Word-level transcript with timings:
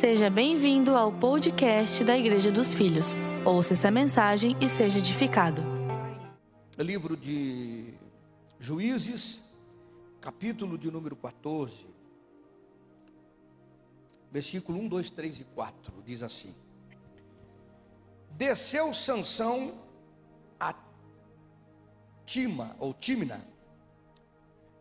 Seja 0.00 0.28
bem-vindo 0.28 0.96
ao 0.96 1.12
podcast 1.12 2.02
da 2.02 2.18
Igreja 2.18 2.50
dos 2.50 2.74
Filhos. 2.74 3.14
Ouça 3.44 3.74
essa 3.74 3.92
mensagem 3.92 4.56
e 4.60 4.68
seja 4.68 4.98
edificado. 4.98 5.62
Livro 6.76 7.16
de 7.16 7.94
Juízes, 8.58 9.40
capítulo 10.20 10.76
de 10.76 10.90
número 10.90 11.14
14, 11.14 11.86
versículo 14.32 14.80
1, 14.80 14.88
2, 14.88 15.10
3 15.10 15.40
e 15.40 15.44
4, 15.44 15.94
diz 16.04 16.24
assim: 16.24 16.52
Desceu 18.32 18.92
Sansão 18.92 19.80
a 20.58 20.74
Tima, 22.26 22.74
ou 22.80 22.92
Timna, 22.92 23.46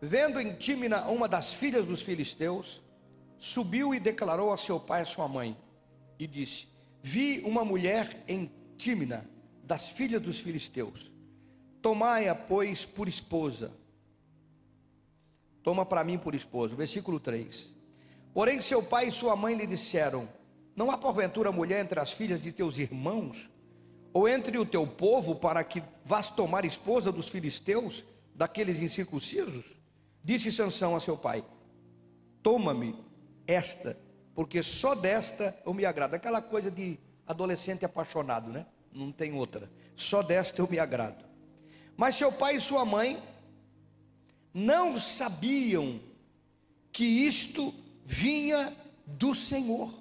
vendo 0.01 0.39
em 0.39 0.55
Timna 0.55 1.05
uma 1.05 1.29
das 1.29 1.53
filhas 1.53 1.85
dos 1.85 2.01
filisteus, 2.01 2.81
subiu 3.43 3.93
e 3.93 3.99
declarou 3.99 4.53
a 4.53 4.57
seu 4.57 4.79
pai 4.79 5.01
e 5.01 5.03
a 5.03 5.05
sua 5.05 5.27
mãe, 5.27 5.57
e 6.17 6.25
disse: 6.25 6.65
Vi 7.01 7.41
uma 7.41 7.65
mulher 7.65 8.23
em 8.25 8.49
Tímina, 8.77 9.29
das 9.61 9.89
filhas 9.89 10.21
dos 10.21 10.39
filisteus. 10.39 11.11
Tomai-a, 11.81 12.33
pois, 12.33 12.85
por 12.85 13.09
esposa. 13.09 13.73
Toma 15.61 15.85
para 15.85 16.05
mim 16.05 16.17
por 16.17 16.33
esposa. 16.33 16.73
Versículo 16.73 17.19
3. 17.19 17.69
Porém, 18.33 18.61
seu 18.61 18.81
pai 18.81 19.09
e 19.09 19.11
sua 19.11 19.35
mãe 19.35 19.55
lhe 19.55 19.67
disseram: 19.67 20.29
Não 20.73 20.89
há 20.89 20.97
porventura 20.97 21.51
mulher 21.51 21.83
entre 21.83 21.99
as 21.99 22.13
filhas 22.13 22.41
de 22.41 22.53
teus 22.53 22.77
irmãos, 22.77 23.49
ou 24.13 24.25
entre 24.25 24.57
o 24.57 24.65
teu 24.65 24.87
povo, 24.87 25.35
para 25.35 25.65
que 25.65 25.83
vás 26.05 26.29
tomar 26.29 26.63
esposa 26.63 27.11
dos 27.11 27.27
filisteus, 27.27 28.05
daqueles 28.33 28.79
incircuncisos? 28.79 29.65
Disse 30.23 30.49
Sansão 30.49 30.95
a 30.95 31.01
seu 31.01 31.17
pai: 31.17 31.43
Toma-me 32.41 33.11
esta, 33.47 33.97
porque 34.33 34.63
só 34.63 34.95
desta 34.95 35.57
eu 35.65 35.73
me 35.73 35.85
agrado. 35.85 36.15
Aquela 36.15 36.41
coisa 36.41 36.71
de 36.71 36.99
adolescente 37.25 37.85
apaixonado, 37.85 38.51
né? 38.51 38.65
Não 38.91 39.11
tem 39.11 39.33
outra. 39.33 39.71
Só 39.95 40.21
desta 40.21 40.61
eu 40.61 40.67
me 40.69 40.79
agrado. 40.79 41.25
Mas 41.95 42.15
seu 42.15 42.31
pai 42.31 42.57
e 42.57 42.61
sua 42.61 42.85
mãe 42.85 43.21
não 44.53 44.99
sabiam 44.99 45.99
que 46.91 47.03
isto 47.03 47.73
vinha 48.05 48.75
do 49.05 49.33
Senhor. 49.33 49.93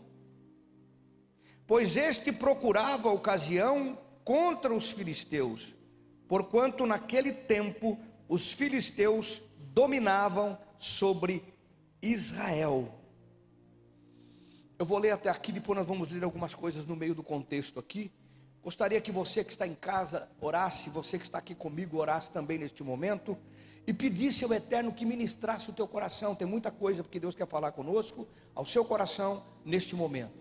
Pois 1.66 1.96
este 1.96 2.30
procurava 2.30 3.10
ocasião 3.10 3.98
contra 4.24 4.74
os 4.74 4.90
filisteus, 4.90 5.74
porquanto 6.28 6.86
naquele 6.86 7.32
tempo 7.32 7.98
os 8.28 8.52
filisteus 8.52 9.40
dominavam 9.72 10.58
sobre 10.78 11.42
Israel. 12.00 13.01
Eu 14.82 14.86
vou 14.86 14.98
ler 14.98 15.12
até 15.12 15.30
aqui, 15.30 15.52
depois 15.52 15.78
nós 15.78 15.86
vamos 15.86 16.10
ler 16.10 16.24
algumas 16.24 16.56
coisas 16.56 16.84
no 16.84 16.96
meio 16.96 17.14
do 17.14 17.22
contexto 17.22 17.78
aqui. 17.78 18.10
Gostaria 18.64 19.00
que 19.00 19.12
você 19.12 19.44
que 19.44 19.52
está 19.52 19.64
em 19.64 19.76
casa 19.76 20.28
orasse, 20.40 20.90
você 20.90 21.20
que 21.20 21.24
está 21.24 21.38
aqui 21.38 21.54
comigo 21.54 21.98
orasse 21.98 22.32
também 22.32 22.58
neste 22.58 22.82
momento 22.82 23.38
e 23.86 23.92
pedisse 23.92 24.42
ao 24.42 24.52
Eterno 24.52 24.92
que 24.92 25.06
ministrasse 25.06 25.70
o 25.70 25.72
teu 25.72 25.86
coração. 25.86 26.34
Tem 26.34 26.48
muita 26.48 26.72
coisa 26.72 27.00
porque 27.00 27.20
Deus 27.20 27.36
quer 27.36 27.46
falar 27.46 27.70
conosco, 27.70 28.26
ao 28.56 28.66
seu 28.66 28.84
coração 28.84 29.44
neste 29.64 29.94
momento. 29.94 30.32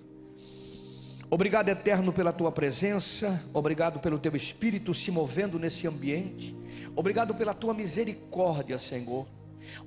Obrigado, 1.30 1.70
Eterno, 1.70 2.12
pela 2.12 2.34
tua 2.34 2.52
presença, 2.52 3.48
obrigado 3.54 4.00
pelo 4.00 4.18
teu 4.18 4.36
espírito 4.36 4.92
se 4.92 5.12
movendo 5.12 5.60
nesse 5.60 5.86
ambiente, 5.86 6.58
obrigado 6.96 7.36
pela 7.36 7.54
tua 7.54 7.76
misericórdia, 7.76 8.80
Senhor. 8.80 9.28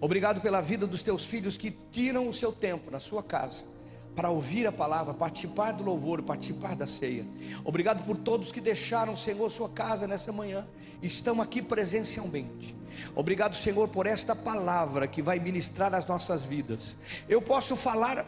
Obrigado 0.00 0.40
pela 0.40 0.60
vida 0.60 0.86
dos 0.86 1.02
teus 1.02 1.26
filhos 1.26 1.56
que 1.56 1.72
tiram 1.90 2.28
o 2.28 2.32
seu 2.32 2.52
tempo 2.52 2.88
na 2.88 3.00
sua 3.00 3.20
casa 3.20 3.73
para 4.14 4.30
ouvir 4.30 4.66
a 4.66 4.72
palavra, 4.72 5.12
participar 5.12 5.72
do 5.72 5.82
louvor, 5.82 6.22
participar 6.22 6.76
da 6.76 6.86
ceia. 6.86 7.26
Obrigado 7.64 8.04
por 8.04 8.16
todos 8.16 8.52
que 8.52 8.60
deixaram, 8.60 9.16
Senhor, 9.16 9.50
sua 9.50 9.68
casa 9.68 10.06
nessa 10.06 10.32
manhã, 10.32 10.66
estão 11.02 11.40
aqui 11.40 11.60
presencialmente. 11.60 12.76
Obrigado, 13.14 13.56
Senhor, 13.56 13.88
por 13.88 14.06
esta 14.06 14.36
palavra 14.36 15.08
que 15.08 15.20
vai 15.20 15.40
ministrar 15.40 15.92
as 15.94 16.06
nossas 16.06 16.44
vidas. 16.44 16.96
Eu 17.28 17.42
posso 17.42 17.74
falar 17.74 18.24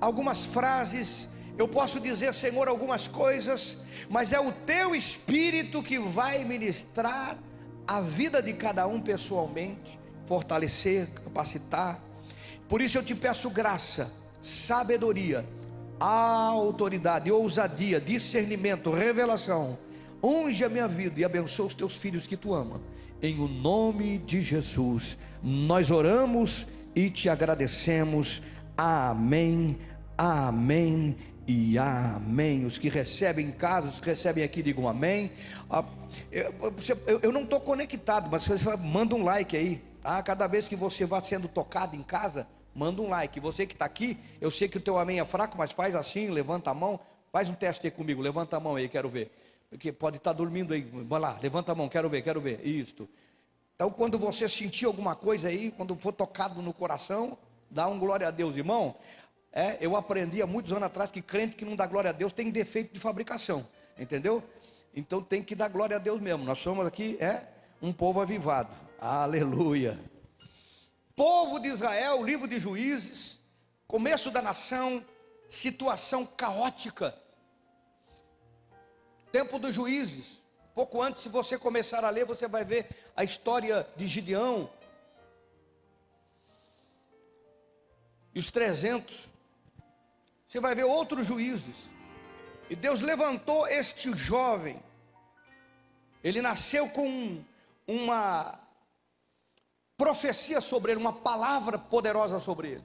algumas 0.00 0.44
frases, 0.44 1.28
eu 1.56 1.68
posso 1.68 2.00
dizer, 2.00 2.34
Senhor, 2.34 2.66
algumas 2.66 3.06
coisas, 3.06 3.78
mas 4.08 4.32
é 4.32 4.40
o 4.40 4.50
teu 4.50 4.94
espírito 4.96 5.82
que 5.82 5.98
vai 5.98 6.44
ministrar 6.44 7.38
a 7.86 8.00
vida 8.00 8.42
de 8.42 8.52
cada 8.52 8.86
um 8.86 9.00
pessoalmente, 9.00 9.98
fortalecer, 10.26 11.08
capacitar. 11.12 12.00
Por 12.68 12.80
isso 12.80 12.98
eu 12.98 13.04
te 13.04 13.14
peço 13.14 13.48
graça 13.48 14.19
sabedoria, 14.40 15.44
autoridade, 15.98 17.30
ousadia, 17.30 18.00
discernimento, 18.00 18.90
revelação. 18.90 19.78
Unge 20.22 20.64
a 20.64 20.68
minha 20.68 20.88
vida 20.88 21.20
e 21.20 21.24
abençoa 21.24 21.66
os 21.66 21.74
teus 21.74 21.96
filhos 21.96 22.26
que 22.26 22.36
tu 22.36 22.54
ama. 22.54 22.80
Em 23.22 23.38
o 23.38 23.48
nome 23.48 24.18
de 24.18 24.40
Jesus, 24.40 25.16
nós 25.42 25.90
oramos 25.90 26.66
e 26.94 27.10
te 27.10 27.28
agradecemos. 27.28 28.42
Amém, 28.76 29.78
amém 30.16 31.16
e 31.46 31.78
amém. 31.78 32.64
Os 32.64 32.78
que 32.78 32.88
recebem 32.88 33.48
em 33.48 33.52
casa, 33.52 33.88
os 33.88 34.00
que 34.00 34.06
recebem 34.06 34.44
aqui, 34.44 34.62
digam 34.62 34.88
amém. 34.88 35.32
Ah, 35.68 35.84
eu, 36.30 37.32
não 37.32 37.42
estou 37.42 37.60
conectado, 37.60 38.28
mas 38.30 38.46
manda 38.78 39.14
um 39.14 39.24
like 39.24 39.56
aí. 39.56 39.82
Tá? 40.00 40.22
Cada 40.22 40.46
vez 40.46 40.66
que 40.66 40.76
você 40.76 41.04
vai 41.04 41.20
sendo 41.22 41.48
tocado 41.48 41.94
em 41.94 42.02
casa, 42.02 42.46
manda 42.74 43.02
um 43.02 43.08
like. 43.08 43.38
Você 43.40 43.66
que 43.66 43.74
está 43.74 43.84
aqui, 43.84 44.18
eu 44.40 44.50
sei 44.50 44.68
que 44.68 44.78
o 44.78 44.80
teu 44.80 44.98
amém 44.98 45.20
é 45.20 45.24
fraco, 45.24 45.56
mas 45.56 45.72
faz 45.72 45.94
assim, 45.94 46.28
levanta 46.28 46.70
a 46.70 46.74
mão, 46.74 47.00
faz 47.32 47.48
um 47.48 47.54
teste 47.54 47.86
aí 47.86 47.90
comigo, 47.90 48.20
levanta 48.20 48.56
a 48.56 48.60
mão 48.60 48.76
aí, 48.76 48.88
quero 48.88 49.08
ver. 49.08 49.30
Porque 49.68 49.92
pode 49.92 50.16
estar 50.16 50.30
tá 50.30 50.36
dormindo 50.36 50.74
aí, 50.74 50.82
vai 50.82 51.20
lá, 51.20 51.38
levanta 51.40 51.72
a 51.72 51.74
mão, 51.74 51.88
quero 51.88 52.08
ver, 52.08 52.22
quero 52.22 52.40
ver. 52.40 52.66
Isto. 52.66 53.08
Então, 53.74 53.90
quando 53.90 54.18
você 54.18 54.48
sentir 54.48 54.84
alguma 54.84 55.14
coisa 55.14 55.48
aí, 55.48 55.70
quando 55.70 55.96
for 55.96 56.12
tocado 56.12 56.60
no 56.60 56.72
coração, 56.72 57.38
dá 57.70 57.86
um 57.86 57.98
glória 57.98 58.28
a 58.28 58.30
Deus, 58.30 58.56
irmão. 58.56 58.94
É, 59.52 59.78
eu 59.80 59.96
aprendi 59.96 60.42
há 60.42 60.46
muitos 60.46 60.70
anos 60.70 60.84
atrás 60.84 61.10
que 61.10 61.22
crente 61.22 61.56
que 61.56 61.64
não 61.64 61.74
dá 61.74 61.86
glória 61.86 62.10
a 62.10 62.12
Deus 62.12 62.32
tem 62.32 62.50
defeito 62.50 62.94
de 62.94 63.00
fabricação, 63.00 63.66
entendeu? 63.98 64.42
Então 64.94 65.20
tem 65.20 65.42
que 65.42 65.56
dar 65.56 65.68
glória 65.68 65.96
a 65.96 65.98
Deus 65.98 66.20
mesmo. 66.20 66.44
Nós 66.44 66.58
somos 66.58 66.86
aqui, 66.86 67.16
é, 67.20 67.42
um 67.82 67.92
povo 67.92 68.20
avivado. 68.20 68.70
Aleluia 69.00 70.09
povo 71.20 71.60
de 71.60 71.68
Israel, 71.68 72.24
livro 72.24 72.48
de 72.48 72.58
Juízes, 72.58 73.38
começo 73.86 74.30
da 74.30 74.40
nação, 74.40 75.04
situação 75.50 76.24
caótica. 76.24 77.14
Tempo 79.30 79.58
dos 79.58 79.74
juízes. 79.74 80.42
Pouco 80.74 81.02
antes, 81.02 81.20
se 81.20 81.28
você 81.28 81.58
começar 81.58 82.06
a 82.06 82.08
ler, 82.08 82.24
você 82.24 82.48
vai 82.48 82.64
ver 82.64 82.88
a 83.14 83.22
história 83.22 83.86
de 83.96 84.06
Gideão. 84.06 84.70
E 88.34 88.38
os 88.38 88.50
300. 88.50 89.28
Você 90.48 90.58
vai 90.58 90.74
ver 90.74 90.84
outros 90.84 91.26
juízes. 91.26 91.76
E 92.70 92.74
Deus 92.74 93.02
levantou 93.02 93.68
este 93.68 94.10
jovem. 94.16 94.82
Ele 96.24 96.40
nasceu 96.40 96.88
com 96.88 97.44
uma 97.86 98.58
profecia 100.00 100.62
sobre 100.62 100.92
ele, 100.92 101.00
uma 101.00 101.12
palavra 101.12 101.78
poderosa 101.78 102.40
sobre 102.40 102.68
ele. 102.68 102.84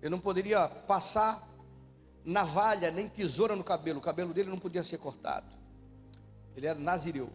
Ele 0.00 0.10
não 0.10 0.20
poderia 0.20 0.68
passar 0.68 1.44
navalha 2.24 2.88
nem 2.88 3.08
tesoura 3.08 3.56
no 3.56 3.64
cabelo, 3.64 3.98
o 3.98 4.02
cabelo 4.02 4.32
dele 4.32 4.48
não 4.48 4.58
podia 4.58 4.84
ser 4.84 4.98
cortado. 4.98 5.48
Ele 6.54 6.68
era 6.68 6.78
nazireu. 6.78 7.30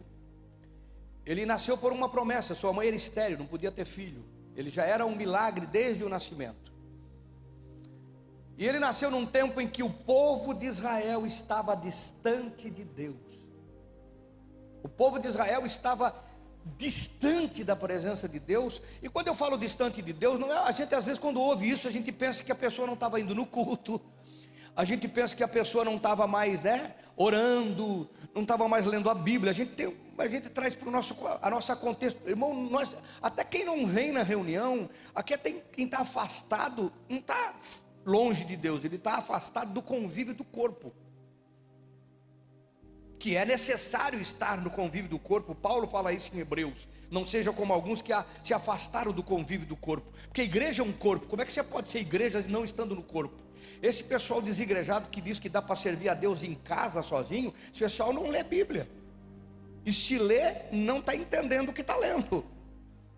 Ele 1.26 1.44
nasceu 1.44 1.76
por 1.76 1.92
uma 1.92 2.08
promessa, 2.08 2.54
sua 2.54 2.72
mãe 2.72 2.86
era 2.88 2.96
estéril, 2.96 3.36
não 3.36 3.46
podia 3.46 3.70
ter 3.70 3.84
filho. 3.84 4.24
Ele 4.56 4.70
já 4.70 4.84
era 4.84 5.04
um 5.04 5.14
milagre 5.14 5.66
desde 5.66 6.02
o 6.02 6.08
nascimento. 6.08 6.72
E 8.56 8.66
ele 8.66 8.78
nasceu 8.78 9.10
num 9.10 9.26
tempo 9.26 9.60
em 9.60 9.68
que 9.68 9.82
o 9.82 9.90
povo 9.90 10.54
de 10.54 10.64
Israel 10.64 11.26
estava 11.26 11.74
distante 11.74 12.70
de 12.70 12.82
Deus. 12.82 13.16
O 14.82 14.88
povo 14.88 15.18
de 15.18 15.28
Israel 15.28 15.66
estava 15.66 16.14
distante 16.76 17.64
da 17.64 17.74
presença 17.74 18.28
de 18.28 18.38
Deus. 18.38 18.80
E 19.02 19.08
quando 19.08 19.28
eu 19.28 19.34
falo 19.34 19.56
distante 19.56 20.00
de 20.00 20.12
Deus, 20.12 20.38
não 20.38 20.52
é, 20.52 20.58
a 20.58 20.72
gente 20.72 20.94
às 20.94 21.04
vezes 21.04 21.18
quando 21.18 21.40
ouve 21.40 21.68
isso, 21.68 21.88
a 21.88 21.90
gente 21.90 22.12
pensa 22.12 22.42
que 22.42 22.52
a 22.52 22.54
pessoa 22.54 22.86
não 22.86 22.94
estava 22.94 23.20
indo 23.20 23.34
no 23.34 23.46
culto. 23.46 24.00
A 24.74 24.84
gente 24.84 25.06
pensa 25.06 25.36
que 25.36 25.42
a 25.42 25.48
pessoa 25.48 25.84
não 25.84 25.96
estava 25.96 26.26
mais, 26.26 26.62
né, 26.62 26.94
orando, 27.14 28.08
não 28.34 28.42
estava 28.42 28.66
mais 28.68 28.86
lendo 28.86 29.10
a 29.10 29.14
Bíblia. 29.14 29.50
A 29.50 29.54
gente 29.54 29.72
tem, 29.72 29.94
a 30.16 30.28
gente 30.28 30.48
traz 30.48 30.74
para 30.74 30.88
o 30.88 30.90
nosso 30.90 31.14
a 31.42 31.50
nossa 31.50 31.76
contexto, 31.76 32.26
irmão. 32.28 32.54
Nós, 32.54 32.88
até 33.20 33.44
quem 33.44 33.64
não 33.64 33.86
vem 33.86 34.12
na 34.12 34.22
reunião, 34.22 34.88
aqui 35.14 35.34
até 35.34 35.50
quem 35.50 35.84
está 35.84 35.98
afastado, 35.98 36.90
não 37.08 37.18
está 37.18 37.54
longe 38.04 38.44
de 38.44 38.56
Deus, 38.56 38.82
ele 38.84 38.96
está 38.96 39.16
afastado 39.16 39.72
do 39.72 39.82
convívio 39.82 40.34
do 40.34 40.44
corpo. 40.44 40.92
Que 43.22 43.36
é 43.36 43.44
necessário 43.44 44.20
estar 44.20 44.60
no 44.60 44.68
convívio 44.68 45.08
do 45.08 45.16
corpo. 45.16 45.54
Paulo 45.54 45.86
fala 45.86 46.12
isso 46.12 46.32
em 46.34 46.40
Hebreus. 46.40 46.88
Não 47.08 47.24
seja 47.24 47.52
como 47.52 47.72
alguns 47.72 48.02
que 48.02 48.12
se 48.42 48.52
afastaram 48.52 49.12
do 49.12 49.22
convívio 49.22 49.64
do 49.64 49.76
corpo. 49.76 50.12
Porque 50.24 50.40
a 50.40 50.44
igreja 50.44 50.82
é 50.82 50.84
um 50.84 50.90
corpo. 50.90 51.28
Como 51.28 51.40
é 51.40 51.44
que 51.44 51.52
você 51.52 51.62
pode 51.62 51.88
ser 51.88 52.00
igreja 52.00 52.44
não 52.48 52.64
estando 52.64 52.96
no 52.96 53.02
corpo? 53.04 53.36
Esse 53.80 54.02
pessoal 54.02 54.42
desigrejado 54.42 55.08
que 55.08 55.20
diz 55.20 55.38
que 55.38 55.48
dá 55.48 55.62
para 55.62 55.76
servir 55.76 56.08
a 56.08 56.14
Deus 56.14 56.42
em 56.42 56.56
casa 56.56 57.00
sozinho, 57.00 57.54
esse 57.70 57.78
pessoal 57.78 58.12
não 58.12 58.26
lê 58.26 58.42
Bíblia. 58.42 58.88
E 59.86 59.92
se 59.92 60.18
lê, 60.18 60.56
não 60.72 60.98
está 60.98 61.14
entendendo 61.14 61.68
o 61.68 61.72
que 61.72 61.82
está 61.82 61.96
lendo. 61.96 62.44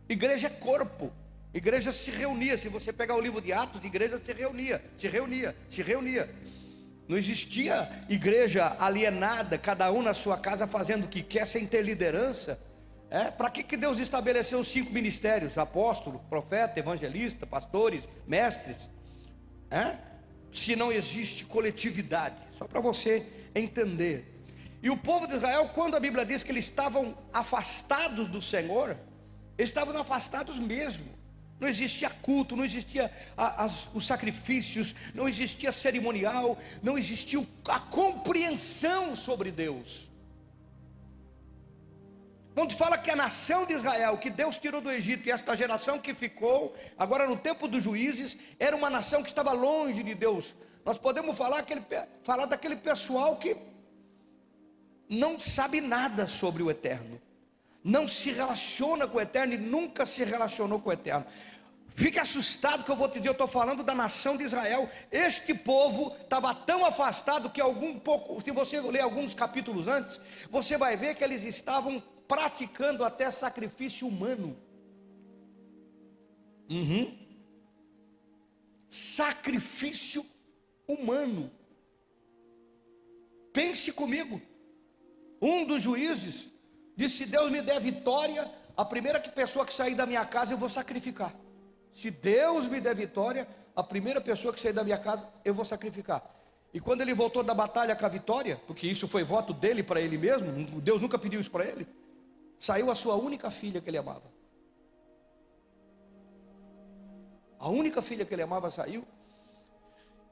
Igreja 0.06 0.49
é 0.49 0.51
corpo. 0.51 1.11
Igreja 1.55 1.93
se 1.93 2.11
reunia. 2.11 2.59
Se 2.59 2.69
você 2.69 2.93
pegar 2.93 3.17
o 3.17 3.21
livro 3.23 3.41
de 3.41 3.55
Atos, 3.55 3.83
igreja 3.83 4.21
se 4.23 4.33
reunia, 4.35 4.85
se 4.99 5.09
reunia, 5.09 5.56
se 5.71 5.81
reunia. 5.81 6.29
Não 7.06 7.17
existia 7.17 7.89
igreja 8.09 8.77
alienada, 8.79 9.59
cada 9.59 9.91
um 9.93 10.01
na 10.01 10.15
sua 10.15 10.39
casa 10.39 10.67
fazendo 10.67 11.05
o 11.05 11.09
que 11.09 11.23
quer, 11.23 11.47
sem 11.47 11.67
ter 11.67 11.83
liderança. 11.83 12.59
É, 13.11 13.31
Para 13.31 13.51
que, 13.51 13.62
que 13.62 13.77
Deus 13.77 13.99
estabeleceu 13.99 14.59
os 14.59 14.69
cinco 14.69 14.93
ministérios? 14.93 15.59
Apóstolo, 15.59 16.21
profeta, 16.31 16.81
evangelista, 16.81 17.47
pastores, 17.47 18.09
mestres. 18.27 18.89
É? 19.71 19.97
Se 20.51 20.75
não 20.75 20.91
existe 20.91 21.45
coletividade. 21.45 22.37
Só 22.56 22.67
para 22.67 22.81
você 22.81 23.27
entender. 23.55 24.35
E 24.83 24.91
o 24.91 24.97
povo 24.97 25.27
de 25.27 25.35
Israel, 25.35 25.71
quando 25.75 25.97
a 25.97 26.01
Bíblia 26.01 26.25
diz 26.27 26.43
que 26.43 26.53
eles 26.53 26.65
estavam 26.65 27.17
afastados 27.33 28.29
do 28.29 28.43
Senhor, 28.43 28.97
eles 29.56 29.71
estavam 29.71 29.97
afastados 29.97 30.56
mesmo. 30.56 31.06
Não 31.61 31.69
existia 31.69 32.11
culto, 32.11 32.56
não 32.56 32.65
existia 32.65 33.11
as, 33.37 33.89
os 33.95 34.06
sacrifícios, 34.06 34.95
não 35.15 35.29
existia 35.29 35.71
cerimonial, 35.71 36.59
não 36.83 36.99
existia 36.99 37.45
a 37.69 37.79
compreensão 37.79 39.15
sobre 39.15 39.51
Deus. 39.51 40.11
Quando 42.55 42.77
fala 42.77 42.99
que 42.99 43.11
a 43.11 43.17
nação 43.17 43.67
de 43.67 43.75
Israel, 43.75 44.19
que 44.19 44.31
Deus 44.31 44.56
tirou 44.56 44.81
do 44.81 44.91
Egito, 44.91 45.27
e 45.27 45.31
esta 45.31 45.56
geração 45.56 45.99
que 45.99 46.15
ficou, 46.15 46.77
agora 46.97 47.27
no 47.27 47.37
tempo 47.37 47.67
dos 47.67 47.83
juízes, 47.83 48.37
era 48.59 48.77
uma 48.77 48.91
nação 48.91 49.23
que 49.23 49.29
estava 49.29 49.53
longe 49.53 50.03
de 50.03 50.15
Deus. 50.15 50.55
Nós 50.85 50.99
podemos 50.99 51.37
falar, 51.37 51.59
aquele, 51.59 51.83
falar 52.23 52.47
daquele 52.47 52.77
pessoal 52.77 53.37
que 53.37 53.56
não 55.09 55.41
sabe 55.41 55.81
nada 55.81 56.27
sobre 56.29 56.62
o 56.62 56.71
eterno 56.71 57.21
não 57.85 58.09
se 58.09 58.33
relaciona 58.33 59.07
com 59.07 59.19
o 59.19 59.21
eterno 59.21 59.53
e 59.53 59.59
nunca 59.59 60.07
se 60.07 60.25
relacionou 60.25 60.81
com 60.81 60.89
o 60.89 60.93
eterno. 60.93 61.27
Fique 61.95 62.19
assustado 62.19 62.83
que 62.83 62.91
eu 62.91 62.97
vou 62.97 63.09
te 63.09 63.19
dizer, 63.19 63.29
eu 63.29 63.33
estou 63.33 63.47
falando 63.47 63.85
da 63.85 63.95
nação 63.95 64.37
de 64.37 64.43
Israel. 64.43 64.91
Este 65.13 65.55
povo 65.55 66.17
estava 66.23 66.53
tão 66.55 66.85
afastado 66.85 67.51
que 67.51 67.61
algum 67.61 67.99
pouco, 68.01 68.41
se 68.43 68.51
você 68.51 68.81
ler 68.81 69.03
alguns 69.03 69.35
capítulos 69.35 69.87
antes, 69.87 70.19
você 70.51 70.77
vai 70.79 70.97
ver 70.97 71.15
que 71.15 71.23
eles 71.23 71.45
estavam 71.45 72.03
praticando 72.27 73.05
até 73.05 73.31
sacrifício 73.31 74.09
humano. 74.09 74.57
Uhum. 76.69 77.17
Sacrifício 78.89 80.25
humano. 80.89 81.53
Pense 83.53 83.93
comigo. 83.93 84.41
Um 85.41 85.65
dos 85.65 85.83
juízes 85.83 86.54
Disse: 86.96 87.19
se 87.19 87.26
Deus 87.26 87.50
me 87.50 87.61
der 87.62 87.81
vitória, 87.81 88.50
a 88.76 88.85
primeira 88.85 89.20
pessoa 89.20 89.64
que 89.64 89.75
sair 89.75 89.94
da 89.94 90.06
minha 90.06 90.25
casa 90.25 90.55
eu 90.55 90.58
vou 90.58 90.69
sacrificar. 90.69 91.35
Se 91.93 92.11
Deus 92.11 92.67
me 92.67 92.81
der 92.81 92.94
vitória, 92.94 93.46
a 93.75 93.82
primeira 93.82 94.20
pessoa 94.20 94.52
que 94.52 94.61
sair 94.61 94.73
da 94.73 94.85
minha 94.85 94.99
casa 94.99 95.29
eu 95.44 95.55
vou 95.55 95.64
sacrificar. 95.64 96.23
E 96.73 96.81
quando 96.81 97.02
ele 97.02 97.14
voltou 97.14 97.44
da 97.44 97.55
batalha 97.55 97.94
com 97.94 98.05
a 98.05 98.08
vitória, 98.08 98.61
porque 98.67 98.87
isso 98.87 99.06
foi 99.06 99.23
voto 99.23 99.52
dele 99.52 99.82
para 99.82 100.00
ele 100.00 100.19
mesmo, 100.19 100.81
Deus 100.81 101.00
nunca 101.00 101.17
pediu 101.17 101.41
isso 101.41 101.50
para 101.50 101.64
ele, 101.64 101.87
saiu 102.58 102.91
a 102.91 102.96
sua 102.96 103.14
única 103.14 103.49
filha 103.50 103.81
que 103.81 103.88
ele 103.88 103.99
amava. 103.99 104.32
A 107.61 107.69
única 107.69 108.02
filha 108.02 108.25
que 108.25 108.35
ele 108.35 108.43
amava 108.43 108.73
saiu, 108.73 109.06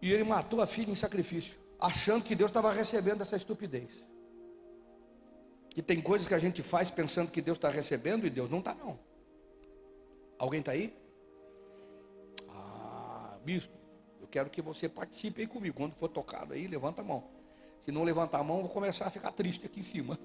e 0.01 0.13
ele 0.13 0.25
matou 0.25 0.61
a 0.61 0.67
filha 0.67 0.91
em 0.91 0.97
sacrifício, 0.97 1.55
achando 1.79 2.25
que 2.25 2.35
Deus 2.35 2.51
estava 2.51 2.73
recebendo 2.73 3.23
essa 3.23 3.37
estupidez. 3.37 4.05
Que 5.73 5.83
tem 5.83 6.01
coisas 6.01 6.29
que 6.29 6.35
a 6.35 6.39
gente 6.39 6.63
faz 6.63 6.91
pensando 6.91 7.31
que 7.31 7.41
Deus 7.41 7.57
está 7.57 7.71
recebendo 7.71 8.27
e 8.27 8.31
Deus 8.31 8.51
não 8.51 8.59
está, 8.59 8.75
não. 8.75 8.99
Alguém 10.39 10.61
está 10.61 10.73
aí? 10.73 10.95
Ah, 12.51 13.37
bispo, 13.43 13.73
eu 14.21 14.27
quero 14.27 14.51
que 14.51 14.61
você 14.61 14.89
participe 14.89 15.41
aí 15.41 15.47
comigo. 15.47 15.77
Quando 15.77 15.95
for 15.95 16.09
tocado 16.09 16.53
aí, 16.53 16.67
levanta 16.67 17.01
a 17.01 17.05
mão. 17.05 17.25
Se 17.83 17.91
não 17.91 18.05
levantar 18.05 18.41
a 18.41 18.45
mão, 18.45 18.57
eu 18.59 18.63
vou 18.65 18.71
começar 18.71 19.07
a 19.07 19.11
ficar 19.11 19.33
triste 19.33 19.65
aqui 19.65 19.81
em 19.81 19.83
cima. 19.83 20.19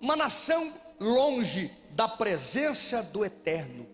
Uma 0.00 0.16
nação 0.16 0.74
longe 0.98 1.72
da 1.90 2.08
presença 2.08 3.02
do 3.02 3.24
eterno. 3.24 3.86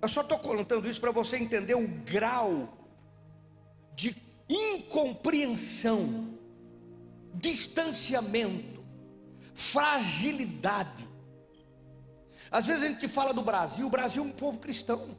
Eu 0.00 0.08
só 0.08 0.22
estou 0.22 0.38
contando 0.38 0.88
isso 0.88 1.00
para 1.00 1.10
você 1.10 1.36
entender 1.36 1.74
o 1.74 1.86
grau 1.86 2.72
de 3.94 4.25
incompreensão, 4.48 6.38
distanciamento, 7.34 8.84
fragilidade. 9.54 11.06
Às 12.50 12.66
vezes 12.66 12.84
a 12.84 12.88
gente 12.88 13.08
fala 13.08 13.32
do 13.32 13.42
Brasil, 13.42 13.86
o 13.86 13.90
Brasil 13.90 14.22
é 14.22 14.26
um 14.26 14.32
povo 14.32 14.58
cristão. 14.58 15.16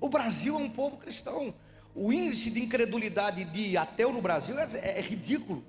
O 0.00 0.08
Brasil 0.08 0.54
é 0.54 0.58
um 0.58 0.70
povo 0.70 0.96
cristão. 0.96 1.54
O 1.94 2.12
índice 2.12 2.50
de 2.50 2.62
incredulidade 2.62 3.44
de 3.44 3.76
ateu 3.76 4.12
no 4.12 4.22
Brasil 4.22 4.58
é, 4.58 4.64
é, 4.74 4.98
é 4.98 5.00
ridículo. 5.00 5.64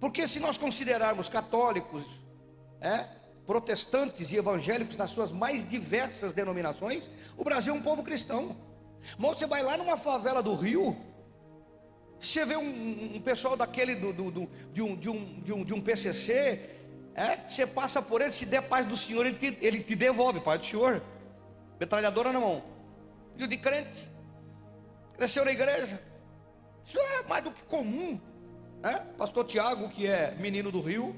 Porque 0.00 0.26
se 0.26 0.40
nós 0.40 0.56
considerarmos 0.56 1.28
católicos, 1.28 2.04
é, 2.80 3.06
protestantes 3.46 4.30
e 4.30 4.36
evangélicos 4.36 4.96
nas 4.96 5.10
suas 5.10 5.30
mais 5.30 5.68
diversas 5.68 6.32
denominações, 6.32 7.08
o 7.36 7.44
Brasil 7.44 7.74
é 7.74 7.76
um 7.76 7.82
povo 7.82 8.02
cristão. 8.02 8.56
Mas 9.18 9.38
você 9.38 9.46
vai 9.46 9.62
lá 9.62 9.76
numa 9.76 9.96
favela 9.96 10.42
do 10.42 10.54
Rio, 10.54 10.96
você 12.20 12.44
vê 12.44 12.56
um, 12.56 13.16
um 13.16 13.20
pessoal 13.20 13.56
daquele 13.56 13.94
do, 13.94 14.12
do, 14.12 14.30
do, 14.30 14.50
de, 14.72 14.82
um, 14.82 14.94
de, 14.96 15.08
um, 15.08 15.40
de, 15.40 15.52
um, 15.52 15.64
de 15.64 15.74
um 15.74 15.80
PCC, 15.80 16.70
é? 17.14 17.36
você 17.48 17.66
passa 17.66 18.02
por 18.02 18.20
ele, 18.20 18.32
se 18.32 18.44
der 18.44 18.62
paz 18.62 18.86
do 18.86 18.96
Senhor, 18.96 19.24
ele 19.24 19.36
te, 19.36 19.58
ele 19.60 19.82
te 19.82 19.94
devolve, 19.94 20.40
paz 20.40 20.60
do 20.60 20.66
Senhor, 20.66 21.02
metralhadora 21.78 22.32
na 22.32 22.40
mão, 22.40 22.62
filho 23.34 23.48
de 23.48 23.56
crente, 23.56 24.10
cresceu 25.16 25.44
na 25.44 25.52
igreja, 25.52 26.00
isso 26.84 26.98
é 26.98 27.22
mais 27.26 27.42
do 27.42 27.50
que 27.50 27.62
comum, 27.64 28.20
é? 28.82 28.98
pastor 29.16 29.44
Tiago, 29.44 29.88
que 29.88 30.06
é 30.06 30.34
menino 30.38 30.70
do 30.70 30.80
Rio, 30.80 31.16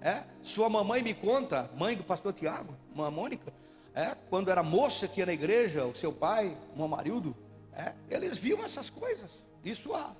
é? 0.00 0.22
sua 0.42 0.70
mamãe 0.70 1.02
me 1.02 1.12
conta, 1.12 1.70
mãe 1.76 1.94
do 1.94 2.04
pastor 2.04 2.32
Tiago, 2.32 2.74
Mônica, 2.94 3.52
é, 3.98 4.14
quando 4.30 4.48
era 4.48 4.62
moça 4.62 5.08
que 5.08 5.18
ia 5.18 5.26
na 5.26 5.32
igreja, 5.32 5.84
o 5.84 5.92
seu 5.92 6.12
pai, 6.12 6.56
o 6.76 6.84
Amarildo, 6.84 7.36
é, 7.72 7.92
eles 8.08 8.38
viam 8.38 8.64
essas 8.64 8.88
coisas. 8.88 9.44
Isso 9.64 9.92
há. 9.92 10.14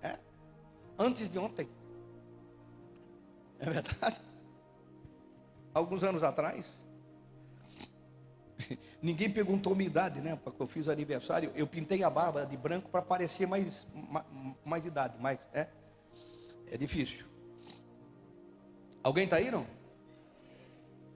É, 0.00 0.16
antes 0.96 1.28
de 1.28 1.36
ontem. 1.36 1.68
É 3.58 3.68
verdade? 3.68 4.22
Alguns 5.74 6.04
anos 6.04 6.22
atrás. 6.22 6.78
Ninguém 9.02 9.28
perguntou 9.28 9.74
minha 9.74 9.90
idade, 9.90 10.20
né? 10.20 10.38
Porque 10.44 10.62
eu 10.62 10.68
fiz 10.68 10.88
aniversário, 10.88 11.50
eu 11.56 11.66
pintei 11.66 12.04
a 12.04 12.10
barba 12.10 12.46
de 12.46 12.56
branco 12.56 12.88
para 12.88 13.02
parecer 13.02 13.44
mais, 13.44 13.84
mais, 13.92 14.24
mais 14.64 14.86
idade, 14.86 15.16
mas 15.18 15.40
é, 15.52 15.66
é 16.70 16.76
difícil. 16.76 17.26
Alguém 19.02 19.24
está 19.24 19.38
aí, 19.38 19.50
não? 19.50 19.66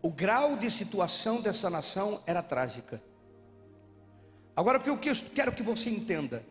O 0.03 0.11
grau 0.11 0.57
de 0.57 0.71
situação 0.71 1.41
dessa 1.41 1.69
nação 1.69 2.23
era 2.27 2.43
trágica. 2.43 3.03
Agora, 4.57 4.79
o 4.79 4.99
que 4.99 5.11
eu 5.11 5.17
quero 5.35 5.53
que 5.53 5.63
você 5.63 5.91
entenda, 5.91 6.43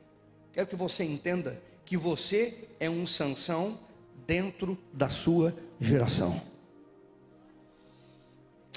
quero 0.54 0.68
que 0.68 0.76
você 0.76 1.04
entenda 1.04 1.62
que 1.86 1.98
você 1.98 2.70
é 2.80 2.90
um 2.90 3.06
Sansão 3.08 3.80
dentro 4.26 4.78
da 4.94 5.10
sua 5.10 5.56
geração. 5.80 6.42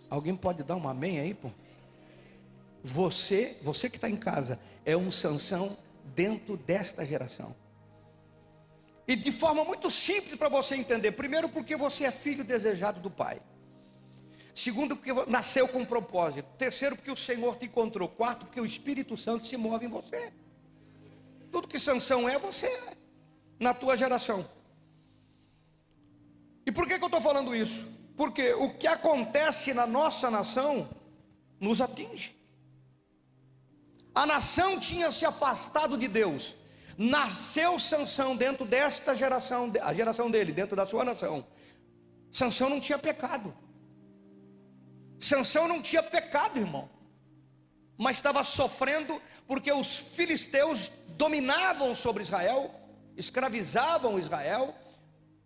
Alguém 0.09 0.35
pode 0.35 0.63
dar 0.63 0.77
um 0.77 0.89
amém 0.89 1.21
aí, 1.21 1.35
pô? 1.35 1.51
Você, 2.83 3.59
você 3.63 3.89
que 3.89 3.97
está 3.97 4.09
em 4.09 4.17
casa, 4.17 4.59
é 4.85 4.97
um 4.97 5.11
Sansão 5.11 5.77
dentro 6.15 6.57
desta 6.57 7.05
geração. 7.05 7.55
E 9.07 9.15
de 9.17 9.31
forma 9.33 9.65
muito 9.65 9.91
simples 9.91 10.37
para 10.37 10.49
você 10.49 10.75
entender. 10.75 11.13
Primeiro, 11.13 11.49
porque 11.49 11.77
você 11.77 12.05
é 12.05 12.11
filho 12.11 12.45
desejado 12.45 13.01
do 13.01 13.11
Pai. 13.11 13.41
Segundo, 14.55 14.97
porque 14.97 15.13
nasceu 15.29 15.67
com 15.67 15.85
propósito. 15.85 16.47
Terceiro, 16.59 16.97
porque 16.97 17.11
o 17.11 17.17
Senhor 17.17 17.57
te 17.57 17.67
encontrou. 17.67 18.09
Quarto, 18.09 18.47
porque 18.47 18.61
o 18.61 18.67
Espírito 18.67 19.17
Santo 19.17 19.47
se 19.47 19.57
move 19.57 19.87
em 19.87 19.89
você. 19.89 20.33
Tudo 21.51 21.69
que 21.69 21.79
Sansão 21.79 22.29
é, 22.29 22.39
você 22.39 22.67
é. 22.67 22.97
Na 23.59 23.73
tua 23.73 23.97
geração. 23.97 24.49
E 26.67 26.73
por 26.73 26.87
que, 26.87 26.99
que 26.99 27.05
eu 27.05 27.09
estou 27.09 27.21
falando 27.21 27.55
isso? 27.55 27.87
Porque 28.17 28.53
o 28.55 28.75
que 28.75 28.87
acontece 28.87 29.73
na 29.73 29.87
nossa 29.87 30.31
nação 30.31 30.89
nos 31.59 31.81
atinge. 31.81 32.37
A 34.15 34.27
nação 34.27 34.79
tinha 34.79 35.11
se 35.11 35.25
afastado 35.25 35.97
de 35.97 36.09
Deus. 36.09 36.55
Nasceu 36.99 37.79
Sansão 37.79 38.37
dentro 38.37 38.67
desta 38.67 39.15
geração, 39.15 39.73
a 39.81 39.95
geração 39.95 40.31
dele, 40.31 40.53
dentro 40.53 40.77
da 40.77 40.85
sua 40.85 41.05
nação. 41.05 41.47
Sansão 42.31 42.69
não 42.69 42.81
tinha 42.81 42.99
pecado. 42.99 43.55
Sansão 45.25 45.69
não 45.69 45.81
tinha 45.81 46.03
pecado, 46.03 46.59
irmão. 46.59 46.91
Mas 47.97 48.17
estava 48.17 48.43
sofrendo 48.43 49.21
porque 49.47 49.71
os 49.71 49.99
filisteus 49.99 50.91
dominavam 51.11 51.95
sobre 51.95 52.23
Israel, 52.23 52.75
escravizavam 53.17 54.19
Israel, 54.19 54.75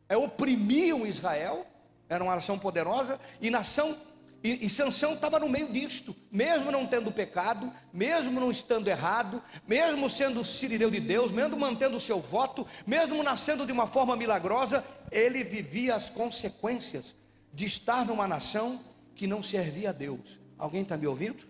é, 0.09 0.17
oprimiam 0.17 1.07
Israel, 1.07 1.67
era 2.09 2.25
uma 2.25 2.37
nação 2.37 2.59
poderosa, 2.59 3.21
e 3.41 3.51
nação 3.51 3.97
e, 4.43 4.67
e 4.67 4.71
Sansão 4.71 5.15
estava 5.15 5.41
no 5.41 5.49
meio 5.49 5.69
disto, 5.69 6.15
mesmo 6.31 6.71
não 6.71 6.87
tendo 6.87 7.11
pecado, 7.11 7.73
mesmo 7.93 8.41
não 8.41 8.51
estando 8.51 8.87
errado, 8.87 9.43
mesmo 9.67 10.09
sendo 10.09 10.45
sirineu 10.45 10.91
de 10.91 11.01
Deus, 11.01 11.33
mesmo 11.33 11.59
mantendo 11.59 11.97
o 11.97 12.01
seu 12.01 12.21
voto, 12.21 12.67
mesmo 12.87 13.23
nascendo 13.23 13.67
de 13.67 13.73
uma 13.73 13.89
forma 13.89 14.15
milagrosa, 14.15 14.85
ele 15.11 15.43
vivia 15.43 15.97
as 15.97 16.09
consequências 16.09 17.15
de 17.53 17.65
estar 17.65 18.07
numa 18.07 18.29
nação 18.29 18.81
que 19.17 19.27
não 19.27 19.43
servia 19.43 19.91
a 19.91 19.93
Deus. 19.93 20.39
Alguém 20.59 20.83
está 20.83 20.97
me 20.97 21.07
ouvindo? 21.07 21.45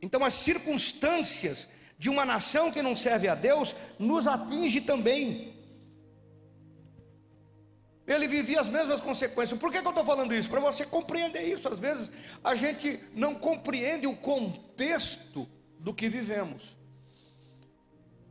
Então 0.00 0.24
as 0.24 0.34
circunstâncias 0.34 1.66
de 1.98 2.08
uma 2.10 2.24
nação 2.24 2.70
que 2.70 2.82
não 2.82 2.94
serve 2.94 3.26
a 3.26 3.34
Deus 3.34 3.74
nos 3.98 4.26
atinge 4.26 4.80
também. 4.82 5.54
Ele 8.06 8.28
vivia 8.28 8.60
as 8.60 8.68
mesmas 8.68 9.00
consequências. 9.00 9.58
Por 9.58 9.72
que, 9.72 9.80
que 9.80 9.86
eu 9.86 9.90
estou 9.90 10.04
falando 10.04 10.32
isso? 10.32 10.48
Para 10.48 10.60
você 10.60 10.86
compreender 10.86 11.42
isso. 11.42 11.66
Às 11.66 11.78
vezes 11.78 12.10
a 12.44 12.54
gente 12.54 13.00
não 13.14 13.34
compreende 13.34 14.06
o 14.06 14.14
contexto 14.14 15.48
do 15.80 15.92
que 15.92 16.08
vivemos. 16.08 16.76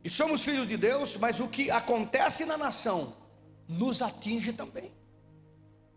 E 0.02 0.08
somos 0.08 0.42
filhos 0.42 0.66
de 0.66 0.76
Deus, 0.76 1.16
mas 1.16 1.40
o 1.40 1.48
que 1.48 1.70
acontece 1.70 2.46
na 2.46 2.56
nação 2.56 3.16
nos 3.68 4.00
atinge 4.00 4.52
também. 4.52 4.92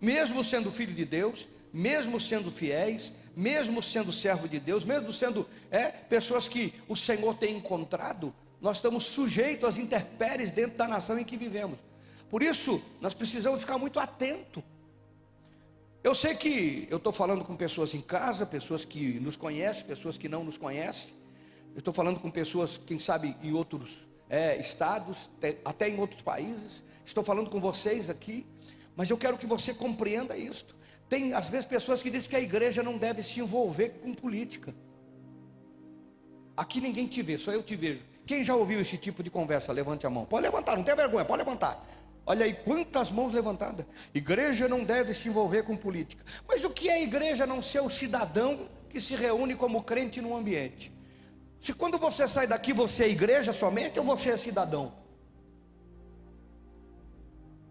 Mesmo 0.01 0.43
sendo 0.43 0.71
filho 0.71 0.93
de 0.93 1.05
Deus, 1.05 1.47
mesmo 1.71 2.19
sendo 2.19 2.51
fiéis, 2.51 3.13
mesmo 3.35 3.81
sendo 3.81 4.11
servo 4.11 4.47
de 4.47 4.59
Deus, 4.59 4.83
mesmo 4.83 5.13
sendo 5.13 5.47
é, 5.71 5.87
pessoas 5.87 6.47
que 6.47 6.73
o 6.87 6.95
Senhor 6.95 7.35
tem 7.35 7.57
encontrado, 7.57 8.33
nós 8.59 8.77
estamos 8.77 9.05
sujeitos 9.05 9.69
às 9.69 9.77
intempéries 9.77 10.51
dentro 10.51 10.77
da 10.77 10.87
nação 10.87 11.17
em 11.17 11.23
que 11.23 11.37
vivemos. 11.37 11.79
Por 12.29 12.43
isso, 12.43 12.81
nós 12.99 13.13
precisamos 13.13 13.61
ficar 13.61 13.77
muito 13.77 13.99
atento. 13.99 14.63
Eu 16.03 16.13
sei 16.13 16.35
que 16.35 16.87
eu 16.89 16.97
estou 16.97 17.11
falando 17.11 17.43
com 17.43 17.55
pessoas 17.55 17.93
em 17.93 18.01
casa, 18.01 18.45
pessoas 18.45 18.85
que 18.85 19.19
nos 19.19 19.35
conhecem, 19.35 19.85
pessoas 19.85 20.17
que 20.17 20.29
não 20.29 20.43
nos 20.43 20.57
conhecem. 20.57 21.11
Eu 21.73 21.79
estou 21.79 21.93
falando 21.93 22.19
com 22.19 22.29
pessoas, 22.29 22.79
quem 22.85 22.99
sabe, 22.99 23.35
em 23.41 23.51
outros 23.51 24.05
é, 24.29 24.57
estados, 24.57 25.29
até 25.65 25.89
em 25.89 25.99
outros 25.99 26.21
países. 26.21 26.83
Estou 27.05 27.23
falando 27.23 27.49
com 27.49 27.59
vocês 27.59 28.09
aqui, 28.09 28.45
mas 28.95 29.09
eu 29.09 29.17
quero 29.17 29.37
que 29.37 29.47
você 29.47 29.73
compreenda 29.73 30.37
isto. 30.37 30.75
Tem 31.09 31.33
às 31.33 31.49
vezes 31.49 31.65
pessoas 31.65 32.03
que 32.03 32.09
dizem 32.11 32.29
que 32.29 32.35
a 32.35 32.39
igreja 32.39 32.83
não 32.83 32.97
deve 32.97 33.23
se 33.23 33.39
envolver 33.39 33.89
com 34.01 34.13
política. 34.13 34.75
Aqui 36.55 36.79
ninguém 36.79 37.07
te 37.07 37.21
vê, 37.23 37.37
só 37.37 37.51
eu 37.51 37.63
te 37.63 37.75
vejo. 37.75 38.03
Quem 38.25 38.43
já 38.43 38.55
ouviu 38.55 38.79
esse 38.79 38.95
tipo 38.95 39.23
de 39.23 39.29
conversa? 39.29 39.71
Levante 39.71 40.05
a 40.05 40.09
mão. 40.09 40.25
Pode 40.25 40.43
levantar, 40.43 40.77
não 40.77 40.83
tem 40.83 40.95
vergonha, 40.95 41.25
pode 41.25 41.39
levantar. 41.39 41.83
Olha 42.25 42.45
aí 42.45 42.53
quantas 42.53 43.09
mãos 43.09 43.33
levantadas. 43.33 43.87
Igreja 44.13 44.67
não 44.67 44.83
deve 44.83 45.15
se 45.15 45.29
envolver 45.29 45.63
com 45.63 45.75
política. 45.75 46.23
Mas 46.47 46.63
o 46.63 46.69
que 46.69 46.87
é 46.87 47.01
igreja 47.01 47.47
não 47.47 47.63
ser 47.63 47.81
o 47.81 47.89
cidadão 47.89 48.69
que 48.87 49.01
se 49.01 49.15
reúne 49.15 49.55
como 49.55 49.81
crente 49.81 50.21
no 50.21 50.37
ambiente? 50.37 50.93
Se 51.59 51.73
quando 51.73 51.97
você 51.97 52.27
sai 52.27 52.45
daqui 52.45 52.71
você 52.71 53.05
é 53.05 53.09
igreja 53.09 53.51
somente 53.51 53.99
ou 53.99 54.05
você 54.05 54.29
é 54.29 54.37
cidadão? 54.37 54.93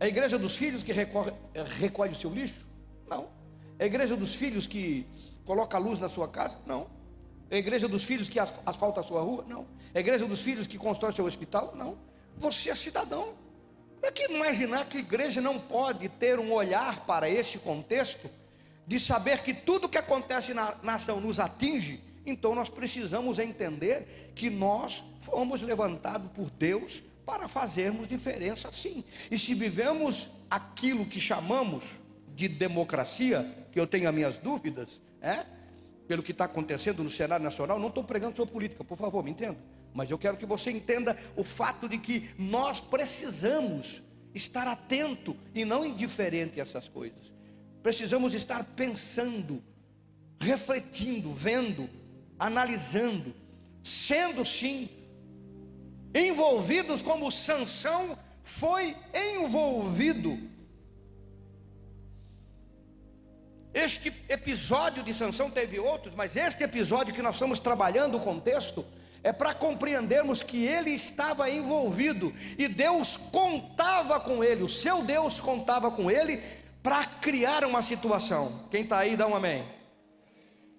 É 0.00 0.06
a 0.06 0.08
igreja 0.08 0.36
dos 0.38 0.56
filhos 0.56 0.82
que 0.82 0.92
recolhe 0.92 2.12
o 2.12 2.16
seu 2.16 2.30
lixo? 2.30 2.67
Não. 3.08 3.28
É 3.78 3.84
a 3.84 3.86
igreja 3.86 4.16
dos 4.16 4.34
filhos 4.34 4.66
que 4.66 5.06
coloca 5.44 5.78
luz 5.78 5.98
na 5.98 6.08
sua 6.08 6.28
casa? 6.28 6.58
Não. 6.66 6.88
É 7.50 7.56
a 7.56 7.58
igreja 7.58 7.88
dos 7.88 8.04
filhos 8.04 8.28
que 8.28 8.38
asfalta 8.38 9.00
a 9.00 9.02
sua 9.02 9.22
rua? 9.22 9.44
Não. 9.48 9.66
É 9.94 9.98
a 9.98 10.00
igreja 10.00 10.26
dos 10.26 10.42
filhos 10.42 10.66
que 10.66 10.76
constrói 10.76 11.12
seu 11.12 11.24
hospital? 11.24 11.74
Não. 11.74 11.96
Você 12.36 12.70
é 12.70 12.74
cidadão. 12.74 13.34
É 14.02 14.10
que 14.12 14.30
imaginar 14.32 14.88
que 14.88 14.98
a 14.98 15.00
igreja 15.00 15.40
não 15.40 15.58
pode 15.58 16.08
ter 16.08 16.38
um 16.38 16.52
olhar 16.52 17.04
para 17.06 17.28
este 17.28 17.58
contexto, 17.58 18.30
de 18.86 18.98
saber 18.98 19.42
que 19.42 19.52
tudo 19.52 19.88
que 19.88 19.98
acontece 19.98 20.54
na 20.54 20.74
nação 20.82 21.20
nos 21.20 21.38
atinge, 21.38 22.00
então 22.24 22.54
nós 22.54 22.68
precisamos 22.68 23.38
entender 23.38 24.32
que 24.34 24.48
nós 24.48 25.02
fomos 25.20 25.60
levantados 25.60 26.30
por 26.32 26.48
Deus 26.50 27.02
para 27.26 27.48
fazermos 27.48 28.08
diferença 28.08 28.72
sim. 28.72 29.04
E 29.30 29.38
se 29.38 29.52
vivemos 29.52 30.28
aquilo 30.50 31.04
que 31.04 31.20
chamamos 31.20 31.84
de 32.38 32.46
democracia, 32.46 33.52
que 33.72 33.80
eu 33.80 33.84
tenho 33.84 34.08
as 34.08 34.14
minhas 34.14 34.38
dúvidas, 34.38 35.00
é? 35.20 35.44
Pelo 36.06 36.22
que 36.22 36.30
está 36.30 36.44
acontecendo 36.44 37.02
no 37.02 37.10
cenário 37.10 37.42
nacional, 37.42 37.80
não 37.80 37.88
estou 37.88 38.04
pregando 38.04 38.36
sobre 38.36 38.52
política, 38.52 38.84
por 38.84 38.96
favor, 38.96 39.24
me 39.24 39.32
entenda. 39.32 39.58
Mas 39.92 40.08
eu 40.08 40.16
quero 40.16 40.36
que 40.36 40.46
você 40.46 40.70
entenda 40.70 41.18
o 41.34 41.42
fato 41.42 41.88
de 41.88 41.98
que 41.98 42.30
nós 42.38 42.80
precisamos 42.80 44.00
estar 44.32 44.68
atento 44.68 45.36
e 45.52 45.64
não 45.64 45.84
indiferente 45.84 46.60
a 46.60 46.62
essas 46.62 46.88
coisas. 46.88 47.34
Precisamos 47.82 48.32
estar 48.34 48.62
pensando, 48.62 49.60
refletindo, 50.38 51.34
vendo, 51.34 51.90
analisando, 52.38 53.34
sendo 53.82 54.44
sim 54.44 54.88
envolvidos 56.14 57.02
como 57.02 57.32
Sansão 57.32 58.16
foi 58.44 58.94
envolvido. 59.12 60.56
Este 63.78 64.12
episódio 64.28 65.04
de 65.04 65.14
Sansão 65.14 65.48
teve 65.48 65.78
outros, 65.78 66.12
mas 66.12 66.34
este 66.34 66.64
episódio 66.64 67.14
que 67.14 67.22
nós 67.22 67.36
estamos 67.36 67.60
trabalhando 67.60 68.16
o 68.16 68.20
contexto 68.20 68.84
é 69.22 69.32
para 69.32 69.54
compreendermos 69.54 70.42
que 70.42 70.64
ele 70.64 70.90
estava 70.90 71.48
envolvido 71.48 72.34
e 72.58 72.66
Deus 72.66 73.16
contava 73.16 74.18
com 74.18 74.42
ele, 74.42 74.64
o 74.64 74.68
seu 74.68 75.04
Deus 75.04 75.38
contava 75.38 75.92
com 75.92 76.10
ele 76.10 76.42
para 76.82 77.04
criar 77.04 77.64
uma 77.64 77.80
situação. 77.80 78.66
Quem 78.68 78.82
está 78.82 78.98
aí, 78.98 79.16
dá 79.16 79.28
um 79.28 79.36
amém. 79.36 79.64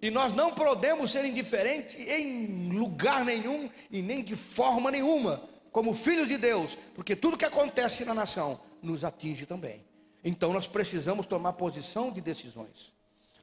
E 0.01 0.11
nós 0.11 0.33
não 0.33 0.53
podemos 0.53 1.09
ser 1.09 1.23
indiferentes 1.23 1.95
em 2.05 2.69
lugar 2.73 3.23
nenhum 3.23 3.69
e 3.89 4.01
nem 4.01 4.21
de 4.21 4.35
forma 4.35 4.91
nenhuma, 4.91 5.41
como 5.71 5.93
filhos 5.93 6.27
de 6.27 6.37
Deus, 6.37 6.77
porque 6.93 7.15
tudo 7.15 7.37
que 7.37 7.45
acontece 7.45 8.03
na 8.03 8.13
nação 8.13 8.59
nos 8.81 9.05
atinge 9.05 9.45
também. 9.45 9.88
Então 10.23 10.53
nós 10.53 10.67
precisamos 10.67 11.25
tomar 11.25 11.53
posição 11.53 12.11
de 12.11 12.21
decisões, 12.21 12.91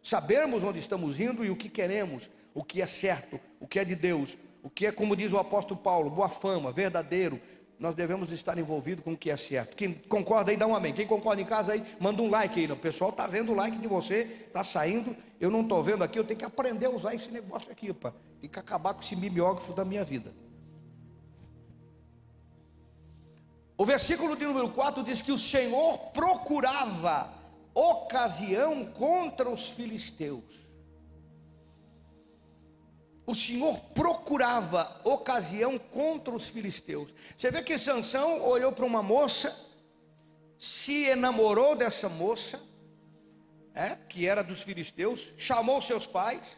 sabermos 0.02 0.62
onde 0.62 0.78
estamos 0.78 1.18
indo 1.20 1.44
e 1.44 1.50
o 1.50 1.56
que 1.56 1.68
queremos, 1.68 2.28
o 2.54 2.62
que 2.62 2.82
é 2.82 2.86
certo, 2.86 3.40
o 3.60 3.66
que 3.66 3.78
é 3.78 3.84
de 3.84 3.94
Deus, 3.94 4.36
o 4.62 4.70
que 4.70 4.86
é, 4.86 4.92
como 4.92 5.16
diz 5.16 5.32
o 5.32 5.38
apóstolo 5.38 5.80
Paulo, 5.80 6.10
boa 6.10 6.28
fama, 6.28 6.72
verdadeiro, 6.72 7.40
nós 7.78 7.94
devemos 7.94 8.32
estar 8.32 8.58
envolvidos 8.58 9.04
com 9.04 9.12
o 9.12 9.16
que 9.16 9.30
é 9.30 9.36
certo. 9.36 9.76
Quem 9.76 9.92
concorda 9.92 10.50
aí, 10.50 10.56
dá 10.56 10.66
um 10.66 10.74
amém. 10.74 10.94
Quem 10.94 11.06
concorda 11.06 11.42
em 11.42 11.44
casa 11.44 11.72
aí, 11.72 11.84
manda 12.00 12.22
um 12.22 12.30
like 12.30 12.58
aí. 12.58 12.70
O 12.72 12.76
pessoal 12.76 13.10
está 13.10 13.26
vendo 13.26 13.52
o 13.52 13.54
like 13.54 13.76
de 13.76 13.86
você, 13.86 14.46
está 14.46 14.64
saindo. 14.64 15.14
Eu 15.38 15.50
não 15.50 15.60
estou 15.60 15.82
vendo 15.82 16.02
aqui, 16.02 16.18
eu 16.18 16.24
tenho 16.24 16.38
que 16.38 16.44
aprender 16.44 16.86
a 16.86 16.90
usar 16.90 17.14
esse 17.14 17.30
negócio 17.30 17.70
aqui, 17.70 17.92
pá. 17.92 18.14
Tem 18.40 18.48
que 18.48 18.58
acabar 18.58 18.94
com 18.94 19.02
esse 19.02 19.14
mimeógrafo 19.14 19.74
da 19.74 19.84
minha 19.84 20.04
vida. 20.04 20.32
O 23.76 23.84
versículo 23.84 24.36
de 24.36 24.44
número 24.46 24.70
4 24.70 25.02
diz 25.02 25.20
que 25.20 25.32
o 25.32 25.38
Senhor 25.38 25.98
procurava 26.12 27.32
ocasião 27.74 28.86
contra 28.86 29.50
os 29.50 29.68
filisteus 29.68 30.66
o 33.26 33.34
Senhor 33.34 33.78
procurava 33.92 35.00
ocasião 35.02 35.78
contra 35.78 36.32
os 36.32 36.48
filisteus. 36.48 37.12
Você 37.36 37.50
vê 37.50 37.60
que 37.60 37.76
Sansão 37.76 38.40
olhou 38.40 38.70
para 38.70 38.84
uma 38.84 39.02
moça, 39.02 39.54
se 40.56 41.06
enamorou 41.06 41.74
dessa 41.74 42.08
moça, 42.08 42.62
é, 43.74 43.96
que 44.08 44.26
era 44.26 44.42
dos 44.42 44.62
filisteus, 44.62 45.32
chamou 45.36 45.82
seus 45.82 46.06
pais, 46.06 46.56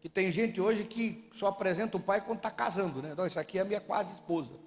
que 0.00 0.08
tem 0.08 0.32
gente 0.32 0.58
hoje 0.60 0.84
que 0.84 1.28
só 1.34 1.48
apresenta 1.48 1.98
o 1.98 2.00
pai 2.00 2.22
quando 2.22 2.38
está 2.38 2.50
casando, 2.50 3.02
né? 3.02 3.10
Então, 3.12 3.26
isso 3.26 3.38
aqui 3.38 3.58
é 3.58 3.60
a 3.60 3.66
minha 3.66 3.82
quase 3.82 4.14
esposa. 4.14 4.58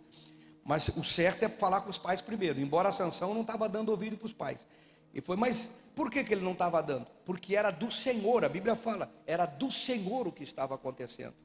Mas 0.64 0.88
o 0.90 1.04
certo 1.04 1.44
é 1.44 1.50
falar 1.50 1.82
com 1.82 1.90
os 1.90 1.98
pais 1.98 2.22
primeiro, 2.22 2.60
embora 2.60 2.92
Sansão 2.92 3.34
não 3.34 3.42
estava 3.42 3.68
dando 3.68 3.90
ouvido 3.90 4.18
para 4.18 4.26
os 4.26 4.34
pais. 4.34 4.66
E 5.14 5.22
foi, 5.22 5.36
mas 5.36 5.70
por 5.96 6.10
que, 6.10 6.24
que 6.24 6.34
ele 6.34 6.44
não 6.44 6.54
estava 6.54 6.82
dando? 6.82 7.08
Porque 7.26 7.56
era 7.56 7.70
do 7.70 7.92
Senhor, 7.92 8.44
a 8.44 8.50
Bíblia 8.50 8.76
fala, 8.76 9.14
era 9.28 9.46
do 9.46 9.70
Senhor 9.70 10.28
o 10.28 10.32
que 10.32 10.44
estava 10.44 10.76
acontecendo. 10.76 11.36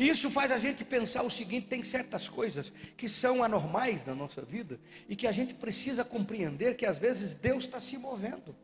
E 0.00 0.08
isso 0.08 0.30
faz 0.30 0.50
a 0.50 0.58
gente 0.58 0.82
pensar 0.82 1.22
o 1.22 1.30
seguinte: 1.30 1.66
tem 1.66 1.82
certas 1.82 2.26
coisas 2.26 2.72
que 2.96 3.06
são 3.06 3.44
anormais 3.44 4.04
na 4.06 4.14
nossa 4.14 4.40
vida 4.40 4.80
e 5.06 5.14
que 5.14 5.26
a 5.26 5.32
gente 5.32 5.52
precisa 5.52 6.02
compreender 6.02 6.74
que 6.74 6.86
às 6.86 6.98
vezes 6.98 7.34
Deus 7.34 7.64
está 7.64 7.78
se 7.80 7.98
movendo. 7.98 8.56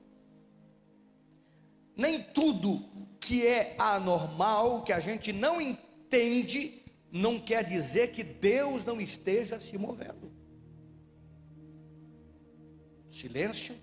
Nem 1.95 2.23
tudo 2.23 2.89
que 3.21 3.47
é 3.47 3.75
anormal, 3.79 4.83
que 4.83 4.95
a 4.95 5.01
gente 5.01 5.31
não 5.31 5.61
entende, 5.61 6.83
não 7.17 7.41
quer 7.41 7.65
dizer 7.65 8.13
que 8.13 8.23
Deus 8.23 8.85
não 8.85 9.01
esteja 9.01 9.59
se 9.59 9.77
movendo. 9.79 10.31
Silêncio. 13.11 13.75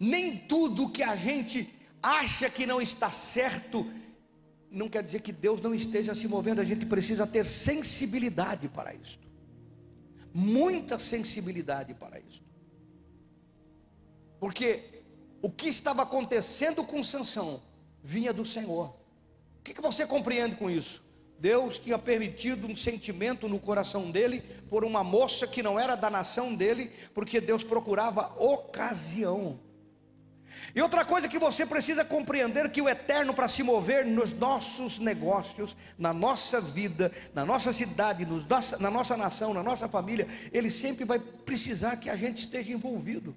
Nem 0.00 0.36
tudo 0.36 0.90
que 0.90 1.02
a 1.02 1.14
gente 1.16 1.72
acha 2.02 2.50
que 2.50 2.66
não 2.66 2.80
está 2.80 3.10
certo, 3.10 3.86
não 4.70 4.88
quer 4.88 5.02
dizer 5.02 5.20
que 5.20 5.32
Deus 5.32 5.60
não 5.60 5.74
esteja 5.74 6.14
se 6.14 6.26
movendo, 6.26 6.60
a 6.60 6.64
gente 6.64 6.86
precisa 6.86 7.26
ter 7.26 7.46
sensibilidade 7.46 8.68
para 8.68 8.94
isso. 8.94 9.18
Muita 10.34 10.98
sensibilidade 10.98 11.94
para 11.94 12.18
isso. 12.20 12.42
Porque 14.40 15.04
o 15.40 15.50
que 15.50 15.68
estava 15.68 16.02
acontecendo 16.02 16.84
com 16.84 17.02
Sansão 17.02 17.62
vinha 18.02 18.32
do 18.32 18.44
Senhor. 18.44 19.07
O 19.58 19.62
que, 19.62 19.74
que 19.74 19.82
você 19.82 20.06
compreende 20.06 20.56
com 20.56 20.70
isso? 20.70 21.04
Deus 21.38 21.78
tinha 21.78 21.98
permitido 21.98 22.66
um 22.66 22.74
sentimento 22.74 23.48
no 23.48 23.60
coração 23.60 24.10
dele 24.10 24.42
por 24.68 24.84
uma 24.84 25.04
moça 25.04 25.46
que 25.46 25.62
não 25.62 25.78
era 25.78 25.94
da 25.94 26.10
nação 26.10 26.54
dele, 26.54 26.90
porque 27.14 27.40
Deus 27.40 27.62
procurava 27.62 28.34
ocasião. 28.38 29.60
E 30.74 30.82
outra 30.82 31.04
coisa 31.04 31.28
que 31.28 31.38
você 31.38 31.64
precisa 31.64 32.04
compreender 32.04 32.70
que 32.70 32.82
o 32.82 32.88
eterno 32.88 33.32
para 33.32 33.48
se 33.48 33.62
mover 33.62 34.04
nos 34.04 34.32
nossos 34.32 34.98
negócios, 34.98 35.76
na 35.96 36.12
nossa 36.12 36.60
vida, 36.60 37.12
na 37.32 37.44
nossa 37.44 37.72
cidade, 37.72 38.26
na 38.78 38.90
nossa 38.90 39.16
nação, 39.16 39.54
na 39.54 39.62
nossa 39.62 39.88
família, 39.88 40.26
ele 40.52 40.70
sempre 40.70 41.04
vai 41.04 41.18
precisar 41.18 41.96
que 41.96 42.10
a 42.10 42.16
gente 42.16 42.40
esteja 42.40 42.72
envolvido. 42.72 43.34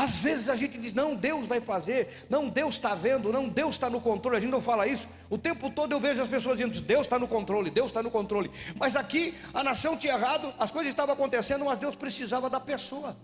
Às 0.00 0.14
vezes 0.14 0.48
a 0.48 0.56
gente 0.56 0.78
diz, 0.78 0.94
não, 0.94 1.14
Deus 1.14 1.46
vai 1.46 1.60
fazer, 1.60 2.24
não, 2.30 2.48
Deus 2.48 2.76
está 2.76 2.94
vendo, 2.94 3.30
não, 3.30 3.46
Deus 3.46 3.74
está 3.74 3.90
no 3.90 4.00
controle. 4.00 4.38
A 4.38 4.40
gente 4.40 4.50
não 4.50 4.62
fala 4.62 4.86
isso. 4.86 5.06
O 5.28 5.36
tempo 5.36 5.68
todo 5.68 5.92
eu 5.92 6.00
vejo 6.00 6.22
as 6.22 6.28
pessoas 6.28 6.56
dizendo, 6.56 6.80
Deus 6.80 7.02
está 7.02 7.18
no 7.18 7.28
controle, 7.28 7.68
Deus 7.68 7.90
está 7.90 8.02
no 8.02 8.10
controle. 8.10 8.50
Mas 8.76 8.96
aqui 8.96 9.34
a 9.52 9.62
nação 9.62 9.98
tinha 9.98 10.14
errado, 10.14 10.54
as 10.58 10.70
coisas 10.70 10.88
estavam 10.88 11.12
acontecendo, 11.12 11.66
mas 11.66 11.76
Deus 11.76 11.94
precisava 11.96 12.48
da 12.48 12.58
pessoa. 12.58 13.14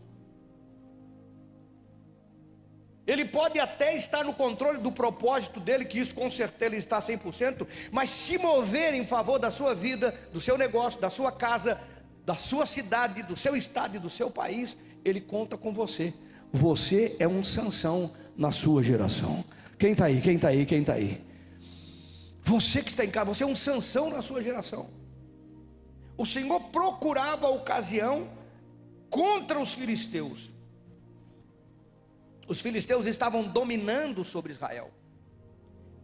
Ele 3.07 3.25
pode 3.25 3.59
até 3.59 3.97
estar 3.97 4.23
no 4.23 4.35
controle 4.35 4.77
do 4.77 4.93
propósito 4.93 5.59
dele, 5.59 5.87
que 5.87 5.99
isso 5.99 6.15
com 6.15 6.31
certeza 6.31 6.67
ele 6.67 6.77
está 6.77 7.01
100%, 7.01 7.67
mas 7.91 8.11
se 8.11 8.37
mover 8.37 8.93
em 8.93 9.07
favor 9.07 9.39
da 9.39 9.51
sua 9.51 9.75
vida, 9.75 10.15
do 10.31 10.43
seu 10.43 10.59
negócio, 10.59 11.01
da 11.01 11.09
sua 11.09 11.33
casa, 11.33 11.81
da 12.27 12.35
sua 12.35 12.67
cidade, 12.67 13.23
do 13.23 13.35
seu 13.35 13.57
estado 13.57 13.97
e 13.97 13.99
do 13.99 14.11
seu 14.11 14.31
país, 14.31 14.77
ele 15.03 15.23
conta 15.23 15.57
com 15.57 15.73
você. 15.73 16.13
Você 16.57 17.15
é 17.19 17.29
um 17.29 17.45
Sansão 17.45 18.13
na 18.35 18.51
sua 18.51 18.83
geração. 18.83 19.45
Quem 19.79 19.93
está 19.93 20.07
aí? 20.07 20.23
Quem 20.23 20.37
está 20.37 20.49
aí? 20.49 20.65
Quem 20.65 20.81
está 20.81 20.95
aí? 20.95 21.23
Você 22.43 22.83
que 22.83 22.89
está 22.89 23.05
em 23.05 23.11
casa, 23.11 23.35
você 23.35 23.45
é 23.45 23.47
um 23.47 23.55
Sansão 23.55 24.09
na 24.09 24.23
sua 24.23 24.43
geração. 24.43 24.89
O 26.17 26.25
Senhor 26.25 26.59
procurava 26.71 27.47
a 27.47 27.51
ocasião 27.51 28.31
contra 29.11 29.61
os 29.61 29.75
filisteus. 29.75 30.51
Os 32.49 32.59
filisteus 32.61 33.05
estavam 33.05 33.47
dominando 33.47 34.25
sobre 34.25 34.53
Israel, 34.53 34.91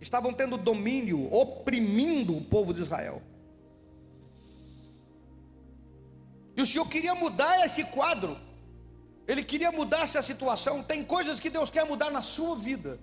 estavam 0.02 0.34
tendo 0.34 0.58
domínio, 0.58 1.32
oprimindo 1.32 2.36
o 2.36 2.44
povo 2.44 2.74
de 2.74 2.82
Israel. 2.82 3.22
E 6.54 6.60
o 6.60 6.66
Senhor 6.66 6.86
queria 6.86 7.14
mudar 7.14 7.64
esse 7.64 7.84
quadro, 7.84 8.36
Ele 9.26 9.44
queria 9.44 9.70
mudar 9.70 10.02
essa 10.02 10.22
situação. 10.22 10.82
Tem 10.82 11.04
coisas 11.04 11.38
que 11.38 11.50
Deus 11.50 11.70
quer 11.70 11.84
mudar 11.84 12.10
na 12.10 12.22
sua 12.22 12.56
vida, 12.56 12.98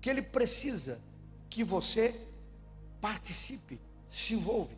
que 0.00 0.10
Ele 0.10 0.22
precisa 0.22 1.00
que 1.48 1.64
você 1.64 2.20
participe, 3.00 3.80
se 4.10 4.34
envolve. 4.34 4.76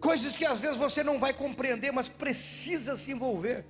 Coisas 0.00 0.36
que 0.36 0.44
às 0.44 0.58
vezes 0.60 0.76
você 0.76 1.02
não 1.02 1.18
vai 1.18 1.32
compreender, 1.32 1.92
mas 1.92 2.08
precisa 2.08 2.96
se 2.96 3.12
envolver. 3.12 3.64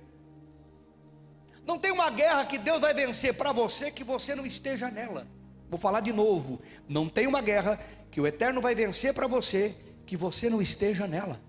Não 1.65 1.79
tem 1.79 1.91
uma 1.91 2.09
guerra 2.09 2.45
que 2.45 2.57
Deus 2.57 2.81
vai 2.81 2.93
vencer 2.93 3.33
para 3.33 3.51
você 3.51 3.91
que 3.91 4.03
você 4.03 4.35
não 4.35 4.45
esteja 4.45 4.89
nela. 4.89 5.27
Vou 5.69 5.79
falar 5.79 6.01
de 6.01 6.11
novo. 6.11 6.61
Não 6.87 7.07
tem 7.07 7.25
uma 7.25 7.41
guerra 7.41 7.79
que 8.11 8.19
o 8.19 8.27
Eterno 8.27 8.61
vai 8.61 8.75
vencer 8.75 9.13
para 9.13 9.27
você 9.27 9.75
que 10.05 10.17
você 10.17 10.49
não 10.49 10.61
esteja 10.61 11.07
nela. 11.07 11.39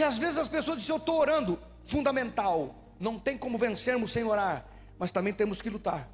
E 0.00 0.02
às 0.02 0.16
vezes 0.16 0.38
as 0.38 0.48
pessoas 0.48 0.78
dizem: 0.78 0.94
Eu 0.94 0.98
estou 0.98 1.18
orando. 1.20 1.58
Fundamental. 1.84 2.74
Não 2.98 3.18
tem 3.18 3.36
como 3.36 3.58
vencermos 3.58 4.10
sem 4.10 4.24
orar. 4.24 4.64
Mas 4.98 5.12
também 5.12 5.32
temos 5.32 5.60
que 5.60 5.68
lutar. 5.68 6.08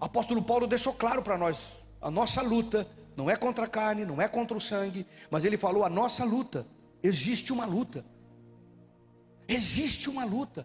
O 0.00 0.04
apóstolo 0.04 0.40
Paulo 0.40 0.68
deixou 0.68 0.94
claro 0.94 1.22
para 1.22 1.36
nós: 1.36 1.72
a 2.00 2.08
nossa 2.08 2.40
luta 2.40 2.86
não 3.16 3.28
é 3.28 3.34
contra 3.34 3.64
a 3.64 3.68
carne, 3.68 4.04
não 4.04 4.22
é 4.22 4.28
contra 4.28 4.56
o 4.56 4.60
sangue. 4.60 5.04
Mas 5.28 5.44
ele 5.44 5.58
falou: 5.58 5.84
a 5.84 5.88
nossa 5.88 6.24
luta. 6.24 6.64
Existe 7.02 7.52
uma 7.52 7.64
luta. 7.64 8.04
Existe 9.48 10.08
uma 10.08 10.24
luta. 10.24 10.64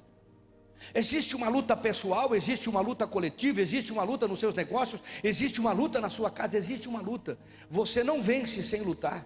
Existe 0.93 1.35
uma 1.35 1.49
luta 1.49 1.75
pessoal, 1.75 2.35
existe 2.35 2.69
uma 2.69 2.79
luta 2.79 3.07
coletiva, 3.07 3.59
existe 3.59 3.91
uma 3.91 4.03
luta 4.03 4.27
nos 4.27 4.39
seus 4.39 4.53
negócios, 4.53 5.01
existe 5.23 5.59
uma 5.59 5.71
luta 5.71 5.99
na 5.99 6.11
sua 6.11 6.29
casa, 6.29 6.55
existe 6.55 6.87
uma 6.87 7.01
luta. 7.01 7.39
Você 7.67 8.03
não 8.03 8.21
vence 8.21 8.61
sem 8.61 8.81
lutar. 8.81 9.25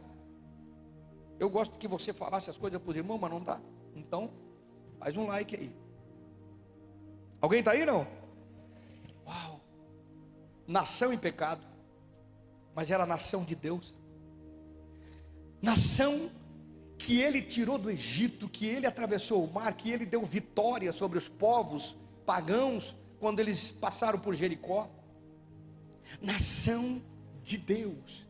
Eu 1.41 1.49
gosto 1.49 1.79
que 1.79 1.87
você 1.87 2.13
falasse 2.13 2.51
as 2.51 2.55
coisas 2.55 2.79
para 2.79 2.91
os 2.91 2.95
irmãos, 2.95 3.17
mas 3.17 3.31
não 3.31 3.41
dá. 3.41 3.59
Então, 3.95 4.29
faz 4.99 5.17
um 5.17 5.25
like 5.25 5.55
aí. 5.55 5.75
Alguém 7.41 7.61
está 7.61 7.71
aí 7.71 7.83
não? 7.83 8.05
Uau! 9.25 9.59
Nação 10.67 11.11
em 11.11 11.17
pecado, 11.17 11.65
mas 12.75 12.91
era 12.91 13.07
nação 13.07 13.43
de 13.43 13.55
Deus. 13.55 13.95
Nação 15.59 16.29
que 16.95 17.19
ele 17.19 17.41
tirou 17.41 17.79
do 17.79 17.89
Egito, 17.89 18.47
que 18.47 18.67
ele 18.67 18.85
atravessou 18.85 19.43
o 19.43 19.51
mar, 19.51 19.73
que 19.73 19.89
ele 19.89 20.05
deu 20.05 20.23
vitória 20.23 20.93
sobre 20.93 21.17
os 21.17 21.27
povos 21.27 21.97
pagãos 22.23 22.95
quando 23.19 23.39
eles 23.39 23.71
passaram 23.71 24.19
por 24.19 24.35
Jericó. 24.35 24.87
Nação 26.21 27.01
de 27.41 27.57
Deus. 27.57 28.27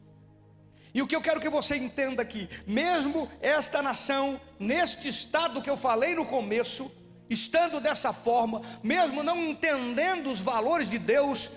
E 0.94 1.02
o 1.02 1.08
que 1.08 1.16
eu 1.16 1.22
quero 1.22 1.40
que 1.40 1.50
você 1.50 1.78
entenda 1.78 2.22
aqui, 2.22 2.50
mesmo 2.68 3.30
esta 3.42 3.82
nação, 3.82 4.40
neste 4.60 5.08
estado 5.08 5.62
que 5.62 5.70
eu 5.70 5.78
falei 5.78 6.14
no 6.16 6.26
começo, 6.26 6.92
estando 7.30 7.80
dessa 7.80 8.12
forma, 8.12 8.62
mesmo 8.84 9.24
não 9.24 9.38
entendendo 9.38 10.30
os 10.30 10.42
valores 10.42 10.90
de 10.90 11.00
Deus, 11.00 11.50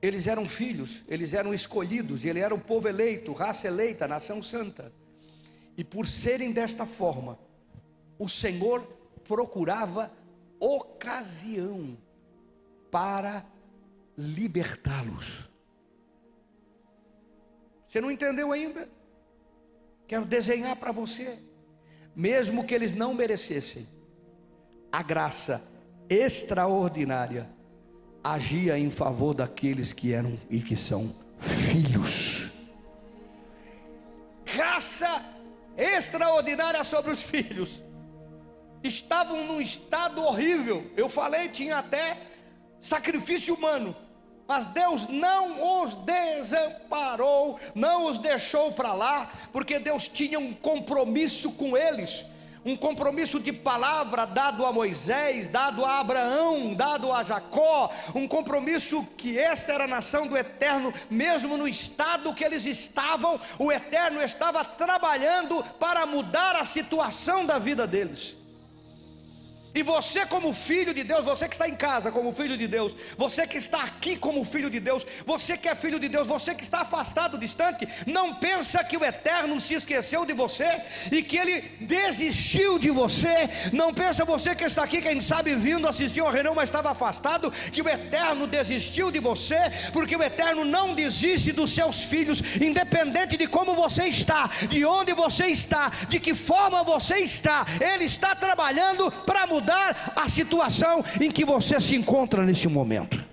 eles 0.00 0.26
eram 0.26 0.48
filhos, 0.48 1.02
eles 1.06 1.32
eram 1.32 1.54
escolhidos, 1.54 2.24
ele 2.24 2.40
era 2.40 2.52
o 2.52 2.58
povo 2.58 2.88
eleito, 2.88 3.32
raça 3.32 3.68
eleita, 3.68 4.08
nação 4.08 4.42
santa. 4.42 4.92
E 5.76 5.84
por 5.84 6.08
serem 6.08 6.50
desta 6.50 6.84
forma, 6.84 7.38
o 8.18 8.28
Senhor 8.28 8.82
procurava 9.24 10.12
ocasião 10.58 11.96
para 12.90 13.44
libertá-los. 14.18 15.51
Você 17.92 18.00
não 18.00 18.10
entendeu 18.10 18.50
ainda? 18.52 18.88
Quero 20.08 20.24
desenhar 20.24 20.74
para 20.76 20.92
você, 20.92 21.38
mesmo 22.16 22.64
que 22.64 22.74
eles 22.74 22.94
não 22.94 23.12
merecessem, 23.12 23.86
a 24.90 25.02
graça 25.02 25.62
extraordinária 26.08 27.50
agia 28.24 28.78
em 28.78 28.88
favor 28.88 29.34
daqueles 29.34 29.92
que 29.92 30.10
eram 30.10 30.40
e 30.48 30.62
que 30.62 30.74
são 30.74 31.14
filhos. 31.38 32.50
Graça 34.42 35.26
extraordinária 35.76 36.82
sobre 36.84 37.12
os 37.12 37.20
filhos. 37.20 37.82
Estavam 38.82 39.46
num 39.46 39.60
estado 39.60 40.22
horrível. 40.22 40.90
Eu 40.96 41.10
falei, 41.10 41.50
tinha 41.50 41.76
até 41.76 42.16
sacrifício 42.80 43.54
humano. 43.54 43.94
Mas 44.46 44.66
Deus 44.66 45.06
não 45.08 45.82
os 45.82 45.94
desamparou, 45.94 47.58
não 47.74 48.04
os 48.04 48.18
deixou 48.18 48.72
para 48.72 48.92
lá, 48.92 49.30
porque 49.52 49.78
Deus 49.78 50.08
tinha 50.08 50.38
um 50.38 50.52
compromisso 50.52 51.52
com 51.52 51.76
eles 51.76 52.24
um 52.64 52.76
compromisso 52.76 53.40
de 53.40 53.52
palavra 53.52 54.24
dado 54.24 54.64
a 54.64 54.72
Moisés, 54.72 55.48
dado 55.48 55.84
a 55.84 55.98
Abraão, 55.98 56.74
dado 56.74 57.12
a 57.12 57.22
Jacó, 57.22 57.90
um 58.14 58.28
compromisso 58.28 59.04
que 59.16 59.38
esta 59.38 59.72
era 59.72 59.84
a 59.84 59.88
nação 59.88 60.26
do 60.26 60.36
eterno, 60.36 60.92
mesmo 61.10 61.56
no 61.56 61.66
estado 61.66 62.34
que 62.34 62.44
eles 62.44 62.64
estavam, 62.64 63.40
o 63.58 63.72
eterno 63.72 64.22
estava 64.22 64.64
trabalhando 64.64 65.64
para 65.78 66.06
mudar 66.06 66.56
a 66.56 66.64
situação 66.64 67.44
da 67.44 67.58
vida 67.58 67.86
deles. 67.86 68.36
E 69.74 69.82
você, 69.82 70.26
como 70.26 70.52
filho 70.52 70.92
de 70.92 71.02
Deus, 71.02 71.24
você 71.24 71.48
que 71.48 71.54
está 71.54 71.66
em 71.66 71.74
casa 71.74 72.12
como 72.12 72.30
filho 72.32 72.58
de 72.58 72.66
Deus, 72.66 72.92
você 73.16 73.46
que 73.46 73.56
está 73.56 73.82
aqui 73.82 74.16
como 74.16 74.44
filho 74.44 74.68
de 74.68 74.78
Deus, 74.78 75.06
você 75.24 75.56
que 75.56 75.66
é 75.66 75.74
filho 75.74 75.98
de 75.98 76.08
Deus, 76.08 76.26
você 76.28 76.54
que 76.54 76.62
está 76.62 76.80
afastado, 76.80 77.38
distante, 77.38 77.88
não 78.06 78.34
pensa 78.34 78.84
que 78.84 78.98
o 78.98 79.04
Eterno 79.04 79.58
se 79.60 79.72
esqueceu 79.72 80.26
de 80.26 80.34
você 80.34 80.82
e 81.10 81.22
que 81.22 81.38
ele 81.38 81.62
desistiu 81.80 82.78
de 82.78 82.90
você. 82.90 83.48
Não 83.72 83.94
pensa 83.94 84.26
você 84.26 84.54
que 84.54 84.64
está 84.64 84.84
aqui, 84.84 85.00
quem 85.00 85.20
sabe 85.20 85.54
vindo 85.54 85.88
assistir 85.88 86.20
uma 86.20 86.32
reunião, 86.32 86.54
mas 86.54 86.68
estava 86.68 86.90
afastado, 86.90 87.50
que 87.50 87.80
o 87.80 87.88
Eterno 87.88 88.46
desistiu 88.46 89.10
de 89.10 89.20
você, 89.20 89.58
porque 89.92 90.14
o 90.14 90.22
Eterno 90.22 90.66
não 90.66 90.94
desiste 90.94 91.50
dos 91.50 91.74
seus 91.74 92.04
filhos, 92.04 92.42
independente 92.60 93.38
de 93.38 93.46
como 93.46 93.74
você 93.74 94.04
está, 94.04 94.50
de 94.68 94.84
onde 94.84 95.14
você 95.14 95.46
está, 95.46 95.90
de 96.10 96.20
que 96.20 96.34
forma 96.34 96.82
você 96.82 97.20
está, 97.20 97.64
Ele 97.80 98.04
está 98.04 98.34
trabalhando 98.34 99.10
para 99.10 99.46
mudar 99.46 99.61
mudar 99.62 100.12
a 100.16 100.28
situação 100.28 101.04
em 101.20 101.30
que 101.30 101.44
você 101.44 101.80
se 101.80 101.94
encontra 101.94 102.44
neste 102.44 102.68
momento. 102.68 103.24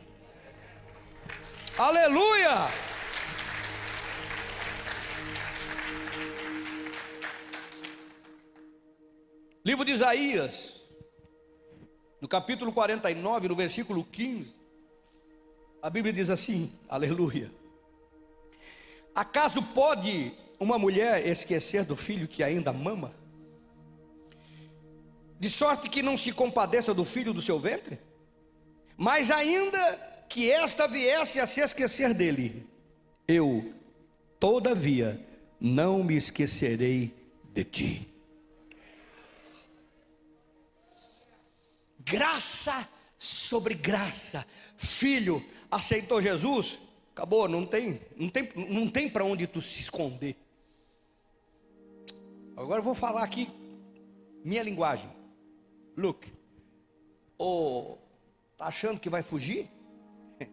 Aleluia! 1.77 2.69
Livro 9.65 9.83
de 9.83 9.91
Isaías, 9.91 10.81
no 12.21 12.27
capítulo 12.27 12.71
49, 12.71 13.47
no 13.47 13.55
versículo 13.55 14.03
15, 14.03 14.53
a 15.81 15.89
Bíblia 15.89 16.13
diz 16.13 16.29
assim: 16.29 16.71
Aleluia. 16.87 17.51
Acaso 19.15 19.61
pode 19.61 20.31
uma 20.59 20.77
mulher 20.77 21.25
esquecer 21.25 21.83
do 21.83 21.95
filho 21.95 22.27
que 22.27 22.43
ainda 22.43 22.71
mama? 22.71 23.18
De 25.39 25.49
sorte 25.49 25.89
que 25.89 26.01
não 26.01 26.17
se 26.17 26.31
compadeça 26.33 26.93
do 26.93 27.05
filho 27.05 27.33
do 27.33 27.41
seu 27.41 27.57
ventre? 27.57 27.99
Mas 28.97 29.31
ainda 29.31 30.25
que 30.27 30.51
esta 30.51 30.87
viesse 30.87 31.39
a 31.39 31.47
se 31.47 31.61
esquecer 31.61 32.13
dele, 32.13 32.67
eu, 33.27 33.73
todavia, 34.39 35.25
não 35.59 36.03
me 36.03 36.15
esquecerei 36.15 37.13
de 37.53 37.63
ti. 37.63 38.13
Graça 41.99 42.87
sobre 43.17 43.73
graça, 43.73 44.45
filho 44.77 45.45
aceitou 45.69 46.21
Jesus, 46.21 46.79
acabou, 47.11 47.47
não 47.47 47.65
tem, 47.65 48.01
não 48.15 48.29
tem, 48.29 48.49
não 48.55 48.89
tem 48.89 49.09
para 49.09 49.23
onde 49.23 49.45
tu 49.45 49.61
se 49.61 49.79
esconder. 49.79 50.35
Agora 52.57 52.79
eu 52.79 52.83
vou 52.83 52.95
falar 52.95 53.23
aqui 53.23 53.49
minha 54.43 54.63
linguagem. 54.63 55.18
Look, 55.99 56.31
ou 57.37 58.01
tá 58.57 58.67
achando 58.67 58.99
que 58.99 59.09
vai 59.09 59.21
fugir? 59.21 59.69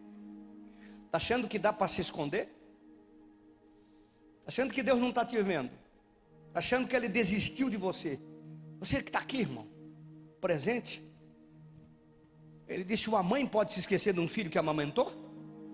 Tá 1.09 1.17
achando 1.19 1.47
que 1.47 1.57
dá 1.57 1.71
para 1.71 1.87
se 1.87 2.01
esconder? 2.01 2.47
Tá 4.43 4.49
achando 4.49 4.73
que 4.73 4.83
Deus 4.83 4.99
não 4.99 5.07
está 5.07 5.25
te 5.25 5.41
vendo? 5.41 5.71
Tá 6.51 6.59
achando 6.59 6.85
que 6.85 6.93
Ele 6.93 7.07
desistiu 7.07 7.69
de 7.69 7.77
você? 7.77 8.19
Você 8.77 9.01
que 9.01 9.07
está 9.09 9.19
aqui, 9.19 9.37
irmão, 9.37 9.65
presente. 10.41 11.01
Ele 12.67 12.83
disse: 12.83 13.07
uma 13.07 13.23
mãe 13.23 13.47
pode 13.47 13.73
se 13.73 13.79
esquecer 13.79 14.13
de 14.13 14.19
um 14.19 14.27
filho 14.27 14.49
que 14.49 14.59
amamentou? 14.59 15.13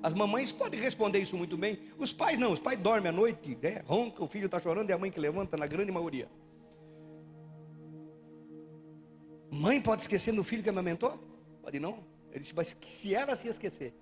As 0.04 0.14
mamães 0.14 0.52
podem 0.52 0.80
responder 0.80 1.18
isso 1.18 1.36
muito 1.36 1.58
bem. 1.58 1.80
Os 1.98 2.14
pais 2.14 2.38
não, 2.38 2.52
os 2.52 2.60
pais 2.60 2.78
dormem 2.78 3.10
à 3.10 3.12
noite, 3.12 3.58
né? 3.60 3.82
ronca, 3.88 4.24
o 4.24 4.28
filho 4.28 4.46
está 4.46 4.60
chorando 4.60 4.90
e 4.90 4.94
a 4.94 4.98
mãe 5.00 5.10
que 5.10 5.20
levanta, 5.20 5.58
na 5.58 5.66
grande 5.66 5.92
maioria. 5.92 6.30
Mãe 9.54 9.80
pode 9.80 10.02
esquecer 10.02 10.34
do 10.34 10.44
filho 10.44 10.64
que 10.64 10.70
amamentou? 10.70 11.24
Pode 11.62 11.80
não. 11.80 12.04
Ele 12.32 12.40
disse, 12.40 12.56
mas 12.56 12.76
se 12.82 13.14
ela 13.14 13.36
se 13.36 13.48
esquecer, 13.48 13.94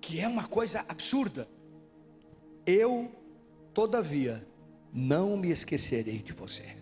que 0.00 0.20
é 0.20 0.26
uma 0.26 0.48
coisa 0.48 0.82
absurda, 0.88 1.46
eu, 2.64 3.12
todavia, 3.74 4.46
não 4.90 5.36
me 5.36 5.50
esquecerei 5.50 6.20
de 6.20 6.32
você. 6.32 6.78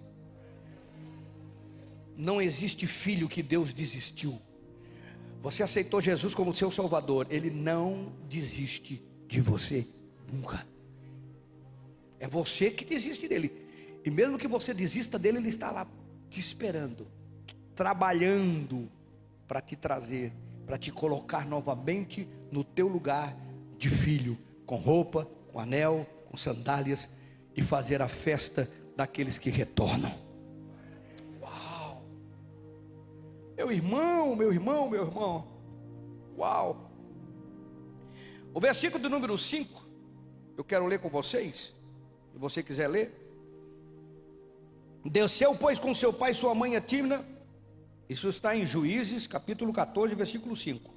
Não 2.17 2.41
existe 2.41 2.87
filho 2.87 3.29
que 3.29 3.43
Deus 3.43 3.73
desistiu. 3.73 4.41
Você 5.41 5.65
aceitou 5.65 6.01
Jesus 6.01 6.37
como 6.37 6.55
seu 6.55 6.71
Salvador, 6.71 7.27
Ele 7.31 7.51
não 7.51 8.13
desiste 8.29 9.03
de 9.27 9.41
você 9.41 9.89
nunca. 10.33 10.65
É 12.21 12.29
você 12.29 12.71
que 12.71 12.85
desiste 12.85 13.27
dele. 13.27 13.67
E 14.05 14.11
mesmo 14.11 14.39
que 14.39 14.47
você 14.47 14.73
desista 14.73 15.19
dele, 15.19 15.39
Ele 15.39 15.49
está 15.49 15.73
lá 15.73 15.85
te 16.33 16.41
esperando, 16.41 17.07
trabalhando 17.77 18.91
para 19.47 19.61
te 19.61 19.77
trazer, 19.77 20.33
para 20.65 20.79
te 20.79 20.91
colocar 20.91 21.45
novamente 21.45 22.27
no 22.51 22.65
teu 22.65 22.89
lugar 22.89 23.37
de 23.77 23.91
filho, 23.91 24.39
com 24.65 24.77
roupa, 24.77 25.29
com 25.53 25.61
anel, 25.61 26.07
com 26.31 26.37
sandálias 26.39 27.07
e 27.55 27.61
fazer 27.61 28.01
a 28.01 28.09
festa 28.09 28.71
daqueles 28.97 29.37
que 29.37 29.51
retornam. 29.51 30.11
Uau! 31.39 32.03
Meu 33.55 33.71
irmão, 33.71 34.35
meu 34.35 34.51
irmão, 34.51 34.89
meu 34.89 35.05
irmão. 35.05 35.47
Uau! 36.39 36.91
O 38.55 38.61
versículo 38.61 39.03
do 39.03 39.11
número 39.11 39.37
5, 39.37 39.87
eu 40.57 40.65
quero 40.65 40.87
ler 40.87 40.99
com 40.99 41.11
vocês. 41.11 41.75
Se 42.33 42.39
você 42.39 42.63
quiser 42.63 42.89
ler, 42.89 43.22
Desceu, 45.05 45.55
pois, 45.55 45.79
com 45.79 45.95
seu 45.95 46.13
pai 46.13 46.31
e 46.31 46.35
sua 46.35 46.55
mãe 46.55 46.77
a 46.77 46.81
Timna. 46.81 47.25
Isso 48.09 48.29
está 48.29 48.57
em 48.57 48.65
Juízes, 48.65 49.27
capítulo 49.27 49.73
14, 49.73 50.15
versículo 50.15 50.55
5. 50.55 50.93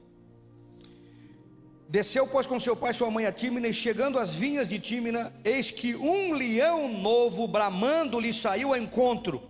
Desceu, 1.87 2.27
pois, 2.27 2.47
com 2.47 2.59
seu 2.59 2.75
pai 2.75 2.91
e 2.91 2.95
sua 2.95 3.11
mãe 3.11 3.25
a 3.25 3.31
Tímina, 3.31 3.67
e 3.67 3.73
chegando 3.73 4.17
às 4.17 4.33
vinhas 4.33 4.67
de 4.67 4.79
Tímina, 4.79 5.31
eis 5.43 5.69
que 5.69 5.95
um 5.95 6.33
leão 6.33 6.91
novo, 6.91 7.47
bramando, 7.47 8.19
lhe 8.19 8.33
saiu 8.33 8.69
ao 8.69 8.77
encontro. 8.77 9.41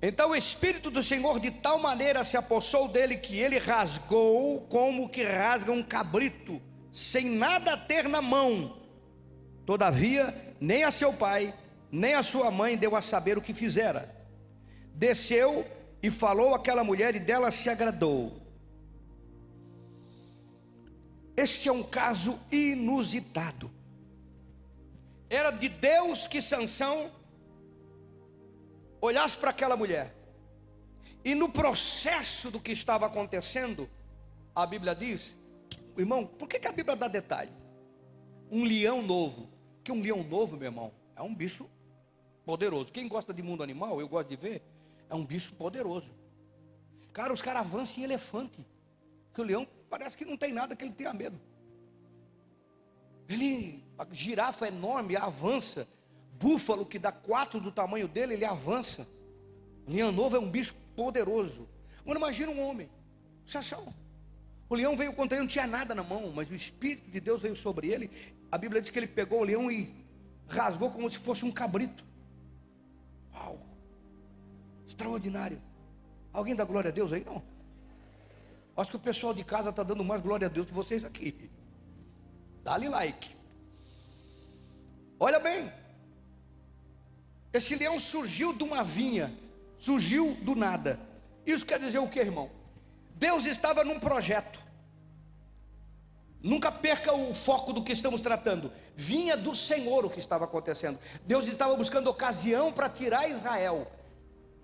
Então 0.00 0.30
o 0.30 0.36
Espírito 0.36 0.90
do 0.90 1.02
Senhor 1.02 1.40
de 1.40 1.50
tal 1.50 1.78
maneira 1.78 2.22
se 2.22 2.36
apossou 2.36 2.86
dele, 2.86 3.16
que 3.16 3.38
ele 3.38 3.58
rasgou 3.58 4.60
como 4.68 5.08
que 5.08 5.24
rasga 5.24 5.72
um 5.72 5.82
cabrito, 5.82 6.60
sem 6.92 7.24
nada 7.24 7.76
ter 7.76 8.06
na 8.06 8.20
mão. 8.20 8.76
Todavia, 9.64 10.54
nem 10.60 10.84
a 10.84 10.90
seu 10.90 11.12
pai, 11.14 11.54
nem 11.94 12.14
a 12.14 12.24
sua 12.24 12.50
mãe 12.50 12.76
deu 12.76 12.96
a 12.96 13.00
saber 13.00 13.38
o 13.38 13.40
que 13.40 13.54
fizera. 13.54 14.12
Desceu 14.94 15.64
e 16.02 16.10
falou 16.10 16.52
àquela 16.52 16.82
mulher, 16.82 17.14
e 17.14 17.20
dela 17.20 17.52
se 17.52 17.70
agradou. 17.70 18.42
Este 21.36 21.68
é 21.68 21.72
um 21.72 21.84
caso 21.84 22.36
inusitado. 22.50 23.70
Era 25.30 25.52
de 25.52 25.68
Deus 25.68 26.26
que 26.26 26.42
Sansão 26.42 27.12
olhasse 29.00 29.36
para 29.36 29.50
aquela 29.50 29.76
mulher. 29.76 30.12
E 31.24 31.32
no 31.32 31.48
processo 31.48 32.50
do 32.50 32.58
que 32.58 32.72
estava 32.72 33.06
acontecendo, 33.06 33.88
a 34.52 34.66
Bíblia 34.66 34.96
diz, 34.96 35.32
irmão, 35.96 36.26
por 36.26 36.48
que, 36.48 36.58
que 36.58 36.66
a 36.66 36.72
Bíblia 36.72 36.96
dá 36.96 37.06
detalhe? 37.06 37.52
Um 38.50 38.64
leão 38.64 39.00
novo. 39.00 39.48
Que 39.84 39.92
um 39.92 40.02
leão 40.02 40.24
novo, 40.24 40.56
meu 40.56 40.66
irmão, 40.66 40.92
é 41.14 41.22
um 41.22 41.32
bicho 41.32 41.70
poderoso. 42.44 42.92
Quem 42.92 43.08
gosta 43.08 43.32
de 43.32 43.42
mundo 43.42 43.62
animal, 43.62 44.00
eu 44.00 44.08
gosto 44.08 44.28
de 44.28 44.36
ver, 44.36 44.62
é 45.08 45.14
um 45.14 45.24
bicho 45.24 45.54
poderoso. 45.54 46.10
Cara, 47.12 47.32
os 47.32 47.40
caras 47.40 47.62
avançam 47.62 48.00
em 48.00 48.04
elefante. 48.04 48.66
Que 49.32 49.40
o 49.40 49.44
leão 49.44 49.66
parece 49.88 50.16
que 50.16 50.24
não 50.24 50.36
tem 50.36 50.52
nada 50.52 50.76
que 50.76 50.84
ele 50.84 50.92
tenha 50.92 51.12
medo. 51.12 51.40
Ele, 53.28 53.84
a 53.98 54.06
girafa 54.10 54.66
é 54.66 54.68
enorme, 54.68 55.16
avança. 55.16 55.88
Búfalo, 56.38 56.84
que 56.84 56.98
dá 56.98 57.12
quatro 57.12 57.60
do 57.60 57.70
tamanho 57.70 58.08
dele, 58.08 58.34
ele 58.34 58.44
avança. 58.44 59.06
leão 59.86 60.12
novo 60.12 60.36
é 60.36 60.40
um 60.40 60.50
bicho 60.50 60.74
poderoso. 60.96 61.68
Agora 62.00 62.18
imagina 62.18 62.50
um 62.50 62.60
homem. 62.60 62.90
Sensação. 63.46 63.94
O 64.68 64.74
leão 64.74 64.96
veio 64.96 65.12
contra 65.12 65.36
ele, 65.36 65.42
não 65.42 65.48
tinha 65.48 65.66
nada 65.66 65.94
na 65.94 66.02
mão, 66.02 66.32
mas 66.34 66.50
o 66.50 66.54
Espírito 66.54 67.10
de 67.10 67.20
Deus 67.20 67.42
veio 67.42 67.54
sobre 67.54 67.88
ele. 67.88 68.10
A 68.50 68.58
Bíblia 68.58 68.80
diz 68.80 68.90
que 68.90 68.98
ele 68.98 69.06
pegou 69.06 69.40
o 69.40 69.44
leão 69.44 69.70
e 69.70 69.94
rasgou 70.48 70.90
como 70.90 71.10
se 71.10 71.18
fosse 71.18 71.44
um 71.44 71.52
cabrito. 71.52 72.04
Extraordinário. 74.86 75.60
Alguém 76.32 76.54
dá 76.54 76.64
glória 76.64 76.88
a 76.88 76.92
Deus 76.92 77.12
aí? 77.12 77.24
Não. 77.24 77.42
Acho 78.76 78.90
que 78.90 78.96
o 78.96 79.00
pessoal 79.00 79.32
de 79.32 79.44
casa 79.44 79.70
está 79.70 79.82
dando 79.82 80.04
mais 80.04 80.20
glória 80.20 80.46
a 80.46 80.50
Deus 80.50 80.66
que 80.66 80.74
vocês 80.74 81.04
aqui. 81.04 81.50
Dá-lhe 82.62 82.88
like. 82.88 83.36
Olha 85.18 85.38
bem. 85.38 85.72
Esse 87.52 87.76
leão 87.76 87.98
surgiu 87.98 88.52
de 88.52 88.64
uma 88.64 88.82
vinha. 88.82 89.32
Surgiu 89.78 90.34
do 90.42 90.56
nada. 90.56 90.98
Isso 91.46 91.64
quer 91.64 91.78
dizer 91.78 91.98
o 91.98 92.08
que, 92.08 92.18
irmão? 92.18 92.50
Deus 93.14 93.46
estava 93.46 93.84
num 93.84 94.00
projeto. 94.00 94.58
Nunca 96.42 96.70
perca 96.70 97.14
o 97.14 97.32
foco 97.32 97.72
do 97.72 97.82
que 97.82 97.92
estamos 97.92 98.20
tratando. 98.20 98.72
Vinha 98.96 99.36
do 99.36 99.54
Senhor 99.54 100.04
o 100.04 100.10
que 100.10 100.18
estava 100.18 100.44
acontecendo. 100.44 100.98
Deus 101.24 101.46
estava 101.46 101.76
buscando 101.76 102.10
ocasião 102.10 102.72
para 102.72 102.88
tirar 102.88 103.30
Israel. 103.30 103.90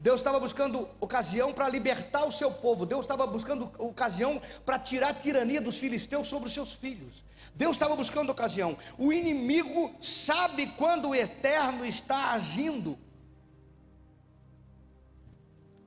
Deus 0.01 0.21
estava 0.21 0.41
buscando 0.41 0.89
ocasião 0.99 1.53
para 1.53 1.69
libertar 1.69 2.25
o 2.25 2.33
seu 2.33 2.51
povo. 2.51 2.87
Deus 2.87 3.03
estava 3.03 3.27
buscando 3.27 3.71
ocasião 3.77 4.41
para 4.65 4.79
tirar 4.79 5.11
a 5.11 5.15
tirania 5.15 5.61
dos 5.61 5.79
filisteus 5.79 6.27
sobre 6.27 6.49
os 6.49 6.55
seus 6.55 6.73
filhos. 6.73 7.23
Deus 7.55 7.77
estava 7.77 7.95
buscando 7.95 8.31
ocasião. 8.31 8.79
O 8.97 9.13
inimigo 9.13 9.95
sabe 10.03 10.69
quando 10.69 11.11
o 11.11 11.15
eterno 11.15 11.85
está 11.85 12.33
agindo. 12.33 12.99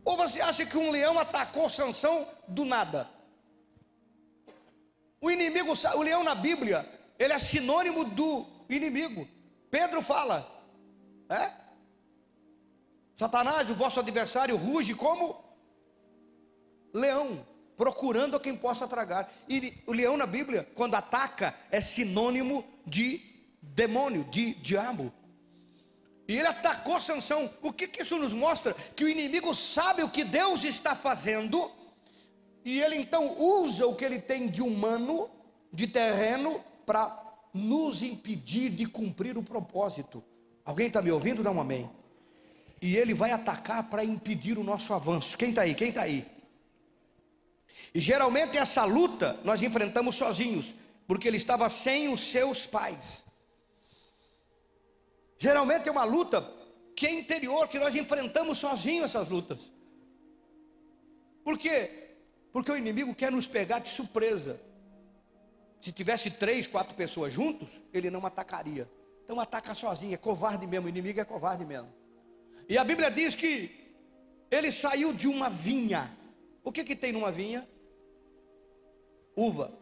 Ou 0.06 0.16
você 0.16 0.42
acha 0.42 0.64
que 0.64 0.78
um 0.78 0.92
leão 0.92 1.18
atacou 1.18 1.68
Sansão 1.68 2.28
do 2.48 2.66
nada? 2.66 3.10
O 5.20 5.32
inimigo, 5.32 5.74
o 5.96 6.02
leão 6.04 6.24
na 6.24 6.36
Bíblia, 6.36 6.88
ele 7.18 7.34
é 7.34 7.40
sinônimo 7.40 8.04
do 8.04 8.46
inimigo. 8.70 9.28
Pedro 9.72 10.04
fala, 10.04 10.48
é? 11.28 11.63
Satanás, 13.16 13.70
o 13.70 13.76
vosso 13.76 14.00
adversário, 14.00 14.58
ruge 14.58 14.96
como 14.96 15.44
leão, 16.94 17.46
procurando 17.78 18.36
a 18.36 18.40
quem 18.40 18.56
possa 18.56 18.88
tragar. 18.88 19.32
E 19.48 19.82
o 19.86 19.94
leão 19.94 20.18
na 20.18 20.26
Bíblia, 20.26 20.68
quando 20.76 20.96
ataca, 20.96 21.56
é 21.72 21.80
sinônimo 21.80 22.66
de 22.86 23.22
demônio, 23.62 24.24
de 24.26 24.56
diabo. 24.56 25.12
E 26.28 26.38
ele 26.38 26.48
atacou 26.48 27.00
Sansão. 27.00 27.52
O 27.62 27.72
que, 27.72 27.88
que 27.88 28.02
isso 28.02 28.18
nos 28.18 28.34
mostra? 28.34 28.74
Que 28.96 29.04
o 29.04 29.10
inimigo 29.10 29.54
sabe 29.54 30.04
o 30.04 30.10
que 30.10 30.24
Deus 30.24 30.64
está 30.64 30.96
fazendo, 30.96 31.72
e 32.66 32.82
ele 32.82 32.96
então 32.96 33.36
usa 33.38 33.86
o 33.86 33.96
que 33.96 34.06
ele 34.06 34.20
tem 34.20 34.48
de 34.48 34.62
humano, 34.62 35.30
de 35.72 35.86
terreno, 35.86 36.64
para 36.86 37.22
nos 37.54 38.02
impedir 38.02 38.72
de 38.72 38.86
cumprir 38.88 39.38
o 39.38 39.44
propósito. 39.44 40.24
Alguém 40.66 40.88
está 40.88 41.02
me 41.02 41.12
ouvindo? 41.12 41.44
Dá 41.44 41.52
um 41.52 41.62
amém 41.62 41.90
e 42.84 42.98
ele 42.98 43.14
vai 43.14 43.32
atacar 43.32 43.90
para 43.90 44.04
impedir 44.04 44.58
o 44.58 44.64
nosso 44.64 44.94
avanço. 44.94 45.38
Quem 45.38 45.52
está 45.52 45.62
aí? 45.62 45.74
Quem 45.74 45.88
está 45.88 46.02
aí? 46.02 46.30
E 47.96 48.00
geralmente 48.02 48.58
essa 48.58 48.84
luta 48.84 49.40
nós 49.46 49.64
enfrentamos 49.64 50.16
sozinhos, 50.18 50.76
porque 51.08 51.26
ele 51.26 51.38
estava 51.38 51.70
sem 51.70 52.10
os 52.10 52.20
seus 52.30 52.66
pais. 52.66 53.24
Geralmente 55.38 55.88
é 55.88 55.92
uma 55.94 56.04
luta 56.04 56.46
que 56.94 57.08
é 57.08 57.14
interior, 57.14 57.70
que 57.70 57.80
nós 57.80 57.96
enfrentamos 57.96 58.58
sozinhos 58.58 59.06
essas 59.06 59.30
lutas. 59.30 59.60
Por 61.42 61.58
quê? 61.58 62.18
Porque 62.52 62.70
o 62.70 62.76
inimigo 62.76 63.16
quer 63.16 63.32
nos 63.32 63.48
pegar 63.48 63.80
de 63.80 63.92
surpresa. 63.92 64.60
Se 65.80 65.94
tivesse 65.94 66.30
três, 66.30 66.68
quatro 66.68 66.94
pessoas 66.96 67.32
juntos, 67.32 67.70
ele 67.94 68.10
não 68.10 68.26
atacaria. 68.26 68.92
Então 69.24 69.40
ataca 69.40 69.74
sozinho, 69.74 70.14
é 70.14 70.18
covarde 70.18 70.68
mesmo, 70.68 70.88
o 70.88 70.90
inimigo 70.90 71.22
é 71.22 71.24
covarde 71.24 71.66
mesmo. 71.66 72.03
E 72.68 72.78
a 72.78 72.84
Bíblia 72.84 73.12
diz 73.12 73.36
que 73.36 73.72
ele 74.50 74.72
saiu 74.72 75.14
de 75.14 75.28
uma 75.28 75.50
vinha. 75.50 76.16
O 76.64 76.72
que 76.72 76.84
que 76.84 76.96
tem 76.96 77.12
numa 77.12 77.32
vinha? 77.32 77.68
Uva. 79.36 79.74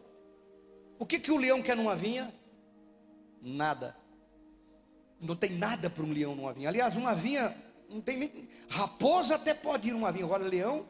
O 0.98 1.06
que 1.06 1.18
que 1.18 1.30
o 1.30 1.36
leão 1.36 1.62
quer 1.62 1.76
numa 1.76 1.94
vinha? 1.94 2.32
Nada. 3.40 3.96
Não 5.20 5.36
tem 5.36 5.50
nada 5.50 5.88
para 5.88 6.02
um 6.02 6.12
leão 6.12 6.34
numa 6.34 6.52
vinha. 6.52 6.68
Aliás, 6.68 6.96
uma 6.96 7.14
vinha 7.14 7.56
não 7.88 8.00
tem 8.00 8.16
nem 8.16 8.48
raposa 8.68 9.34
até 9.34 9.52
pode 9.52 9.88
ir 9.88 9.92
numa 9.92 10.10
vinha, 10.10 10.24
agora 10.24 10.44
leão 10.44 10.86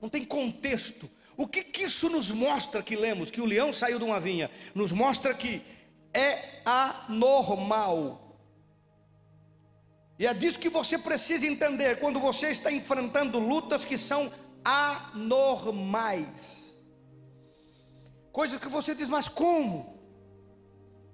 não 0.00 0.08
tem 0.08 0.24
contexto. 0.24 1.10
O 1.36 1.46
que 1.46 1.62
que 1.62 1.84
isso 1.84 2.08
nos 2.08 2.30
mostra 2.30 2.82
que 2.82 2.96
lemos 2.96 3.30
que 3.30 3.40
o 3.40 3.46
leão 3.46 3.72
saiu 3.72 3.98
de 3.98 4.04
uma 4.04 4.18
vinha? 4.18 4.50
Nos 4.74 4.92
mostra 4.92 5.34
que 5.34 5.62
é 6.12 6.62
anormal 6.64 8.29
e 10.20 10.26
é 10.26 10.34
disso 10.34 10.58
que 10.58 10.68
você 10.68 10.98
precisa 10.98 11.46
entender 11.46 11.98
quando 11.98 12.20
você 12.20 12.50
está 12.50 12.70
enfrentando 12.70 13.38
lutas 13.38 13.86
que 13.86 13.96
são 13.96 14.30
anormais. 14.62 15.98
Coisas 18.30 18.60
que 18.60 18.68
você 18.68 18.94
diz, 18.94 19.08
mas 19.08 19.28
como? 19.28 19.98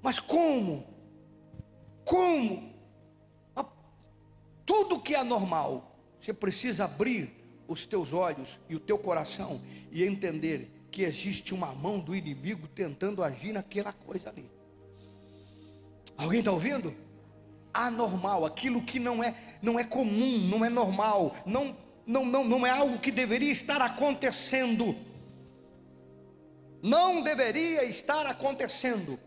Mas 0.02 0.18
como? 0.18 0.84
Como? 2.04 2.74
Tudo 4.64 4.98
que 4.98 5.14
é 5.14 5.20
anormal, 5.20 5.96
você 6.20 6.32
precisa 6.32 6.86
abrir 6.86 7.30
os 7.68 7.86
teus 7.86 8.12
olhos 8.12 8.58
e 8.68 8.74
o 8.74 8.80
teu 8.80 8.98
coração 8.98 9.62
e 9.92 10.02
entender 10.02 10.88
que 10.90 11.02
existe 11.02 11.54
uma 11.54 11.72
mão 11.72 12.00
do 12.00 12.16
inimigo 12.16 12.66
tentando 12.66 13.22
agir 13.22 13.52
naquela 13.52 13.92
coisa 13.92 14.30
ali. 14.30 14.50
Alguém 16.16 16.40
está 16.40 16.50
ouvindo? 16.50 17.05
Anormal, 17.84 18.44
aquilo 18.44 18.82
que 18.82 18.98
não 18.98 19.22
é, 19.22 19.34
não 19.60 19.78
é 19.78 19.84
comum, 19.84 20.38
não 20.38 20.64
é 20.64 20.68
normal, 20.68 21.34
não, 21.44 21.76
não, 22.06 22.24
não, 22.24 22.44
não 22.44 22.66
é 22.66 22.70
algo 22.70 22.98
que 22.98 23.10
deveria 23.10 23.52
estar 23.52 23.80
acontecendo. 23.82 24.96
Não 26.82 27.22
deveria 27.22 27.84
estar 27.84 28.26
acontecendo. 28.26 29.18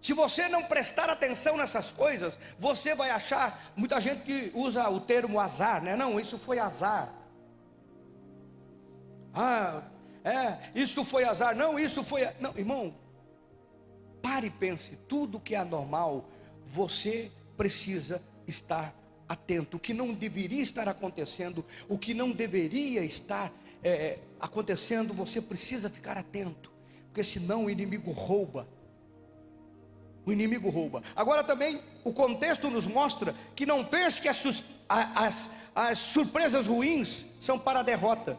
Se 0.00 0.12
você 0.12 0.48
não 0.48 0.62
prestar 0.62 1.10
atenção 1.10 1.56
nessas 1.56 1.92
coisas, 1.92 2.38
você 2.58 2.94
vai 2.94 3.10
achar, 3.10 3.72
muita 3.76 4.00
gente 4.00 4.22
que 4.22 4.50
usa 4.54 4.88
o 4.88 5.00
termo 5.00 5.38
azar, 5.40 5.82
né? 5.82 5.96
Não, 5.96 6.18
isso 6.18 6.38
foi 6.38 6.58
azar. 6.58 7.12
Ah, 9.34 9.82
é, 10.24 10.58
isso 10.74 11.04
foi 11.04 11.24
azar. 11.24 11.54
Não, 11.54 11.78
isso 11.78 12.02
foi. 12.02 12.28
Não, 12.40 12.56
irmão, 12.56 12.94
Pare 14.38 14.46
e 14.46 14.50
pense: 14.50 14.94
tudo 15.08 15.40
que 15.40 15.56
é 15.56 15.58
anormal, 15.58 16.28
você 16.64 17.32
precisa 17.56 18.22
estar 18.46 18.94
atento. 19.28 19.78
O 19.78 19.80
que 19.80 19.92
não 19.92 20.12
deveria 20.14 20.62
estar 20.62 20.88
acontecendo, 20.88 21.64
o 21.88 21.98
que 21.98 22.14
não 22.14 22.30
deveria 22.30 23.04
estar 23.04 23.52
é, 23.82 24.20
acontecendo, 24.38 25.12
você 25.12 25.40
precisa 25.40 25.90
ficar 25.90 26.16
atento, 26.16 26.70
porque 27.06 27.24
senão 27.24 27.64
o 27.64 27.70
inimigo 27.70 28.12
rouba. 28.12 28.68
O 30.24 30.30
inimigo 30.30 30.70
rouba. 30.70 31.02
Agora 31.16 31.42
também 31.42 31.82
o 32.04 32.12
contexto 32.12 32.70
nos 32.70 32.86
mostra 32.86 33.34
que 33.56 33.66
não 33.66 33.84
pense 33.84 34.20
que 34.20 34.28
as, 34.28 34.62
as, 34.88 35.50
as 35.74 35.98
surpresas 35.98 36.68
ruins 36.68 37.24
são 37.40 37.58
para 37.58 37.80
a 37.80 37.82
derrota. 37.82 38.38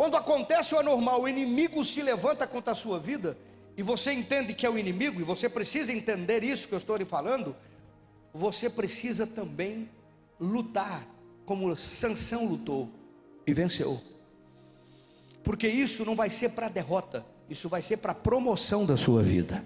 Quando 0.00 0.16
acontece 0.16 0.74
o 0.74 0.78
anormal, 0.78 1.20
o 1.20 1.28
inimigo 1.28 1.84
se 1.84 2.00
levanta 2.00 2.46
contra 2.46 2.72
a 2.72 2.74
sua 2.74 2.98
vida, 2.98 3.36
e 3.76 3.82
você 3.82 4.10
entende 4.10 4.54
que 4.54 4.64
é 4.64 4.70
o 4.70 4.78
inimigo, 4.78 5.20
e 5.20 5.22
você 5.22 5.46
precisa 5.46 5.92
entender 5.92 6.42
isso 6.42 6.66
que 6.66 6.72
eu 6.72 6.78
estou 6.78 6.96
lhe 6.96 7.04
falando, 7.04 7.54
você 8.32 8.70
precisa 8.70 9.26
também 9.26 9.90
lutar, 10.40 11.06
como 11.44 11.76
Sansão 11.76 12.46
lutou 12.46 12.88
e 13.46 13.52
venceu. 13.52 14.00
Porque 15.44 15.68
isso 15.68 16.02
não 16.02 16.16
vai 16.16 16.30
ser 16.30 16.52
para 16.52 16.70
derrota, 16.70 17.26
isso 17.46 17.68
vai 17.68 17.82
ser 17.82 17.98
para 17.98 18.14
promoção 18.14 18.86
da 18.86 18.96
sua 18.96 19.22
vida. 19.22 19.62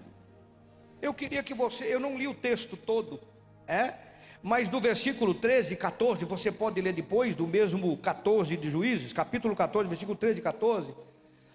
Eu 1.01 1.15
queria 1.15 1.45
que 1.45 1.55
você, 1.55 1.85
eu 1.85 2.01
não 2.01 2.19
li 2.19 2.27
o 2.27 2.35
texto 2.35 2.77
todo, 2.77 3.21
é? 3.69 3.95
Mas 4.47 4.69
do 4.69 4.79
versículo 4.79 5.33
13 5.33 5.73
e 5.73 5.77
14, 5.79 6.23
você 6.27 6.53
pode 6.53 6.79
ler 6.79 6.93
depois, 6.93 7.35
do 7.35 7.47
mesmo 7.47 7.97
14 7.97 8.55
de 8.59 8.69
Juízes, 8.69 9.11
capítulo 9.11 9.57
14, 9.57 9.89
versículo 9.89 10.15
13 10.19 10.39
e 10.39 10.43
14. 10.43 10.95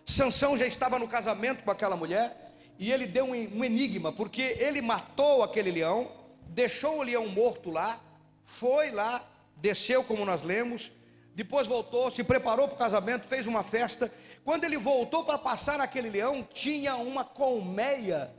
Sansão 0.04 0.58
já 0.58 0.66
estava 0.66 0.98
no 0.98 1.08
casamento 1.08 1.64
com 1.64 1.70
aquela 1.70 1.96
mulher, 1.96 2.52
e 2.80 2.92
ele 2.92 3.06
deu 3.06 3.26
um 3.26 3.64
enigma, 3.64 4.12
porque 4.12 4.42
ele 4.60 4.82
matou 4.82 5.44
aquele 5.44 5.70
leão, 5.70 6.12
deixou 6.48 6.98
o 6.98 7.04
leão 7.04 7.28
morto 7.28 7.70
lá, 7.70 8.02
foi 8.42 8.90
lá, 8.90 9.24
desceu 9.56 10.04
como 10.04 10.26
nós 10.26 10.42
lemos, 10.42 10.92
depois 11.36 11.68
voltou, 11.68 12.10
se 12.10 12.24
preparou 12.24 12.68
para 12.68 12.76
o 12.76 12.80
casamento, 12.80 13.28
fez 13.28 13.46
uma 13.46 13.62
festa. 13.64 14.12
Quando 14.44 14.64
ele 14.64 14.80
voltou 14.80 15.24
para 15.24 15.38
passar 15.38 15.78
naquele 15.78 16.10
leão, 16.10 16.42
tinha 16.52 16.96
uma 16.96 17.24
colmeia 17.24 18.34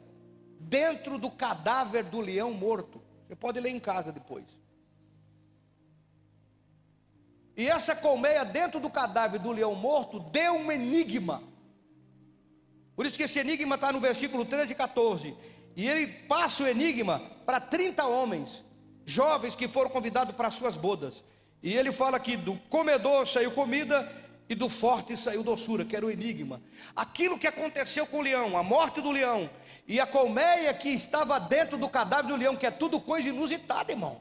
dentro 0.59 1.19
do 1.19 1.31
cadáver 1.31 2.03
do 2.03 2.19
leão 2.19 2.53
morto. 2.53 3.00
Você 3.31 3.37
pode 3.37 3.61
ler 3.61 3.71
em 3.71 3.79
casa 3.79 4.11
depois. 4.11 4.45
E 7.57 7.69
essa 7.69 7.95
colmeia 7.95 8.45
dentro 8.45 8.81
do 8.81 8.91
cadáver 8.91 9.39
do 9.39 9.53
leão 9.53 9.73
morto 9.73 10.19
deu 10.19 10.55
um 10.55 10.73
enigma. 10.73 11.41
Por 12.97 13.07
isso 13.07 13.17
que 13.17 13.23
esse 13.23 13.39
enigma 13.39 13.77
está 13.77 13.93
no 13.93 14.01
versículo 14.01 14.45
13 14.45 14.73
e 14.73 14.75
14. 14.75 15.37
E 15.77 15.89
ele 15.89 16.09
passa 16.27 16.65
o 16.65 16.67
enigma 16.67 17.21
para 17.47 17.61
30 17.61 18.05
homens, 18.05 18.65
jovens 19.07 19.55
que 19.55 19.69
foram 19.69 19.91
convidados 19.91 20.35
para 20.35 20.51
suas 20.51 20.75
bodas. 20.75 21.23
E 21.63 21.73
ele 21.73 21.93
fala 21.93 22.19
que 22.19 22.37
do 22.37 22.57
comedor 22.69 23.29
saiu 23.29 23.53
comida 23.53 24.11
e 24.51 24.55
do 24.57 24.69
forte 24.69 25.17
saiu 25.17 25.45
doçura, 25.45 25.85
que 25.85 25.95
era 25.95 26.05
o 26.05 26.11
enigma. 26.11 26.61
Aquilo 26.97 27.39
que 27.39 27.47
aconteceu 27.47 28.05
com 28.05 28.19
o 28.19 28.21
leão, 28.21 28.59
a 28.59 28.65
morte 28.65 29.01
do 29.01 29.13
leão, 29.13 29.49
e 29.87 30.01
a 30.01 30.07
colmeia 30.09 30.75
que 30.75 30.89
estava 30.89 31.39
dentro 31.39 31.79
do 31.79 31.89
cadáver 31.89 32.33
do 32.33 32.37
leão, 32.37 32.57
que 32.57 32.67
é 32.67 32.71
tudo 32.73 33.01
coisa 33.01 33.29
inusitada, 33.29 33.93
irmão. 33.93 34.21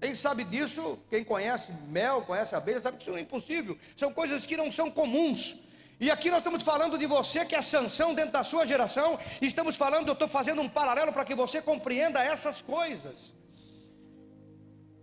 Quem 0.00 0.16
sabe 0.16 0.42
disso, 0.42 0.98
quem 1.08 1.22
conhece 1.22 1.70
mel, 1.86 2.22
conhece 2.22 2.56
abelha, 2.56 2.82
sabe 2.82 2.96
que 2.96 3.04
isso 3.08 3.16
é 3.16 3.20
impossível. 3.20 3.78
São 3.96 4.12
coisas 4.12 4.44
que 4.44 4.56
não 4.56 4.70
são 4.72 4.90
comuns. 4.90 5.56
E 6.00 6.10
aqui 6.10 6.28
nós 6.28 6.38
estamos 6.38 6.64
falando 6.64 6.98
de 6.98 7.06
você 7.06 7.44
que 7.44 7.54
é 7.54 7.62
sanção 7.62 8.14
dentro 8.14 8.32
da 8.32 8.42
sua 8.42 8.66
geração. 8.66 9.16
Estamos 9.40 9.76
falando, 9.76 10.08
eu 10.08 10.14
estou 10.14 10.26
fazendo 10.26 10.60
um 10.60 10.68
paralelo 10.68 11.12
para 11.12 11.24
que 11.24 11.36
você 11.36 11.62
compreenda 11.62 12.20
essas 12.20 12.60
coisas. 12.60 13.32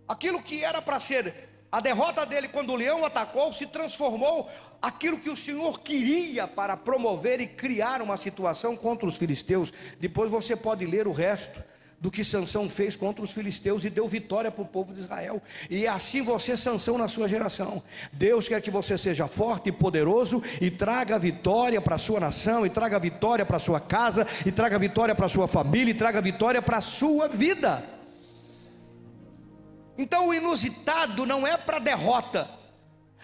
Aquilo 0.06 0.42
que 0.42 0.62
era 0.62 0.82
para 0.82 1.00
ser 1.00 1.53
a 1.74 1.80
derrota 1.80 2.24
dele 2.24 2.46
quando 2.46 2.70
o 2.70 2.76
leão 2.76 3.04
atacou 3.04 3.52
se 3.52 3.66
transformou 3.66 4.48
aquilo 4.80 5.18
que 5.18 5.28
o 5.28 5.36
Senhor 5.36 5.80
queria 5.80 6.46
para 6.46 6.76
promover 6.76 7.40
e 7.40 7.48
criar 7.48 8.00
uma 8.00 8.16
situação 8.16 8.76
contra 8.76 9.08
os 9.08 9.16
filisteus. 9.16 9.72
Depois 9.98 10.30
você 10.30 10.54
pode 10.54 10.86
ler 10.86 11.08
o 11.08 11.12
resto 11.12 11.60
do 12.00 12.12
que 12.12 12.22
Sansão 12.22 12.68
fez 12.68 12.94
contra 12.94 13.24
os 13.24 13.32
filisteus 13.32 13.84
e 13.84 13.90
deu 13.90 14.06
vitória 14.06 14.52
para 14.52 14.62
o 14.62 14.66
povo 14.68 14.94
de 14.94 15.00
Israel. 15.00 15.42
E 15.68 15.84
é 15.84 15.88
assim 15.88 16.22
você, 16.22 16.56
Sansão, 16.56 16.96
na 16.96 17.08
sua 17.08 17.26
geração. 17.26 17.82
Deus 18.12 18.46
quer 18.46 18.62
que 18.62 18.70
você 18.70 18.96
seja 18.96 19.26
forte 19.26 19.70
e 19.70 19.72
poderoso 19.72 20.40
e 20.60 20.70
traga 20.70 21.18
vitória 21.18 21.80
para 21.80 21.96
a 21.96 21.98
sua 21.98 22.20
nação, 22.20 22.64
e 22.64 22.70
traga 22.70 23.00
vitória 23.00 23.44
para 23.44 23.56
a 23.56 23.60
sua 23.60 23.80
casa, 23.80 24.24
e 24.46 24.52
traga 24.52 24.78
vitória 24.78 25.14
para 25.14 25.26
a 25.26 25.28
sua 25.28 25.48
família, 25.48 25.90
e 25.90 25.94
traga 25.94 26.20
vitória 26.20 26.62
para 26.62 26.76
a 26.76 26.80
sua 26.80 27.26
vida. 27.26 27.93
Então 29.96 30.28
o 30.28 30.34
inusitado 30.34 31.24
não 31.24 31.46
é 31.46 31.56
para 31.56 31.78
derrota. 31.78 32.48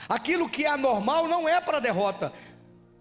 Aquilo 0.08 0.48
que 0.48 0.64
é 0.64 0.68
anormal 0.68 1.28
não 1.28 1.48
é 1.48 1.60
para 1.60 1.80
derrota. 1.80 2.32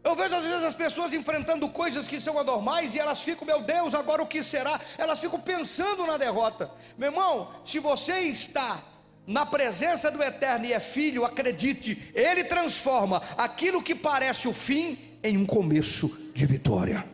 Eu 0.04 0.16
vejo 0.16 0.36
às 0.36 0.46
vezes 0.46 0.64
as 0.64 0.76
pessoas 0.76 1.14
enfrentando 1.14 1.70
coisas 1.70 2.08
que 2.08 2.22
são 2.22 2.40
anormais 2.40 2.96
e 2.96 3.00
elas 3.00 3.22
ficam, 3.22 3.46
meu 3.46 3.62
Deus, 3.62 3.94
agora 3.94 4.24
o 4.24 4.28
que 4.28 4.44
será? 4.44 4.80
Elas 4.98 5.20
ficam 5.20 5.40
pensando 5.40 6.06
na 6.06 6.18
derrota. 6.18 6.72
Meu 6.98 7.10
irmão, 7.10 7.52
se 7.66 7.80
você 7.80 8.20
está 8.22 8.82
na 9.28 9.46
presença 9.46 10.10
do 10.10 10.24
Eterno 10.24 10.66
e 10.66 10.74
é 10.74 10.80
filho, 10.80 11.26
acredite, 11.26 12.12
Ele 12.16 12.44
transforma 12.44 13.22
aquilo 13.38 13.84
que 13.84 13.94
parece 13.94 14.48
o 14.48 14.54
fim 14.54 14.98
em 15.22 15.38
um 15.38 15.46
começo 15.46 16.08
de 16.34 16.46
vitória. 16.46 17.06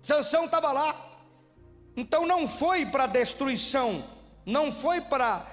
Sansão 0.00 0.44
estava 0.44 0.70
lá, 0.70 1.03
então 1.96 2.26
não 2.26 2.48
foi 2.48 2.84
para 2.86 3.06
destruição, 3.06 4.04
não 4.44 4.72
foi 4.72 5.00
para 5.00 5.46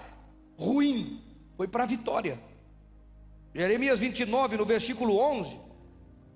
ruim, 0.58 1.21
foi 1.56 1.67
para 1.67 1.86
vitória. 1.86 2.39
Jeremias 3.54 3.99
29, 3.99 4.58
no 4.58 4.65
versículo 4.65 5.17
11, 5.17 5.60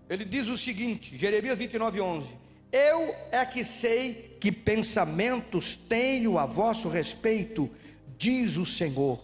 ele 0.09 0.25
diz 0.25 0.47
o 0.47 0.57
seguinte: 0.57 1.17
Jeremias 1.17 1.57
29, 1.57 2.01
11: 2.01 2.27
Eu 2.71 3.15
é 3.31 3.45
que 3.45 3.63
sei 3.63 4.37
que 4.39 4.51
pensamentos 4.51 5.75
tenho 5.75 6.37
a 6.37 6.45
vosso 6.45 6.89
respeito, 6.89 7.69
diz 8.17 8.57
o 8.57 8.65
Senhor, 8.65 9.19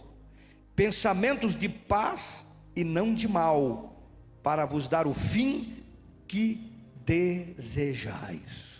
pensamentos 0.74 1.54
de 1.54 1.68
paz 1.68 2.46
e 2.74 2.82
não 2.82 3.14
de 3.14 3.28
mal, 3.28 4.02
para 4.42 4.64
vos 4.64 4.88
dar 4.88 5.06
o 5.06 5.14
fim 5.14 5.84
que 6.26 6.72
desejais. 7.04 8.72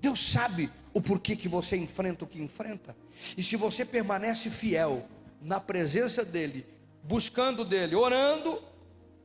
Deus 0.00 0.20
sabe 0.20 0.70
o 0.94 1.00
porquê 1.00 1.34
que 1.34 1.48
você 1.48 1.76
enfrenta 1.76 2.24
o 2.24 2.28
que 2.28 2.40
enfrenta, 2.40 2.96
e 3.36 3.42
se 3.42 3.56
você 3.56 3.84
permanece 3.84 4.50
fiel 4.50 5.06
na 5.40 5.58
presença 5.58 6.24
dEle, 6.24 6.66
buscando 7.02 7.64
dele, 7.64 7.96
orando, 7.96 8.62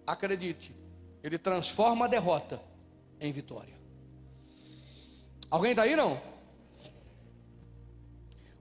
acredite, 0.05 0.73
ele 1.23 1.37
transforma 1.37 2.05
a 2.05 2.07
derrota 2.07 2.61
em 3.19 3.31
vitória. 3.31 3.75
Alguém 5.49 5.71
está 5.71 5.83
aí 5.83 5.95
não? 5.95 6.21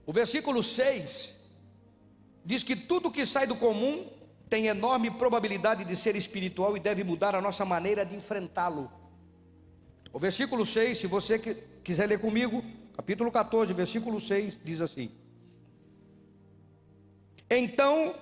O 0.04 0.12
versículo 0.12 0.62
6 0.62 1.34
diz 2.44 2.62
que 2.62 2.76
tudo 2.76 3.10
que 3.10 3.26
sai 3.26 3.46
do 3.46 3.56
comum 3.56 4.08
tem 4.48 4.66
enorme 4.66 5.10
probabilidade 5.10 5.84
de 5.84 5.96
ser 5.96 6.14
espiritual 6.14 6.76
e 6.76 6.80
deve 6.80 7.02
mudar 7.02 7.34
a 7.34 7.40
nossa 7.40 7.64
maneira 7.64 8.06
de 8.06 8.14
enfrentá-lo. 8.14 8.90
O 10.12 10.18
versículo 10.18 10.64
6, 10.64 10.98
se 10.98 11.06
você 11.08 11.38
quiser 11.82 12.06
ler 12.06 12.20
comigo, 12.20 12.62
capítulo 12.96 13.30
14, 13.30 13.72
versículo 13.72 14.20
6, 14.20 14.58
diz 14.64 14.80
assim: 14.80 15.10
Então 17.50 18.14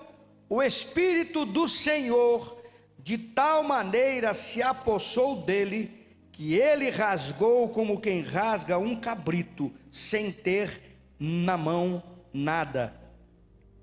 o 0.48 0.62
Espírito 0.62 1.46
do 1.46 1.68
Senhor 1.68 2.60
de 2.98 3.16
tal 3.16 3.62
maneira 3.62 4.34
se 4.34 4.62
apossou 4.62 5.42
dele, 5.42 6.04
que 6.32 6.54
ele 6.54 6.90
rasgou 6.90 7.68
como 7.68 8.00
quem 8.00 8.22
rasga 8.22 8.78
um 8.78 8.96
cabrito, 8.96 9.72
sem 9.92 10.32
ter 10.32 10.98
na 11.18 11.56
mão 11.56 12.02
nada. 12.32 12.92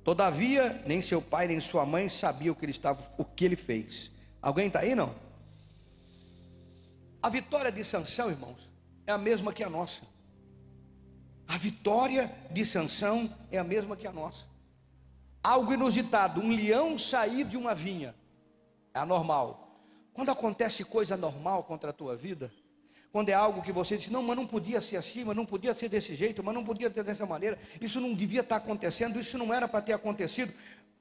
Todavia, 0.03 0.81
nem 0.85 1.01
seu 1.01 1.21
pai 1.21 1.47
nem 1.47 1.59
sua 1.59 1.85
mãe 1.85 2.09
sabiam 2.09 2.53
o 2.53 2.55
que 2.55 2.65
ele 2.65 2.71
estava, 2.71 3.01
o 3.17 3.23
que 3.23 3.45
ele 3.45 3.55
fez. 3.55 4.11
Alguém 4.41 4.67
está 4.67 4.79
aí 4.79 4.95
não? 4.95 5.15
A 7.21 7.29
vitória 7.29 7.71
de 7.71 7.83
Sansão, 7.85 8.31
irmãos, 8.31 8.67
é 9.05 9.11
a 9.11 9.17
mesma 9.17 9.53
que 9.53 9.63
a 9.63 9.69
nossa. 9.69 10.01
A 11.51 11.57
vitória 11.57 12.33
de 12.49 12.65
Sansão 12.65 13.29
é 13.51 13.57
a 13.57 13.63
mesma 13.63 13.97
que 13.97 14.07
a 14.07 14.11
nossa 14.13 14.49
algo 15.43 15.73
inusitado, 15.73 16.39
um 16.39 16.49
leão 16.49 16.97
sair 16.97 17.43
de 17.43 17.57
uma 17.57 17.75
vinha, 17.75 18.15
é 18.93 18.99
anormal. 18.99 19.75
Quando 20.13 20.31
acontece 20.31 20.85
coisa 20.85 21.17
normal 21.17 21.63
contra 21.63 21.89
a 21.89 21.93
tua 21.93 22.15
vida, 22.15 22.53
quando 23.11 23.27
é 23.27 23.33
algo 23.33 23.61
que 23.61 23.71
você 23.71 23.97
diz, 23.97 24.09
não, 24.09 24.23
mas 24.23 24.37
não 24.37 24.47
podia 24.47 24.79
ser 24.79 24.95
assim, 24.95 25.25
mas 25.25 25.35
não 25.35 25.45
podia 25.45 25.75
ser 25.75 25.89
desse 25.89 26.15
jeito, 26.15 26.41
mas 26.41 26.53
não 26.53 26.63
podia 26.63 26.89
ter 26.89 27.03
dessa 27.03 27.25
maneira, 27.25 27.59
isso 27.81 27.99
não 27.99 28.13
devia 28.13 28.41
estar 28.41 28.57
acontecendo, 28.57 29.19
isso 29.19 29.37
não 29.37 29.53
era 29.53 29.67
para 29.67 29.81
ter 29.81 29.93
acontecido. 29.93 30.53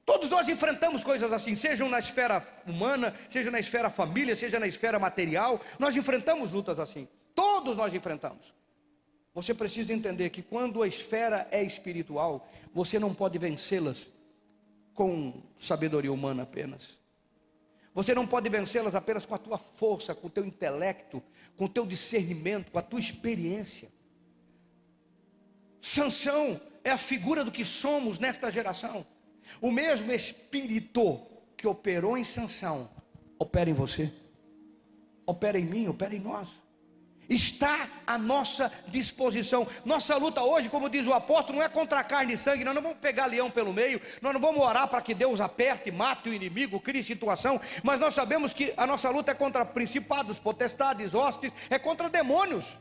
Todos 0.05 0.29
nós 0.29 0.49
enfrentamos 0.49 1.01
coisas 1.01 1.31
assim, 1.31 1.55
sejam 1.55 1.87
na 1.87 1.99
esfera 1.99 2.45
humana, 2.67 3.13
seja 3.29 3.49
na 3.51 3.59
esfera 3.59 3.89
família, 3.89 4.35
seja 4.35 4.59
na 4.59 4.67
esfera 4.67 4.99
material, 4.99 5.61
nós 5.79 5.95
enfrentamos 5.95 6.51
lutas 6.51 6.77
assim. 6.77 7.07
Todos 7.33 7.77
nós 7.77 7.93
enfrentamos. 7.93 8.53
Você 9.33 9.53
precisa 9.53 9.93
entender 9.93 10.29
que 10.29 10.41
quando 10.41 10.83
a 10.83 10.87
esfera 10.87 11.47
é 11.51 11.63
espiritual, 11.63 12.49
você 12.73 12.99
não 12.99 13.13
pode 13.13 13.37
vencê-las 13.37 14.07
com 14.93 15.41
sabedoria 15.57 16.11
humana 16.11 16.43
apenas. 16.43 16.99
Você 17.93 18.13
não 18.13 18.27
pode 18.27 18.49
vencê-las 18.49 18.93
apenas 18.93 19.25
com 19.25 19.33
a 19.33 19.37
tua 19.37 19.57
força, 19.57 20.13
com 20.13 20.27
o 20.27 20.29
teu 20.29 20.45
intelecto, 20.45 21.23
com 21.55 21.65
o 21.65 21.69
teu 21.69 21.85
discernimento, 21.85 22.71
com 22.71 22.79
a 22.79 22.81
tua 22.81 22.99
experiência. 22.99 23.89
Sansão 25.81 26.59
é 26.83 26.91
a 26.91 26.97
figura 26.97 27.43
do 27.43 27.51
que 27.51 27.63
somos 27.63 28.19
nesta 28.19 28.51
geração. 28.51 29.05
O 29.61 29.71
mesmo 29.71 30.11
espírito 30.11 31.19
que 31.55 31.67
operou 31.67 32.17
em 32.17 32.23
Sansão 32.23 32.89
opera 33.39 33.69
em 33.69 33.73
você, 33.73 34.11
opera 35.25 35.57
em 35.57 35.65
mim, 35.65 35.87
opera 35.87 36.13
em 36.13 36.19
nós 36.19 36.60
está 37.31 37.87
à 38.05 38.17
nossa 38.17 38.71
disposição. 38.87 39.65
Nossa 39.85 40.17
luta 40.17 40.43
hoje, 40.43 40.69
como 40.69 40.89
diz 40.89 41.07
o 41.07 41.13
apóstolo, 41.13 41.59
não 41.59 41.65
é 41.65 41.69
contra 41.69 42.03
carne 42.03 42.33
e 42.33 42.37
sangue, 42.37 42.65
nós 42.65 42.75
não 42.75 42.81
vamos 42.81 42.97
pegar 42.97 43.25
leão 43.25 43.49
pelo 43.49 43.73
meio, 43.73 44.01
nós 44.21 44.33
não 44.33 44.41
vamos 44.41 44.61
orar 44.61 44.87
para 44.89 45.01
que 45.01 45.13
Deus 45.13 45.39
aperte, 45.39 45.89
mate 45.91 46.29
o 46.29 46.33
inimigo, 46.33 46.79
crie 46.79 47.01
situação, 47.01 47.59
mas 47.83 47.99
nós 47.99 48.13
sabemos 48.13 48.53
que 48.53 48.73
a 48.75 48.85
nossa 48.85 49.09
luta 49.09 49.31
é 49.31 49.35
contra 49.35 49.65
principados, 49.65 50.39
potestades, 50.39 51.15
hostes, 51.15 51.53
é 51.69 51.79
contra 51.79 52.09
demônios. 52.09 52.77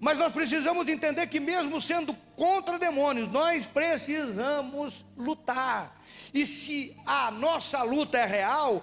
Mas 0.00 0.16
nós 0.16 0.32
precisamos 0.32 0.88
entender 0.88 1.26
que, 1.26 1.38
mesmo 1.38 1.78
sendo 1.78 2.14
contra 2.34 2.78
demônios, 2.78 3.28
nós 3.28 3.66
precisamos 3.66 5.04
lutar. 5.14 6.00
E 6.32 6.46
se 6.46 6.96
a 7.04 7.30
nossa 7.30 7.82
luta 7.82 8.16
é 8.16 8.24
real, 8.24 8.82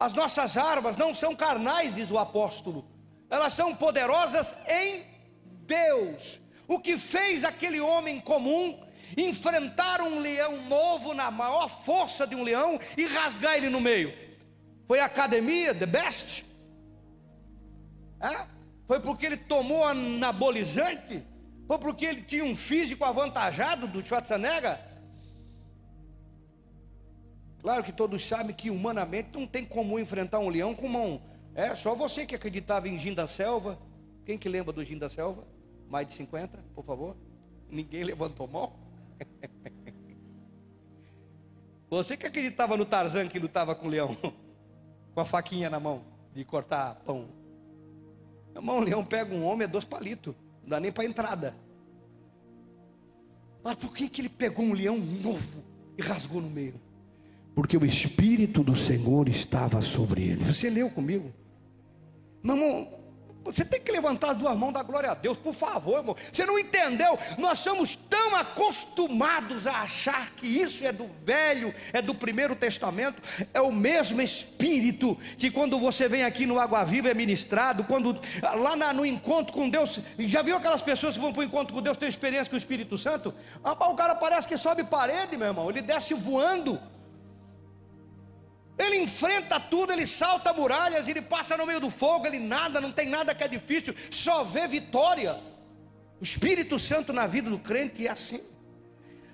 as 0.00 0.14
nossas 0.14 0.56
armas 0.56 0.96
não 0.96 1.12
são 1.12 1.36
carnais, 1.36 1.94
diz 1.94 2.10
o 2.10 2.18
apóstolo 2.18 2.93
elas 3.34 3.52
são 3.52 3.74
poderosas 3.74 4.54
em 4.68 5.02
Deus. 5.66 6.40
O 6.68 6.78
que 6.78 6.96
fez 6.96 7.42
aquele 7.44 7.80
homem 7.80 8.20
comum 8.20 8.80
enfrentar 9.16 10.00
um 10.00 10.20
leão 10.20 10.62
novo 10.68 11.12
na 11.12 11.30
maior 11.30 11.68
força 11.84 12.26
de 12.26 12.36
um 12.36 12.44
leão 12.44 12.78
e 12.96 13.04
rasgar 13.06 13.56
ele 13.56 13.68
no 13.68 13.80
meio? 13.80 14.14
Foi 14.86 15.00
a 15.00 15.06
academia, 15.06 15.74
the 15.74 15.86
best? 15.86 16.44
É? 18.20 18.46
Foi 18.86 19.00
porque 19.00 19.26
ele 19.26 19.36
tomou 19.36 19.84
anabolizante? 19.84 21.24
Foi 21.66 21.78
porque 21.78 22.04
ele 22.04 22.22
tinha 22.22 22.44
um 22.44 22.54
físico 22.54 23.04
avantajado 23.04 23.88
do 23.88 24.00
Schwarzenegger? 24.00 24.78
Claro 27.60 27.82
que 27.82 27.92
todos 27.92 28.24
sabem 28.24 28.54
que 28.54 28.70
humanamente 28.70 29.30
não 29.32 29.46
tem 29.46 29.64
como 29.64 29.98
enfrentar 29.98 30.38
um 30.38 30.50
leão 30.50 30.74
com 30.74 30.86
mão 30.86 31.33
é, 31.54 31.74
só 31.76 31.94
você 31.94 32.26
que 32.26 32.34
acreditava 32.34 32.88
em 32.88 32.98
Gin 32.98 33.14
da 33.14 33.26
Selva. 33.26 33.78
Quem 34.24 34.38
que 34.38 34.48
lembra 34.48 34.72
do 34.72 34.82
Gin 34.82 34.98
da 34.98 35.08
Selva? 35.08 35.44
Mais 35.88 36.06
de 36.06 36.14
50, 36.14 36.58
por 36.74 36.84
favor. 36.84 37.16
Ninguém 37.70 38.04
levantou 38.04 38.46
mão. 38.46 38.72
Você 41.90 42.16
que 42.16 42.26
acreditava 42.26 42.76
no 42.76 42.84
Tarzan 42.84 43.28
que 43.28 43.38
lutava 43.38 43.72
com 43.74 43.86
o 43.86 43.90
leão, 43.90 44.16
com 45.14 45.20
a 45.20 45.24
faquinha 45.24 45.70
na 45.70 45.78
mão, 45.78 46.02
de 46.34 46.44
cortar 46.44 46.96
pão. 47.04 47.28
Meu 48.52 48.62
irmão, 48.62 48.78
o 48.78 48.82
leão 48.82 49.04
pega 49.04 49.32
um 49.32 49.44
homem, 49.44 49.64
é 49.64 49.68
dois 49.68 49.84
palitos, 49.84 50.34
não 50.62 50.70
dá 50.70 50.80
nem 50.80 50.90
para 50.90 51.04
entrada. 51.04 51.54
Mas 53.62 53.76
por 53.76 53.94
que, 53.94 54.08
que 54.08 54.22
ele 54.22 54.28
pegou 54.28 54.64
um 54.64 54.72
leão 54.72 54.98
novo 54.98 55.62
e 55.96 56.02
rasgou 56.02 56.40
no 56.40 56.50
meio? 56.50 56.80
porque 57.54 57.76
o 57.76 57.86
Espírito 57.86 58.64
do 58.64 58.74
Senhor 58.74 59.28
estava 59.28 59.80
sobre 59.80 60.24
ele. 60.24 60.44
Você 60.44 60.68
leu 60.68 60.90
comigo? 60.90 61.32
Meu 62.44 62.56
irmão, 62.56 62.88
você 63.42 63.64
tem 63.64 63.80
que 63.80 63.90
levantar 63.90 64.32
as 64.32 64.36
duas 64.36 64.54
mãos 64.54 64.72
da 64.72 64.82
glória 64.82 65.10
a 65.10 65.14
Deus, 65.14 65.38
por 65.38 65.54
favor, 65.54 65.98
irmão. 65.98 66.16
Você 66.30 66.44
não 66.44 66.58
entendeu? 66.58 67.18
Nós 67.38 67.58
somos 67.58 67.96
tão 67.96 68.36
acostumados 68.36 69.66
a 69.66 69.80
achar 69.80 70.30
que 70.32 70.46
isso 70.46 70.84
é 70.84 70.92
do 70.92 71.08
velho, 71.24 71.74
é 71.94 72.02
do 72.02 72.14
primeiro 72.14 72.54
testamento. 72.54 73.22
É 73.54 73.62
o 73.62 73.72
mesmo 73.72 74.20
Espírito 74.20 75.16
que 75.38 75.50
quando 75.50 75.78
você 75.78 76.06
vem 76.06 76.22
aqui 76.22 76.44
no 76.44 76.58
Água 76.58 76.84
Viva 76.84 77.08
é 77.08 77.14
ministrado, 77.14 77.84
quando 77.84 78.20
lá 78.42 78.76
na, 78.76 78.92
no 78.92 79.06
encontro 79.06 79.54
com 79.54 79.70
Deus, 79.70 79.98
já 80.18 80.42
viu 80.42 80.56
aquelas 80.56 80.82
pessoas 80.82 81.14
que 81.14 81.20
vão 81.20 81.32
para 81.32 81.40
o 81.40 81.44
encontro 81.44 81.74
com 81.74 81.80
Deus, 81.80 81.96
têm 81.96 82.10
experiência 82.10 82.50
com 82.50 82.56
o 82.56 82.58
Espírito 82.58 82.98
Santo? 82.98 83.32
Ah, 83.62 83.72
o 83.72 83.94
cara 83.94 84.14
parece 84.14 84.46
que 84.46 84.58
sobe 84.58 84.84
parede, 84.84 85.36
meu 85.36 85.46
irmão, 85.46 85.70
ele 85.70 85.80
desce 85.80 86.12
voando. 86.12 86.78
Ele 88.76 88.96
enfrenta 88.96 89.60
tudo, 89.60 89.92
ele 89.92 90.06
salta 90.06 90.52
muralhas, 90.52 91.06
ele 91.06 91.22
passa 91.22 91.56
no 91.56 91.66
meio 91.66 91.80
do 91.80 91.90
fogo, 91.90 92.26
ele 92.26 92.40
nada, 92.40 92.80
não 92.80 92.90
tem 92.90 93.08
nada 93.08 93.34
que 93.34 93.44
é 93.44 93.48
difícil, 93.48 93.94
só 94.10 94.42
vê 94.42 94.66
vitória. 94.66 95.40
O 96.20 96.24
Espírito 96.24 96.78
Santo 96.78 97.12
na 97.12 97.26
vida 97.26 97.48
do 97.48 97.58
crente 97.58 98.06
é 98.06 98.10
assim. 98.10 98.40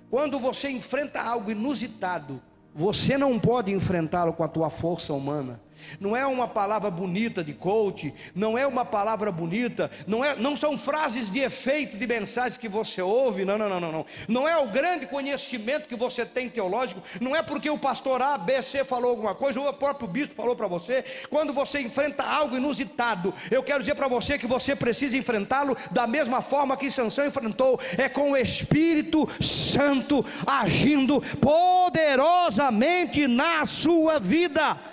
Quando 0.09 0.37
você 0.37 0.69
enfrenta 0.69 1.21
algo 1.21 1.49
inusitado, 1.49 2.41
você 2.73 3.17
não 3.17 3.39
pode 3.39 3.71
enfrentá-lo 3.71 4.33
com 4.33 4.43
a 4.43 4.47
tua 4.47 4.69
força 4.69 5.13
humana. 5.13 5.59
Não 5.99 6.15
é 6.15 6.25
uma 6.25 6.47
palavra 6.47 6.89
bonita 6.89 7.43
de 7.43 7.53
coach, 7.53 8.13
não 8.35 8.57
é 8.57 8.65
uma 8.65 8.85
palavra 8.85 9.31
bonita, 9.31 9.89
não, 10.07 10.23
é, 10.23 10.35
não 10.35 10.55
são 10.55 10.77
frases 10.77 11.29
de 11.29 11.39
efeito 11.39 11.97
de 11.97 12.07
mensagens 12.07 12.57
que 12.57 12.67
você 12.67 13.01
ouve, 13.01 13.45
não, 13.45 13.57
não, 13.57 13.69
não, 13.69 13.79
não, 13.79 13.91
não. 13.91 14.05
Não 14.27 14.47
é 14.47 14.57
o 14.57 14.69
grande 14.69 15.05
conhecimento 15.05 15.87
que 15.87 15.95
você 15.95 16.25
tem 16.25 16.49
teológico, 16.49 17.01
não 17.19 17.35
é 17.35 17.41
porque 17.41 17.69
o 17.69 17.77
pastor 17.77 18.21
A, 18.21 18.37
B, 18.37 18.61
C 18.61 18.83
falou 18.83 19.11
alguma 19.11 19.35
coisa, 19.35 19.59
ou 19.59 19.67
o 19.67 19.73
próprio 19.73 20.07
bispo 20.07 20.35
falou 20.35 20.55
para 20.55 20.67
você. 20.67 21.03
Quando 21.29 21.53
você 21.53 21.81
enfrenta 21.81 22.23
algo 22.23 22.55
inusitado, 22.55 23.33
eu 23.49 23.63
quero 23.63 23.79
dizer 23.79 23.95
para 23.95 24.07
você 24.07 24.37
que 24.37 24.47
você 24.47 24.75
precisa 24.75 25.17
enfrentá-lo 25.17 25.77
da 25.91 26.07
mesma 26.07 26.41
forma 26.41 26.77
que 26.77 26.91
Sansão 26.91 27.25
enfrentou, 27.25 27.79
é 27.97 28.07
com 28.07 28.31
o 28.31 28.37
Espírito 28.37 29.27
Santo 29.41 30.25
agindo 30.45 31.21
poderosamente 31.39 33.27
na 33.27 33.65
sua 33.65 34.19
vida. 34.19 34.90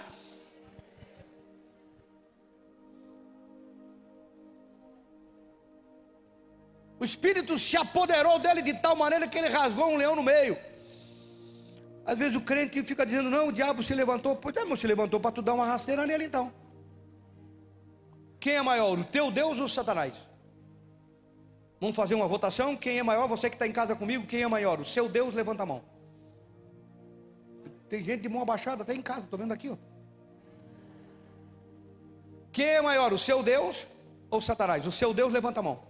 O 7.00 7.04
Espírito 7.04 7.58
se 7.58 7.76
apoderou 7.76 8.38
dele 8.38 8.60
de 8.62 8.74
tal 8.74 8.96
maneira 8.96 9.28
que 9.28 9.38
ele 9.38 9.48
rasgou 9.48 9.88
um 9.88 9.96
leão 9.96 10.16
no 10.16 10.22
meio. 10.22 10.58
Às 12.04 12.18
vezes 12.18 12.34
o 12.34 12.40
crente 12.40 12.82
fica 12.82 13.06
dizendo: 13.06 13.30
Não, 13.30 13.48
o 13.48 13.52
diabo 13.52 13.82
se 13.82 13.94
levantou. 13.94 14.34
Pois 14.34 14.56
é, 14.56 14.76
se 14.76 14.86
levantou 14.86 15.20
para 15.20 15.30
tu 15.30 15.42
dar 15.42 15.54
uma 15.54 15.66
rasteira 15.66 16.06
nele 16.06 16.24
então. 16.24 16.52
Quem 18.40 18.54
é 18.54 18.62
maior, 18.62 18.98
o 18.98 19.04
teu 19.04 19.30
Deus 19.30 19.58
ou 19.58 19.66
o 19.66 19.68
Satanás? 19.68 20.14
Vamos 21.80 21.94
fazer 21.94 22.14
uma 22.14 22.26
votação? 22.26 22.76
Quem 22.76 22.98
é 22.98 23.02
maior? 23.02 23.28
Você 23.28 23.48
que 23.48 23.56
está 23.56 23.66
em 23.66 23.72
casa 23.72 23.94
comigo, 23.94 24.26
quem 24.26 24.42
é 24.42 24.48
maior? 24.48 24.80
O 24.80 24.84
seu 24.84 25.08
Deus, 25.08 25.34
levanta 25.34 25.62
a 25.62 25.66
mão. 25.66 25.82
Tem 27.88 28.02
gente 28.02 28.22
de 28.22 28.28
mão 28.28 28.42
abaixada 28.42 28.82
até 28.82 28.94
em 28.94 29.02
casa, 29.02 29.20
estou 29.20 29.38
vendo 29.38 29.52
aqui. 29.52 29.70
Ó. 29.70 29.76
Quem 32.50 32.66
é 32.66 32.80
maior, 32.80 33.12
o 33.12 33.18
seu 33.18 33.42
Deus 33.42 33.86
ou 34.30 34.40
Satanás? 34.40 34.86
O 34.86 34.92
seu 34.92 35.14
Deus, 35.14 35.32
levanta 35.32 35.60
a 35.60 35.62
mão. 35.62 35.87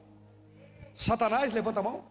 Satanás, 0.99 1.53
levanta 1.53 1.79
a 1.79 1.83
mão. 1.83 2.05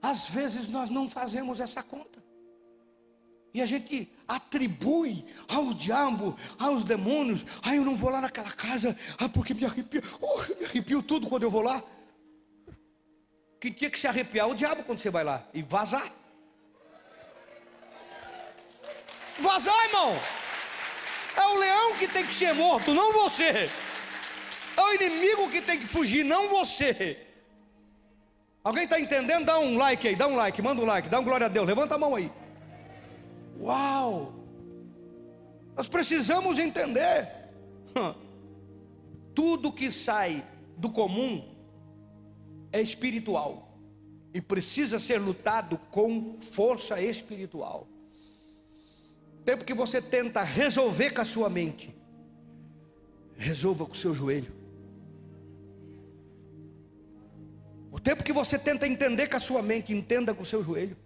Às 0.00 0.30
vezes 0.30 0.66
nós 0.66 0.88
não 0.88 1.10
fazemos 1.10 1.60
essa 1.60 1.82
conta. 1.82 2.24
E 3.52 3.60
a 3.60 3.66
gente 3.66 4.10
atribui 4.26 5.26
ao 5.46 5.74
diabo, 5.74 6.34
aos 6.58 6.84
demônios. 6.84 7.44
Ah, 7.62 7.76
eu 7.76 7.84
não 7.84 7.94
vou 7.94 8.08
lá 8.08 8.22
naquela 8.22 8.50
casa, 8.50 8.96
ah, 9.18 9.28
porque 9.28 9.52
me 9.52 9.66
arrepio. 9.66 10.02
Oh, 10.22 10.38
me 10.58 10.64
arrepio 10.64 11.02
tudo 11.02 11.28
quando 11.28 11.42
eu 11.42 11.50
vou 11.50 11.60
lá. 11.60 11.82
Quem 13.60 13.72
tinha 13.72 13.90
que 13.90 14.00
se 14.00 14.06
arrepiar 14.06 14.48
o 14.48 14.54
diabo 14.54 14.84
quando 14.84 15.00
você 15.00 15.10
vai 15.10 15.22
lá 15.22 15.46
e 15.52 15.60
vazar. 15.60 16.10
Vazar, 19.38 19.84
irmão. 19.84 20.14
É 21.36 21.46
o 21.46 21.58
leão 21.58 21.96
que 21.98 22.08
tem 22.08 22.26
que 22.26 22.34
ser 22.34 22.54
morto, 22.54 22.94
não 22.94 23.12
você. 23.12 23.70
O 24.90 24.94
inimigo 24.94 25.48
que 25.48 25.62
tem 25.62 25.78
que 25.78 25.86
fugir, 25.86 26.24
não 26.24 26.48
você. 26.48 27.16
Alguém 28.62 28.84
está 28.84 28.98
entendendo? 28.98 29.46
Dá 29.46 29.58
um 29.58 29.78
like 29.78 30.08
aí, 30.08 30.16
dá 30.16 30.26
um 30.26 30.34
like, 30.34 30.60
manda 30.60 30.82
um 30.82 30.84
like, 30.84 31.08
dá 31.08 31.20
um 31.20 31.24
glória 31.24 31.46
a 31.46 31.48
Deus, 31.48 31.64
levanta 31.64 31.94
a 31.94 31.98
mão 31.98 32.16
aí. 32.16 32.30
Uau! 33.60 34.34
Nós 35.76 35.86
precisamos 35.86 36.58
entender. 36.58 37.28
Tudo 39.32 39.72
que 39.72 39.92
sai 39.92 40.44
do 40.76 40.90
comum 40.90 41.54
é 42.72 42.82
espiritual 42.82 43.78
e 44.34 44.40
precisa 44.40 44.98
ser 44.98 45.18
lutado 45.18 45.78
com 45.90 46.36
força 46.38 47.00
espiritual. 47.00 47.86
Tempo 49.44 49.64
que 49.64 49.72
você 49.72 50.02
tenta 50.02 50.42
resolver 50.42 51.10
com 51.10 51.20
a 51.20 51.24
sua 51.24 51.48
mente, 51.48 51.94
resolva 53.36 53.86
com 53.86 53.92
o 53.92 53.96
seu 53.96 54.12
joelho. 54.12 54.59
O 58.00 58.02
tempo 58.02 58.24
que 58.24 58.32
você 58.32 58.58
tenta 58.58 58.88
entender 58.88 59.28
com 59.28 59.36
a 59.36 59.40
sua 59.40 59.60
mente, 59.60 59.92
entenda 59.92 60.32
com 60.32 60.42
o 60.42 60.46
seu 60.46 60.64
joelho. 60.64 60.96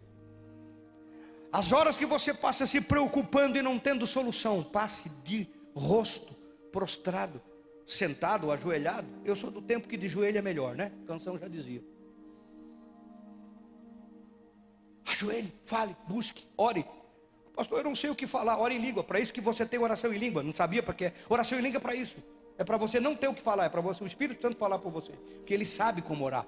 As 1.53 1.73
horas 1.73 1.97
que 1.97 2.07
você 2.07 2.33
passa 2.33 2.67
se 2.67 2.81
preocupando 2.81 3.59
e 3.59 3.63
não 3.63 3.81
tendo 3.81 4.07
solução, 4.07 4.63
passe 4.63 5.09
de 5.25 5.49
rosto 5.75 6.33
prostrado, 6.71 7.43
sentado, 7.85 8.53
ajoelhado. 8.53 9.09
Eu 9.25 9.35
sou 9.35 9.51
do 9.51 9.61
tempo 9.61 9.89
que 9.89 9.97
de 9.97 10.07
joelho 10.07 10.39
é 10.39 10.43
melhor, 10.43 10.77
né? 10.77 10.93
A 11.03 11.07
canção 11.09 11.37
já 11.37 11.49
dizia. 11.49 11.83
Ajoelhe, 15.05 15.53
fale, 15.65 15.97
busque, 16.07 16.47
ore. 16.57 16.87
Pastor, 17.57 17.79
eu 17.79 17.85
não 17.85 17.97
sei 17.97 18.11
o 18.11 18.15
que 18.15 18.29
falar, 18.29 18.57
ore 18.57 18.77
em 18.77 18.81
língua. 18.81 19.03
Para 19.03 19.19
isso 19.19 19.33
que 19.33 19.41
você 19.41 19.67
tem 19.67 19.81
oração 19.81 20.15
em 20.15 20.19
língua. 20.19 20.45
Não 20.45 20.55
sabia 20.55 20.81
para 20.81 20.95
quê? 20.95 21.13
Oração 21.29 21.59
em 21.59 21.63
língua 21.63 21.79
é 21.79 21.81
para 21.81 21.97
isso. 21.97 22.19
É 22.57 22.63
para 22.63 22.77
você 22.77 23.01
não 23.01 23.17
ter 23.17 23.27
o 23.27 23.35
que 23.35 23.43
falar, 23.43 23.65
é 23.65 23.69
para 23.69 23.81
você 23.81 24.05
o 24.05 24.07
Espírito 24.07 24.41
Santo 24.41 24.57
falar 24.57 24.79
por 24.79 24.93
você, 24.93 25.11
porque 25.11 25.53
ele 25.53 25.67
sabe 25.67 26.01
como 26.01 26.25
orar. 26.25 26.47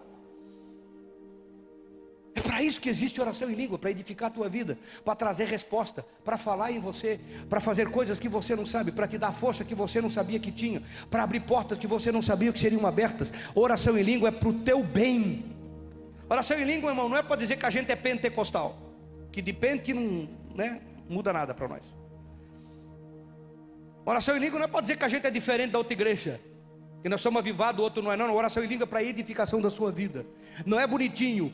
É 2.36 2.40
para 2.42 2.62
isso 2.62 2.78
que 2.78 2.90
existe 2.90 3.18
oração 3.18 3.50
em 3.50 3.54
língua, 3.54 3.78
para 3.78 3.90
edificar 3.90 4.28
a 4.28 4.30
tua 4.30 4.46
vida, 4.46 4.78
para 5.02 5.14
trazer 5.14 5.46
resposta, 5.46 6.04
para 6.22 6.36
falar 6.36 6.70
em 6.70 6.78
você, 6.78 7.18
para 7.48 7.62
fazer 7.62 7.88
coisas 7.88 8.18
que 8.18 8.28
você 8.28 8.54
não 8.54 8.66
sabe, 8.66 8.92
para 8.92 9.08
te 9.08 9.16
dar 9.16 9.32
força 9.32 9.64
que 9.64 9.74
você 9.74 10.02
não 10.02 10.10
sabia 10.10 10.38
que 10.38 10.52
tinha, 10.52 10.82
para 11.10 11.22
abrir 11.22 11.40
portas 11.40 11.78
que 11.78 11.86
você 11.86 12.12
não 12.12 12.20
sabia 12.20 12.52
que 12.52 12.60
seriam 12.60 12.86
abertas. 12.86 13.32
Oração 13.54 13.96
em 13.96 14.02
língua 14.02 14.28
é 14.28 14.32
para 14.32 14.50
o 14.50 14.52
teu 14.52 14.82
bem. 14.84 15.46
Oração 16.28 16.58
em 16.58 16.64
língua, 16.64 16.90
irmão, 16.90 17.08
não 17.08 17.16
é 17.16 17.22
para 17.22 17.36
dizer 17.36 17.56
que 17.56 17.64
a 17.64 17.70
gente 17.70 17.90
é 17.90 17.96
pentecostal, 17.96 18.76
que 19.32 19.40
de 19.40 19.54
pente 19.54 19.94
não 19.94 20.28
né, 20.54 20.82
muda 21.08 21.32
nada 21.32 21.54
para 21.54 21.68
nós. 21.68 21.82
Oração 24.04 24.36
em 24.36 24.40
língua 24.40 24.58
não 24.58 24.66
é 24.66 24.68
para 24.68 24.82
dizer 24.82 24.98
que 24.98 25.04
a 25.04 25.08
gente 25.08 25.26
é 25.26 25.30
diferente 25.30 25.70
da 25.70 25.78
outra 25.78 25.94
igreja, 25.94 26.38
que 27.02 27.08
nós 27.08 27.22
somos 27.22 27.38
avivados, 27.38 27.80
o 27.80 27.84
outro 27.84 28.02
não 28.02 28.12
é, 28.12 28.16
não. 28.16 28.34
Oração 28.34 28.62
em 28.62 28.66
língua 28.66 28.84
é 28.84 28.86
para 28.86 29.02
edificação 29.02 29.58
da 29.58 29.70
sua 29.70 29.90
vida. 29.90 30.26
Não 30.66 30.78
é 30.78 30.86
bonitinho, 30.86 31.52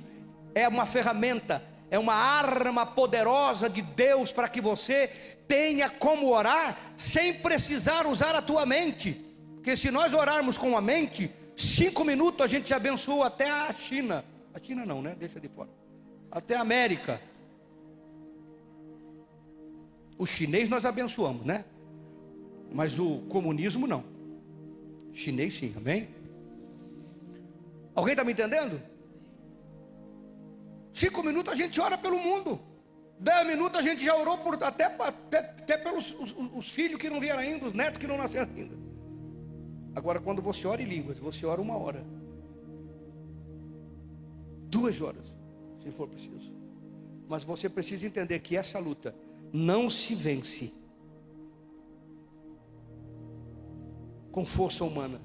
é 0.54 0.68
uma 0.68 0.86
ferramenta, 0.86 1.62
é 1.90 1.98
uma 1.98 2.14
arma 2.14 2.86
poderosa 2.86 3.68
de 3.68 3.82
Deus 3.82 4.32
para 4.32 4.48
que 4.48 4.60
você 4.60 5.08
tenha 5.46 5.90
como 5.90 6.32
orar 6.32 6.94
sem 6.96 7.34
precisar 7.34 8.06
usar 8.06 8.34
a 8.34 8.42
tua 8.42 8.64
mente. 8.64 9.24
Porque 9.54 9.76
se 9.76 9.90
nós 9.90 10.14
orarmos 10.14 10.56
com 10.56 10.76
a 10.76 10.80
mente, 10.80 11.30
cinco 11.56 12.04
minutos 12.04 12.44
a 12.44 12.46
gente 12.46 12.72
abençoou 12.72 13.22
até 13.22 13.50
a 13.50 13.72
China. 13.72 14.24
A 14.54 14.58
China 14.58 14.84
não, 14.84 15.00
né? 15.00 15.14
Deixa 15.18 15.38
de 15.38 15.48
fora. 15.48 15.68
Até 16.30 16.56
a 16.56 16.60
América. 16.60 17.20
O 20.18 20.26
chinês 20.26 20.68
nós 20.68 20.84
abençoamos, 20.84 21.44
né? 21.44 21.64
Mas 22.72 22.98
o 22.98 23.18
comunismo 23.28 23.86
não. 23.86 24.04
Chinês 25.12 25.54
sim, 25.54 25.74
amém? 25.76 26.08
Alguém 27.94 28.12
está 28.12 28.24
me 28.24 28.32
entendendo? 28.32 28.80
Cinco 30.92 31.22
minutos 31.22 31.52
a 31.52 31.56
gente 31.56 31.80
ora 31.80 31.96
pelo 31.96 32.18
mundo. 32.18 32.60
Dez 33.18 33.46
minutos 33.46 33.78
a 33.78 33.82
gente 33.82 34.04
já 34.04 34.16
orou 34.16 34.38
por, 34.38 34.62
até, 34.62 34.84
até, 34.84 35.38
até 35.38 35.78
pelos 35.78 36.12
os, 36.18 36.34
os 36.54 36.70
filhos 36.70 36.98
que 36.98 37.08
não 37.08 37.20
vieram 37.20 37.40
ainda, 37.40 37.66
os 37.66 37.72
netos 37.72 37.98
que 37.98 38.06
não 38.06 38.18
nasceram 38.18 38.50
ainda. 38.54 38.76
Agora, 39.94 40.20
quando 40.20 40.42
você 40.42 40.66
ora 40.66 40.82
em 40.82 40.86
línguas, 40.86 41.18
você 41.18 41.46
ora 41.46 41.60
uma 41.60 41.76
hora. 41.76 42.04
Duas 44.68 45.00
horas, 45.00 45.24
se 45.82 45.90
for 45.92 46.08
preciso. 46.08 46.52
Mas 47.28 47.44
você 47.44 47.68
precisa 47.68 48.06
entender 48.06 48.40
que 48.40 48.56
essa 48.56 48.78
luta 48.78 49.14
não 49.52 49.88
se 49.88 50.14
vence 50.14 50.72
com 54.32 54.46
força 54.46 54.82
humana. 54.82 55.20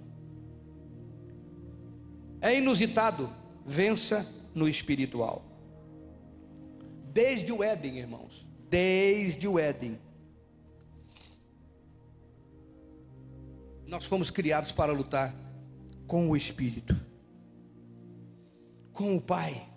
É 2.41 2.55
inusitado, 2.55 3.33
vença 3.65 4.27
no 4.53 4.67
espiritual. 4.67 5.46
Desde 7.17 7.51
o 7.51 7.63
Éden, 7.63 7.97
irmãos. 7.97 8.47
Desde 8.69 9.47
o 9.47 9.57
Éden. 9.57 9.99
Nós 13.87 14.05
fomos 14.05 14.29
criados 14.29 14.71
para 14.71 14.93
lutar 14.93 15.35
com 16.05 16.29
o 16.29 16.37
Espírito, 16.37 16.95
com 18.93 19.15
o 19.15 19.21
Pai, 19.21 19.67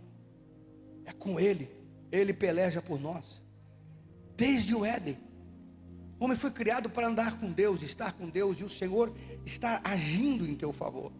é 1.06 1.12
com 1.12 1.40
Ele, 1.40 1.70
Ele 2.12 2.34
peleja 2.34 2.82
por 2.82 3.00
nós, 3.00 3.42
desde 4.36 4.74
o 4.74 4.84
Éden. 4.84 5.16
O 6.18 6.26
homem 6.26 6.36
foi 6.36 6.50
criado 6.50 6.90
para 6.90 7.08
andar 7.08 7.40
com 7.40 7.50
Deus, 7.50 7.80
estar 7.80 8.12
com 8.12 8.28
Deus, 8.28 8.60
e 8.60 8.64
o 8.64 8.68
Senhor 8.68 9.14
está 9.46 9.80
agindo 9.82 10.46
em 10.46 10.54
teu 10.54 10.74
favor. 10.74 11.10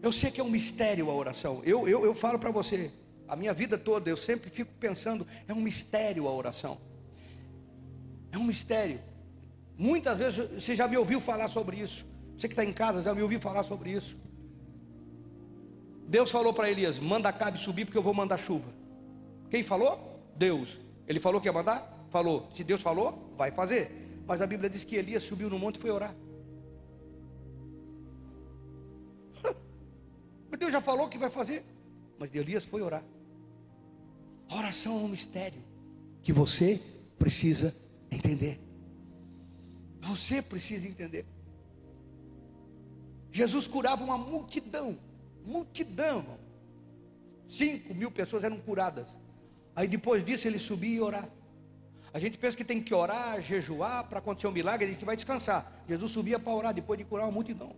Eu 0.00 0.10
sei 0.10 0.30
que 0.30 0.40
é 0.40 0.44
um 0.44 0.48
mistério 0.48 1.10
a 1.10 1.14
oração, 1.14 1.60
eu, 1.62 1.86
eu, 1.86 2.06
eu 2.06 2.14
falo 2.14 2.38
para 2.38 2.50
você, 2.50 2.90
a 3.30 3.36
minha 3.36 3.54
vida 3.54 3.78
toda 3.78 4.10
eu 4.10 4.16
sempre 4.16 4.50
fico 4.50 4.72
pensando, 4.80 5.24
é 5.46 5.54
um 5.54 5.60
mistério 5.60 6.26
a 6.26 6.34
oração, 6.34 6.78
é 8.32 8.36
um 8.36 8.42
mistério. 8.42 9.00
Muitas 9.78 10.18
vezes 10.18 10.50
você 10.60 10.74
já 10.74 10.88
me 10.88 10.96
ouviu 10.96 11.20
falar 11.20 11.46
sobre 11.46 11.76
isso. 11.76 12.04
Você 12.36 12.48
que 12.48 12.54
está 12.54 12.64
em 12.64 12.72
casa 12.72 13.02
já 13.02 13.14
me 13.14 13.22
ouviu 13.22 13.40
falar 13.40 13.62
sobre 13.62 13.92
isso. 13.92 14.18
Deus 16.08 16.28
falou 16.28 16.52
para 16.52 16.68
Elias: 16.68 16.98
manda 16.98 17.32
Cabe 17.32 17.62
subir, 17.62 17.84
porque 17.84 17.96
eu 17.96 18.02
vou 18.02 18.12
mandar 18.12 18.36
chuva. 18.36 18.68
Quem 19.48 19.62
falou? 19.62 20.20
Deus. 20.34 20.80
Ele 21.06 21.20
falou 21.20 21.40
que 21.40 21.46
ia 21.46 21.52
mandar? 21.52 22.08
Falou. 22.10 22.50
Se 22.56 22.64
Deus 22.64 22.82
falou, 22.82 23.32
vai 23.38 23.52
fazer. 23.52 24.22
Mas 24.26 24.42
a 24.42 24.46
Bíblia 24.46 24.68
diz 24.68 24.82
que 24.82 24.96
Elias 24.96 25.22
subiu 25.22 25.48
no 25.48 25.58
monte 25.58 25.76
e 25.76 25.80
foi 25.80 25.90
orar. 25.90 26.14
Mas 30.50 30.58
Deus 30.58 30.72
já 30.72 30.80
falou 30.80 31.08
que 31.08 31.16
vai 31.16 31.30
fazer. 31.30 31.64
Mas 32.18 32.34
Elias 32.34 32.64
foi 32.64 32.82
orar. 32.82 33.04
A 34.50 34.56
oração 34.56 34.96
é 34.96 35.00
um 35.02 35.08
mistério 35.08 35.62
que 36.22 36.32
você 36.32 36.82
precisa 37.16 37.74
entender. 38.10 38.60
Você 40.00 40.42
precisa 40.42 40.88
entender. 40.88 41.24
Jesus 43.30 43.68
curava 43.68 44.02
uma 44.02 44.18
multidão, 44.18 44.98
multidão. 45.46 46.36
Cinco 47.46 47.94
mil 47.94 48.10
pessoas 48.10 48.42
eram 48.42 48.58
curadas. 48.58 49.08
Aí 49.76 49.86
depois 49.86 50.24
disso 50.26 50.48
ele 50.48 50.58
subia 50.58 50.96
e 50.96 51.00
orar. 51.00 51.28
A 52.12 52.18
gente 52.18 52.36
pensa 52.36 52.56
que 52.56 52.64
tem 52.64 52.82
que 52.82 52.92
orar, 52.92 53.40
jejuar 53.40 54.08
para 54.08 54.18
acontecer 54.18 54.48
um 54.48 54.52
milagre, 54.52 54.88
a 54.88 54.92
gente 54.92 55.04
vai 55.04 55.14
descansar. 55.14 55.84
Jesus 55.86 56.10
subia 56.10 56.40
para 56.40 56.52
orar 56.52 56.74
depois 56.74 56.98
de 56.98 57.04
curar 57.04 57.24
uma 57.24 57.32
multidão. 57.32 57.76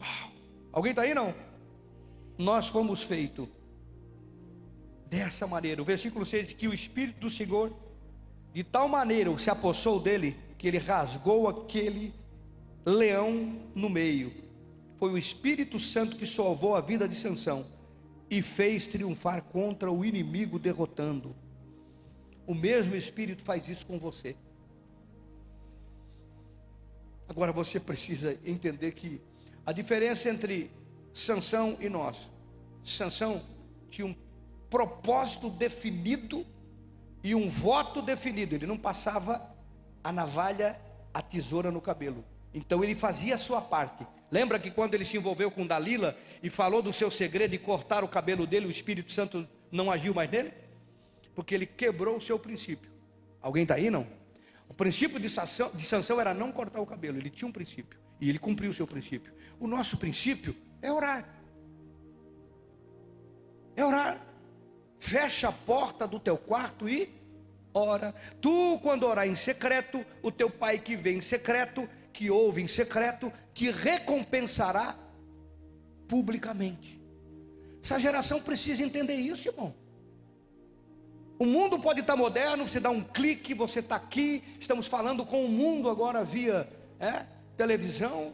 Uau! 0.00 0.30
Alguém 0.72 0.90
está 0.90 1.02
aí 1.02 1.12
não? 1.12 1.34
Nós 2.38 2.68
fomos 2.68 3.02
feitos 3.02 3.46
dessa 5.08 5.46
maneira. 5.46 5.80
O 5.80 5.84
versículo 5.84 6.24
6 6.24 6.46
diz 6.46 6.54
que 6.54 6.68
o 6.68 6.74
Espírito 6.74 7.20
do 7.20 7.30
Senhor 7.30 7.72
de 8.52 8.62
tal 8.62 8.88
maneira 8.88 9.36
se 9.38 9.50
apossou 9.50 10.00
dele 10.00 10.36
que 10.56 10.68
ele 10.68 10.78
rasgou 10.78 11.48
aquele 11.48 12.14
leão 12.86 13.60
no 13.74 13.90
meio. 13.90 14.32
Foi 14.96 15.10
o 15.10 15.18
Espírito 15.18 15.78
Santo 15.78 16.16
que 16.16 16.26
salvou 16.26 16.76
a 16.76 16.80
vida 16.80 17.08
de 17.08 17.14
Sansão 17.14 17.66
e 18.30 18.40
fez 18.40 18.86
triunfar 18.86 19.42
contra 19.42 19.90
o 19.90 20.04
inimigo 20.04 20.58
derrotando. 20.58 21.34
O 22.46 22.54
mesmo 22.54 22.94
Espírito 22.94 23.42
faz 23.44 23.68
isso 23.68 23.84
com 23.86 23.98
você. 23.98 24.36
Agora 27.28 27.52
você 27.52 27.80
precisa 27.80 28.38
entender 28.44 28.92
que 28.92 29.20
a 29.66 29.72
diferença 29.72 30.28
entre 30.28 30.70
Sansão 31.12 31.76
e 31.80 31.88
nós. 31.88 32.30
Sansão 32.84 33.42
tinha 33.88 34.06
um 34.06 34.14
propósito 34.74 35.48
definido 35.48 36.44
e 37.22 37.32
um 37.32 37.46
voto 37.46 38.02
definido. 38.02 38.56
Ele 38.56 38.66
não 38.66 38.76
passava 38.76 39.40
a 40.02 40.10
navalha, 40.10 40.80
a 41.14 41.22
tesoura 41.22 41.70
no 41.70 41.80
cabelo. 41.80 42.24
Então 42.52 42.82
ele 42.82 42.96
fazia 42.96 43.36
a 43.36 43.38
sua 43.38 43.60
parte. 43.62 44.04
Lembra 44.32 44.58
que 44.58 44.72
quando 44.72 44.94
ele 44.94 45.04
se 45.04 45.16
envolveu 45.16 45.48
com 45.48 45.64
Dalila 45.64 46.16
e 46.42 46.50
falou 46.50 46.82
do 46.82 46.92
seu 46.92 47.08
segredo 47.08 47.52
de 47.52 47.58
cortar 47.58 48.02
o 48.02 48.08
cabelo 48.08 48.48
dele, 48.48 48.66
o 48.66 48.70
Espírito 48.70 49.12
Santo 49.12 49.46
não 49.70 49.92
agiu 49.92 50.12
mais 50.12 50.28
nele? 50.28 50.52
Porque 51.36 51.54
ele 51.54 51.66
quebrou 51.66 52.16
o 52.16 52.20
seu 52.20 52.36
princípio. 52.36 52.90
Alguém 53.40 53.62
está 53.62 53.76
aí 53.76 53.90
não? 53.90 54.04
O 54.68 54.74
princípio 54.74 55.20
de 55.20 55.30
Sansão, 55.30 55.70
de 55.72 56.20
era 56.20 56.34
não 56.34 56.50
cortar 56.50 56.80
o 56.80 56.86
cabelo. 56.86 57.16
Ele 57.16 57.30
tinha 57.30 57.46
um 57.46 57.52
princípio 57.52 57.96
e 58.20 58.28
ele 58.28 58.40
cumpriu 58.40 58.72
o 58.72 58.74
seu 58.74 58.88
princípio. 58.88 59.32
O 59.60 59.68
nosso 59.68 59.96
princípio 59.98 60.56
é 60.82 60.90
orar. 60.90 61.32
É 63.76 63.84
orar. 63.84 64.33
Fecha 65.04 65.48
a 65.48 65.52
porta 65.52 66.08
do 66.08 66.18
teu 66.18 66.38
quarto 66.38 66.88
e 66.88 67.10
ora. 67.74 68.14
Tu, 68.40 68.78
quando 68.82 69.06
orar 69.06 69.28
em 69.28 69.34
secreto, 69.34 70.02
o 70.22 70.32
teu 70.32 70.48
pai 70.48 70.78
que 70.78 70.96
vem 70.96 71.18
em 71.18 71.20
secreto, 71.20 71.86
que 72.10 72.30
ouve 72.30 72.62
em 72.62 72.66
secreto, 72.66 73.30
te 73.52 73.70
recompensará 73.70 74.96
publicamente. 76.08 76.98
Essa 77.82 77.98
geração 77.98 78.40
precisa 78.40 78.82
entender 78.82 79.16
isso, 79.16 79.46
irmão. 79.46 79.74
O 81.38 81.44
mundo 81.44 81.78
pode 81.78 82.00
estar 82.00 82.16
moderno, 82.16 82.66
você 82.66 82.80
dá 82.80 82.88
um 82.88 83.04
clique, 83.04 83.52
você 83.52 83.80
está 83.80 83.96
aqui, 83.96 84.42
estamos 84.58 84.86
falando 84.86 85.22
com 85.26 85.44
o 85.44 85.50
mundo 85.50 85.90
agora 85.90 86.24
via 86.24 86.66
é, 86.98 87.26
televisão, 87.58 88.32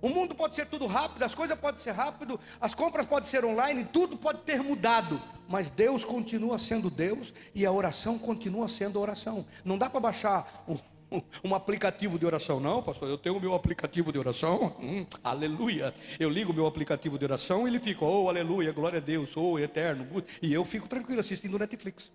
o 0.00 0.08
mundo 0.08 0.34
pode 0.34 0.54
ser 0.54 0.66
tudo 0.66 0.86
rápido, 0.86 1.22
as 1.24 1.34
coisas 1.34 1.58
podem 1.58 1.80
ser 1.80 1.90
rápido, 1.90 2.38
as 2.60 2.74
compras 2.74 3.06
podem 3.06 3.28
ser 3.28 3.44
online, 3.44 3.84
tudo 3.84 4.16
pode 4.16 4.40
ter 4.42 4.62
mudado, 4.62 5.20
mas 5.48 5.70
Deus 5.70 6.04
continua 6.04 6.58
sendo 6.58 6.88
Deus 6.88 7.32
e 7.54 7.66
a 7.66 7.72
oração 7.72 8.18
continua 8.18 8.68
sendo 8.68 9.00
oração. 9.00 9.44
Não 9.64 9.76
dá 9.76 9.90
para 9.90 9.98
baixar 9.98 10.64
um, 10.68 10.78
um, 11.42 11.54
aplicativo 11.54 12.16
de 12.16 12.24
oração, 12.24 12.60
não, 12.60 12.80
pastor. 12.80 13.08
Eu 13.08 13.18
tenho 13.18 13.36
o 13.36 13.40
meu 13.40 13.54
aplicativo 13.54 14.12
de 14.12 14.18
oração, 14.18 14.76
hum, 14.78 15.04
aleluia. 15.22 15.92
Eu 16.20 16.30
ligo 16.30 16.52
o 16.52 16.54
meu 16.54 16.66
aplicativo 16.66 17.18
de 17.18 17.24
oração 17.24 17.66
e 17.66 17.70
ele 17.70 17.80
fica, 17.80 18.04
oh, 18.04 18.28
aleluia, 18.28 18.70
glória 18.70 18.98
a 18.98 19.02
Deus, 19.02 19.36
oh, 19.36 19.58
eterno, 19.58 20.22
e 20.40 20.52
eu 20.52 20.64
fico 20.64 20.86
tranquilo 20.86 21.20
assistindo 21.20 21.58
Netflix. 21.58 22.12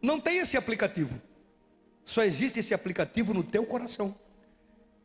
Não 0.00 0.20
tem 0.20 0.38
esse 0.38 0.56
aplicativo, 0.56 1.20
só 2.04 2.22
existe 2.22 2.60
esse 2.60 2.74
aplicativo 2.74 3.34
no 3.34 3.42
teu 3.42 3.64
coração 3.66 4.14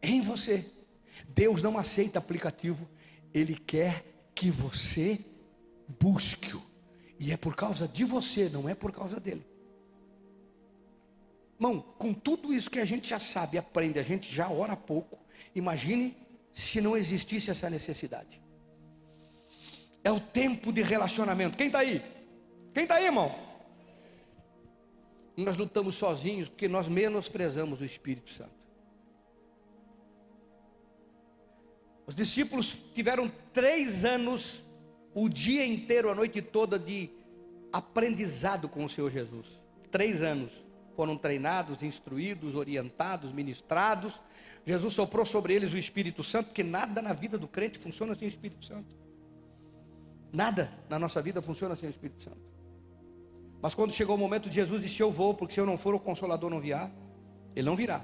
em 0.01 0.21
você. 0.21 0.65
Deus 1.27 1.61
não 1.61 1.77
aceita 1.77 2.19
aplicativo, 2.19 2.87
Ele 3.33 3.55
quer 3.55 4.05
que 4.33 4.49
você 4.49 5.25
busque-o. 5.99 6.61
E 7.19 7.31
é 7.31 7.37
por 7.37 7.55
causa 7.55 7.87
de 7.87 8.03
você, 8.03 8.49
não 8.49 8.69
é 8.69 8.75
por 8.75 8.91
causa 8.91 9.19
dele. 9.19 9.45
Irmão, 11.59 11.81
com 11.97 12.13
tudo 12.13 12.53
isso 12.53 12.69
que 12.69 12.79
a 12.79 12.85
gente 12.85 13.09
já 13.09 13.19
sabe, 13.19 13.57
aprende, 13.57 13.97
a 13.97 14.03
gente 14.03 14.33
já 14.33 14.49
ora 14.49 14.75
pouco. 14.75 15.17
Imagine 15.55 16.15
se 16.53 16.79
não 16.79 16.95
existisse 16.95 17.49
essa 17.49 17.69
necessidade. 17.69 18.41
É 20.03 20.11
o 20.11 20.19
tempo 20.19 20.71
de 20.71 20.81
relacionamento. 20.81 21.57
Quem 21.57 21.67
está 21.67 21.79
aí? 21.79 22.01
Quem 22.73 22.83
está 22.83 22.95
aí, 22.95 23.05
irmão? 23.05 23.35
Nós 25.35 25.57
lutamos 25.57 25.95
sozinhos 25.95 26.47
porque 26.49 26.67
nós 26.67 26.87
menosprezamos 26.87 27.81
o 27.81 27.85
Espírito 27.85 28.31
Santo. 28.31 28.56
Os 32.07 32.15
discípulos 32.15 32.77
tiveram 32.95 33.29
três 33.51 34.05
anos, 34.05 34.63
o 35.13 35.27
dia 35.27 35.65
inteiro, 35.65 36.09
a 36.09 36.15
noite 36.15 36.41
toda, 36.41 36.79
de 36.79 37.09
aprendizado 37.71 38.69
com 38.69 38.85
o 38.85 38.89
Senhor 38.89 39.11
Jesus. 39.11 39.59
Três 39.91 40.21
anos. 40.21 40.51
Foram 40.95 41.15
treinados, 41.15 41.83
instruídos, 41.83 42.55
orientados, 42.55 43.31
ministrados. 43.31 44.19
Jesus 44.65 44.93
soprou 44.93 45.25
sobre 45.25 45.53
eles 45.53 45.71
o 45.73 45.77
Espírito 45.77 46.23
Santo, 46.23 46.47
porque 46.47 46.63
nada 46.63 47.01
na 47.01 47.13
vida 47.13 47.37
do 47.37 47.47
crente 47.47 47.77
funciona 47.77 48.15
sem 48.15 48.27
o 48.27 48.29
Espírito 48.29 48.65
Santo. 48.65 48.95
Nada 50.31 50.71
na 50.89 50.97
nossa 50.97 51.21
vida 51.21 51.41
funciona 51.41 51.75
sem 51.75 51.87
o 51.87 51.91
Espírito 51.91 52.23
Santo. 52.23 52.41
Mas 53.61 53.75
quando 53.75 53.93
chegou 53.93 54.15
o 54.15 54.17
momento 54.17 54.51
Jesus 54.51 54.81
disse: 54.81 55.01
Eu 55.01 55.11
vou, 55.11 55.33
porque 55.33 55.53
se 55.53 55.59
eu 55.59 55.65
não 55.65 55.77
for, 55.77 55.93
o 55.93 55.99
Consolador 55.99 56.49
não 56.49 56.59
virá. 56.59 56.89
Ele 57.55 57.65
não 57.65 57.75
virá. 57.75 58.03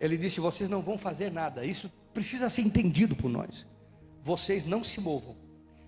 Ele 0.00 0.16
disse: 0.18 0.40
Vocês 0.40 0.68
não 0.68 0.82
vão 0.82 0.98
fazer 0.98 1.30
nada. 1.30 1.64
Isso 1.64 1.90
precisa 2.12 2.50
ser 2.50 2.62
entendido 2.62 3.14
por 3.14 3.28
nós. 3.28 3.66
Vocês 4.22 4.64
não 4.64 4.82
se 4.82 5.00
movam, 5.00 5.36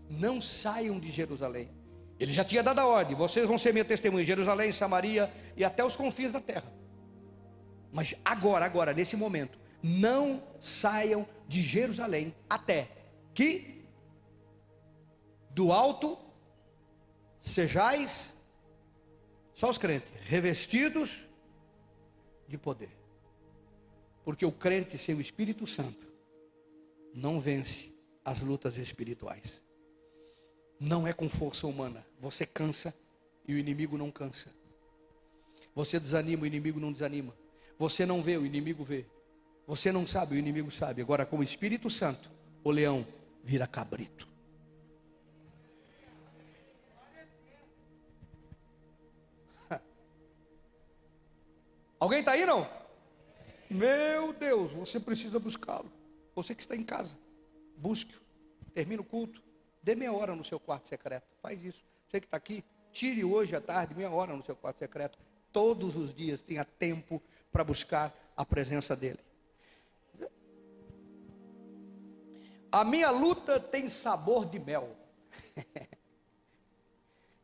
não 0.08 0.40
saiam 0.40 0.98
de 0.98 1.10
Jerusalém. 1.10 1.68
Ele 2.18 2.32
já 2.32 2.44
tinha 2.44 2.62
dado 2.62 2.78
a 2.78 2.86
ordem: 2.86 3.16
vocês 3.16 3.46
vão 3.46 3.58
ser 3.58 3.72
minha 3.72 3.84
testemunha 3.84 4.22
em 4.22 4.26
Jerusalém, 4.26 4.72
Samaria 4.72 5.32
e 5.56 5.64
até 5.64 5.84
os 5.84 5.96
confins 5.96 6.32
da 6.32 6.40
terra. 6.40 6.72
Mas 7.92 8.14
agora, 8.24 8.64
agora, 8.64 8.92
nesse 8.92 9.16
momento, 9.16 9.58
não 9.82 10.42
saiam 10.60 11.26
de 11.48 11.62
Jerusalém 11.62 12.34
até 12.48 12.88
que 13.34 13.84
do 15.50 15.72
alto 15.72 16.16
sejais, 17.40 18.34
só 19.54 19.70
os 19.70 19.78
crentes, 19.78 20.10
revestidos 20.24 21.10
de 22.46 22.56
poder. 22.58 22.90
Porque 24.24 24.44
o 24.44 24.52
crente 24.52 24.98
sem 24.98 25.14
o 25.14 25.20
Espírito 25.20 25.66
Santo 25.66 26.09
não 27.14 27.40
vence 27.40 27.92
as 28.24 28.40
lutas 28.40 28.76
espirituais. 28.76 29.62
Não 30.78 31.06
é 31.06 31.12
com 31.12 31.28
força 31.28 31.66
humana. 31.66 32.06
Você 32.18 32.46
cansa 32.46 32.94
e 33.46 33.54
o 33.54 33.58
inimigo 33.58 33.98
não 33.98 34.10
cansa. 34.10 34.50
Você 35.74 36.00
desanima, 36.00 36.44
o 36.44 36.46
inimigo 36.46 36.80
não 36.80 36.92
desanima. 36.92 37.34
Você 37.78 38.04
não 38.06 38.22
vê, 38.22 38.36
o 38.36 38.46
inimigo 38.46 38.84
vê. 38.84 39.06
Você 39.66 39.90
não 39.92 40.06
sabe, 40.06 40.34
o 40.34 40.38
inimigo 40.38 40.70
sabe. 40.70 41.02
Agora, 41.02 41.24
com 41.26 41.38
o 41.38 41.42
Espírito 41.42 41.90
Santo, 41.90 42.30
o 42.62 42.70
leão 42.70 43.06
vira 43.42 43.66
cabrito. 43.66 44.28
Alguém 51.98 52.20
está 52.20 52.32
aí 52.32 52.44
não? 52.44 52.68
Meu 53.70 54.32
Deus, 54.32 54.72
você 54.72 54.98
precisa 54.98 55.38
buscá-lo. 55.38 55.99
Você 56.34 56.54
que 56.54 56.62
está 56.62 56.76
em 56.76 56.84
casa, 56.84 57.18
busque-o. 57.76 58.20
Termina 58.72 59.02
o 59.02 59.04
culto. 59.04 59.42
Dê 59.82 59.94
meia 59.94 60.12
hora 60.12 60.34
no 60.34 60.44
seu 60.44 60.60
quarto 60.60 60.88
secreto. 60.88 61.26
Faz 61.40 61.62
isso. 61.62 61.84
Você 62.08 62.20
que 62.20 62.26
está 62.26 62.36
aqui, 62.36 62.64
tire 62.92 63.24
hoje 63.24 63.54
à 63.54 63.60
tarde 63.60 63.94
meia 63.94 64.10
hora 64.10 64.34
no 64.34 64.44
seu 64.44 64.56
quarto 64.56 64.78
secreto. 64.78 65.18
Todos 65.52 65.96
os 65.96 66.14
dias 66.14 66.42
tenha 66.42 66.64
tempo 66.64 67.22
para 67.50 67.64
buscar 67.64 68.14
a 68.36 68.44
presença 68.44 68.94
dele. 68.94 69.18
A 72.72 72.84
minha 72.84 73.10
luta 73.10 73.58
tem 73.58 73.88
sabor 73.88 74.46
de 74.46 74.58
mel. 74.58 74.96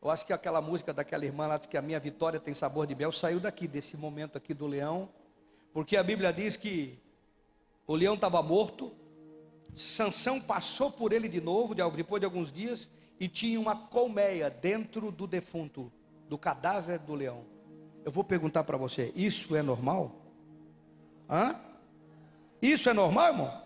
Eu 0.01 0.11
acho 0.11 0.25
que 0.25 0.33
aquela 0.33 0.61
música 0.61 0.93
daquela 0.93 1.25
irmã 1.25 1.49
lá, 1.49 1.59
que 1.59 1.77
a 1.77 1.83
minha 1.83 1.99
vitória 1.99 2.39
tem 2.39 2.55
sabor 2.55 2.87
de 2.87 2.95
mel, 2.95 3.11
saiu 3.11 3.41
daqui, 3.41 3.67
desse 3.67 3.97
momento 3.97 4.39
aqui 4.39 4.55
do 4.55 4.65
leão, 4.65 5.09
porque 5.73 5.97
a 5.97 6.03
Bíblia 6.03 6.33
diz 6.33 6.57
que 6.57 6.97
o 7.87 7.95
leão 7.95 8.15
estava 8.15 8.43
morto, 8.43 8.93
Sansão 9.75 10.41
passou 10.41 10.91
por 10.91 11.13
ele 11.13 11.29
de 11.29 11.41
novo, 11.41 11.75
depois 11.75 12.21
de 12.21 12.25
alguns 12.25 12.51
dias, 12.51 12.89
e 13.21 13.29
tinha 13.29 13.61
uma 13.61 13.77
colmeia 13.77 14.51
dentro 14.51 15.13
do 15.13 15.27
defunto, 15.27 15.93
do 16.29 16.37
cadáver 16.37 16.99
do 16.99 17.15
leão. 17.15 17.45
Eu 18.05 18.11
vou 18.11 18.25
perguntar 18.25 18.65
para 18.65 18.77
você: 18.77 19.13
isso 19.15 19.55
é 19.55 19.63
normal? 19.63 20.23
Hã? 21.29 21.61
Isso 22.61 22.89
é 22.89 22.93
normal, 22.93 23.29
irmão? 23.29 23.63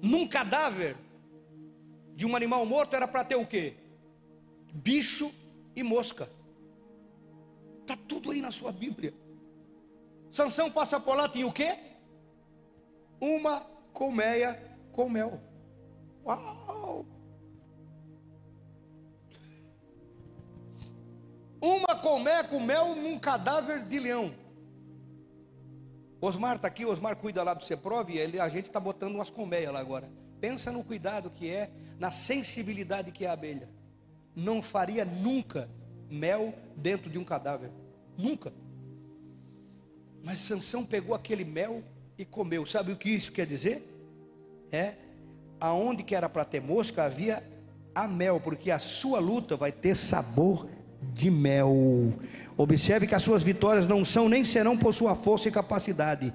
Num 0.00 0.26
cadáver 0.26 0.96
de 2.14 2.24
um 2.24 2.36
animal 2.36 2.64
morto 2.64 2.94
era 2.94 3.08
para 3.08 3.24
ter 3.24 3.34
o 3.34 3.46
quê? 3.46 3.74
Bicho 4.72 5.32
e 5.74 5.82
mosca. 5.82 6.30
Está 7.80 7.96
tudo 7.96 8.30
aí 8.30 8.40
na 8.40 8.50
sua 8.50 8.70
Bíblia. 8.70 9.12
Sansão 10.30 10.70
passa 10.70 11.00
por 11.00 11.16
lá, 11.16 11.28
tinha 11.28 11.46
o 11.46 11.52
quê? 11.52 11.89
Uma 13.20 13.60
colmeia 13.92 14.60
com 14.92 15.08
mel. 15.08 15.40
Uau! 16.24 17.06
Uma 21.60 21.94
colmeia 22.00 22.42
com 22.44 22.58
mel 22.58 22.94
num 22.94 23.18
cadáver 23.18 23.84
de 23.84 23.98
leão. 23.98 24.34
Osmar 26.20 26.56
está 26.56 26.68
aqui, 26.68 26.84
Osmar 26.84 27.16
cuida 27.16 27.42
lá 27.42 27.54
do 27.54 27.64
Ceprov, 27.64 28.10
e 28.10 28.38
a 28.38 28.48
gente 28.48 28.66
está 28.66 28.80
botando 28.80 29.14
umas 29.14 29.30
colmeias 29.30 29.72
lá 29.72 29.80
agora. 29.80 30.10
Pensa 30.40 30.72
no 30.72 30.82
cuidado 30.82 31.30
que 31.30 31.50
é, 31.50 31.70
na 31.98 32.10
sensibilidade 32.10 33.12
que 33.12 33.24
é 33.24 33.28
a 33.28 33.32
abelha. 33.32 33.68
Não 34.34 34.62
faria 34.62 35.04
nunca 35.04 35.68
mel 36.08 36.54
dentro 36.76 37.10
de 37.10 37.18
um 37.18 37.24
cadáver. 37.24 37.70
Nunca. 38.16 38.52
Mas 40.22 40.40
Sansão 40.40 40.84
pegou 40.84 41.14
aquele 41.14 41.44
mel 41.44 41.82
e 42.20 42.24
comeu. 42.26 42.66
Sabe 42.66 42.92
o 42.92 42.96
que 42.96 43.08
isso 43.08 43.32
quer 43.32 43.46
dizer? 43.46 43.82
É 44.70 44.92
aonde 45.58 46.02
que 46.02 46.14
era 46.14 46.28
para 46.28 46.44
ter 46.44 46.60
mosca 46.60 47.04
havia 47.04 47.42
a 47.94 48.06
mel, 48.06 48.38
porque 48.38 48.70
a 48.70 48.78
sua 48.78 49.18
luta 49.18 49.56
vai 49.56 49.72
ter 49.72 49.96
sabor 49.96 50.68
de 51.14 51.30
mel. 51.30 52.12
Observe 52.58 53.06
que 53.06 53.14
as 53.14 53.22
suas 53.22 53.42
vitórias 53.42 53.86
não 53.86 54.04
são 54.04 54.28
nem 54.28 54.44
serão 54.44 54.76
por 54.76 54.92
sua 54.92 55.16
força 55.16 55.48
e 55.48 55.50
capacidade. 55.50 56.34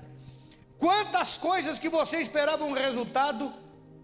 Quantas 0.79 1.37
coisas 1.37 1.77
que 1.77 1.87
você 1.87 2.17
esperava 2.17 2.65
um 2.65 2.73
resultado 2.73 3.53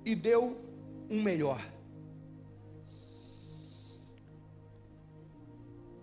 e 0.06 0.14
deu 0.14 0.62
um 1.10 1.22
melhor. 1.24 1.60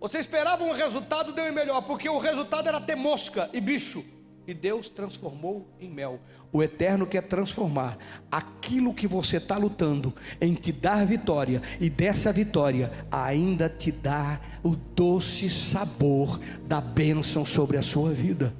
Você 0.01 0.19
esperava 0.19 0.65
um 0.65 0.73
resultado, 0.73 1.33
deu 1.33 1.47
em 1.47 1.53
melhor, 1.53 1.83
porque 1.83 2.09
o 2.09 2.19
resultado 2.19 2.69
era 2.69 2.81
ter 2.81 2.97
mosca 2.97 3.49
e 3.53 3.61
bicho. 3.61 4.18
E 4.49 4.55
Deus 4.55 4.89
transformou 4.89 5.69
em 5.79 5.91
mel. 5.91 6.19
O 6.51 6.63
Eterno 6.63 7.07
quer 7.07 7.21
transformar 7.25 7.99
aquilo 8.33 8.95
que 8.95 9.07
você 9.07 9.37
está 9.37 9.59
lutando 9.59 10.15
em 10.41 10.55
te 10.55 10.73
dar 10.73 11.07
vitória, 11.07 11.61
e 11.79 11.91
dessa 11.91 12.33
vitória 12.33 12.91
ainda 13.13 13.69
te 13.69 13.93
dar 13.93 14.59
o 14.65 14.75
doce 14.75 15.51
sabor 15.51 16.41
da 16.63 16.81
bênção 16.81 17.45
sobre 17.45 17.77
a 17.77 17.83
sua 17.83 18.11
vida. 18.11 18.55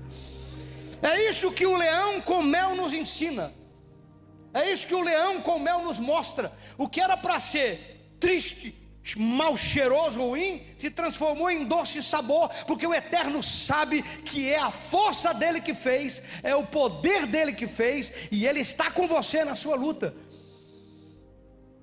É 1.01 1.31
isso 1.31 1.51
que 1.53 1.65
o 1.65 1.75
leão 1.75 2.21
com 2.21 2.43
mel 2.43 2.77
nos 2.77 2.93
ensina. 2.93 3.55
É 4.53 4.71
isso 4.71 4.87
que 4.87 4.95
o 4.95 5.01
leão 5.01 5.41
com 5.41 5.59
mel 5.59 5.83
nos 5.83 5.99
mostra. 5.99 6.53
O 6.77 6.87
que 6.87 7.01
era 7.01 7.17
para 7.17 7.41
ser 7.41 8.13
triste, 8.21 8.75
mal 9.17 9.57
cheiroso, 9.57 10.21
ruim, 10.21 10.63
se 10.79 10.91
transformou 10.91 11.51
em 11.51 11.65
doce 11.65 12.03
sabor, 12.03 12.51
porque 12.67 12.87
o 12.87 12.95
Eterno 12.95 13.43
sabe 13.43 14.03
que 14.03 14.51
é 14.51 14.59
a 14.59 14.71
força 14.71 15.33
dele 15.33 15.61
que 15.61 15.75
fez, 15.75 16.23
é 16.43 16.55
o 16.55 16.67
poder 16.67 17.27
dele 17.27 17.53
que 17.53 17.67
fez, 17.67 18.13
e 18.31 18.47
ele 18.47 18.61
está 18.61 18.91
com 18.91 19.07
você 19.07 19.45
na 19.45 19.55
sua 19.55 19.77
luta. 19.77 20.15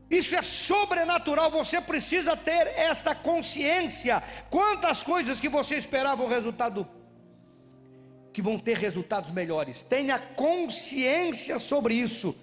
Isso 0.10 0.36
é 0.36 0.42
sobrenatural, 0.42 1.50
você 1.50 1.82
precisa 1.82 2.38
ter 2.38 2.68
esta 2.68 3.16
consciência. 3.16 4.22
Quantas 4.50 5.02
coisas 5.02 5.40
que 5.40 5.50
você 5.50 5.76
esperava 5.76 6.24
o 6.24 6.28
resultado 6.28 6.88
que 8.36 8.42
vão 8.42 8.60
ter 8.60 8.78
resultados 8.78 9.32
melhores. 9.32 9.82
Tenha 9.82 10.20
consciência 10.20 11.58
sobre 11.58 11.94
isso. 11.94 12.36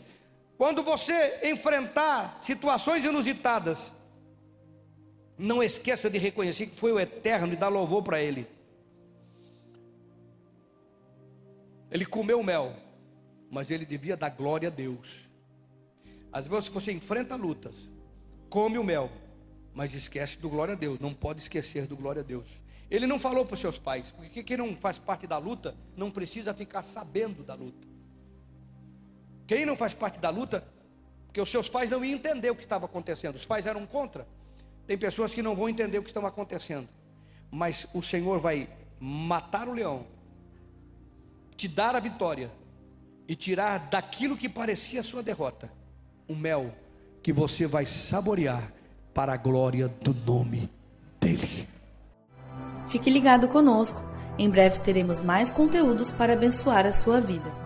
Quando 0.56 0.82
você 0.82 1.40
enfrentar 1.44 2.38
situações 2.40 3.04
inusitadas, 3.04 3.92
não 5.38 5.62
esqueça 5.62 6.08
de 6.10 6.18
reconhecer 6.18 6.66
que 6.66 6.78
foi 6.78 6.92
o 6.92 7.00
Eterno 7.00 7.52
e 7.52 7.56
dar 7.56 7.68
louvor 7.68 8.02
para 8.02 8.20
Ele. 8.20 8.46
Ele 11.90 12.06
comeu 12.06 12.42
mel, 12.42 12.74
mas 13.50 13.70
ele 13.70 13.84
devia 13.84 14.16
dar 14.16 14.30
glória 14.30 14.68
a 14.68 14.70
Deus. 14.70 15.28
Às 16.32 16.46
vezes 16.46 16.68
você 16.68 16.90
enfrenta 16.90 17.36
lutas, 17.36 17.74
come 18.48 18.78
o 18.78 18.84
mel, 18.84 19.10
mas 19.74 19.92
esquece 19.92 20.38
do 20.38 20.48
glória 20.48 20.72
a 20.72 20.76
Deus. 20.76 20.98
Não 20.98 21.12
pode 21.12 21.40
esquecer 21.40 21.86
do 21.86 21.94
glória 21.94 22.20
a 22.20 22.24
Deus. 22.24 22.48
Ele 22.90 23.06
não 23.06 23.18
falou 23.18 23.44
para 23.44 23.54
os 23.54 23.60
seus 23.60 23.76
pais, 23.76 24.10
porque 24.10 24.42
quem 24.42 24.56
não 24.56 24.74
faz 24.74 24.96
parte 24.96 25.26
da 25.26 25.36
luta 25.36 25.74
não 25.94 26.10
precisa 26.10 26.54
ficar 26.54 26.82
sabendo 26.82 27.42
da 27.42 27.54
luta. 27.54 27.86
Quem 29.46 29.66
não 29.66 29.76
faz 29.76 29.92
parte 29.92 30.18
da 30.18 30.30
luta, 30.30 30.66
porque 31.26 31.40
os 31.42 31.50
seus 31.50 31.68
pais 31.68 31.90
não 31.90 32.02
iam 32.02 32.16
entender 32.16 32.50
o 32.50 32.56
que 32.56 32.62
estava 32.62 32.86
acontecendo, 32.86 33.36
os 33.36 33.44
pais 33.44 33.66
eram 33.66 33.86
contra. 33.86 34.26
Tem 34.86 34.98
pessoas 34.98 35.32
que 35.32 35.42
não 35.42 35.54
vão 35.54 35.68
entender 35.68 35.98
o 35.98 36.02
que 36.02 36.10
está 36.10 36.26
acontecendo, 36.26 36.88
mas 37.50 37.86
o 37.94 38.02
Senhor 38.02 38.40
vai 38.40 38.68
matar 38.98 39.68
o 39.68 39.74
leão, 39.74 40.06
te 41.56 41.68
dar 41.68 41.94
a 41.94 42.00
vitória 42.00 42.50
e 43.28 43.36
tirar 43.36 43.78
daquilo 43.90 44.36
que 44.36 44.48
parecia 44.48 45.00
a 45.00 45.04
sua 45.04 45.22
derrota 45.22 45.70
o 46.28 46.34
mel 46.34 46.74
que 47.22 47.32
você 47.32 47.66
vai 47.66 47.86
saborear 47.86 48.72
para 49.14 49.32
a 49.32 49.36
glória 49.36 49.88
do 49.88 50.14
nome 50.14 50.70
dEle. 51.20 51.68
Fique 52.88 53.10
ligado 53.10 53.48
conosco, 53.48 54.02
em 54.38 54.50
breve 54.50 54.80
teremos 54.80 55.20
mais 55.20 55.50
conteúdos 55.50 56.10
para 56.10 56.32
abençoar 56.32 56.86
a 56.86 56.92
sua 56.92 57.20
vida. 57.20 57.61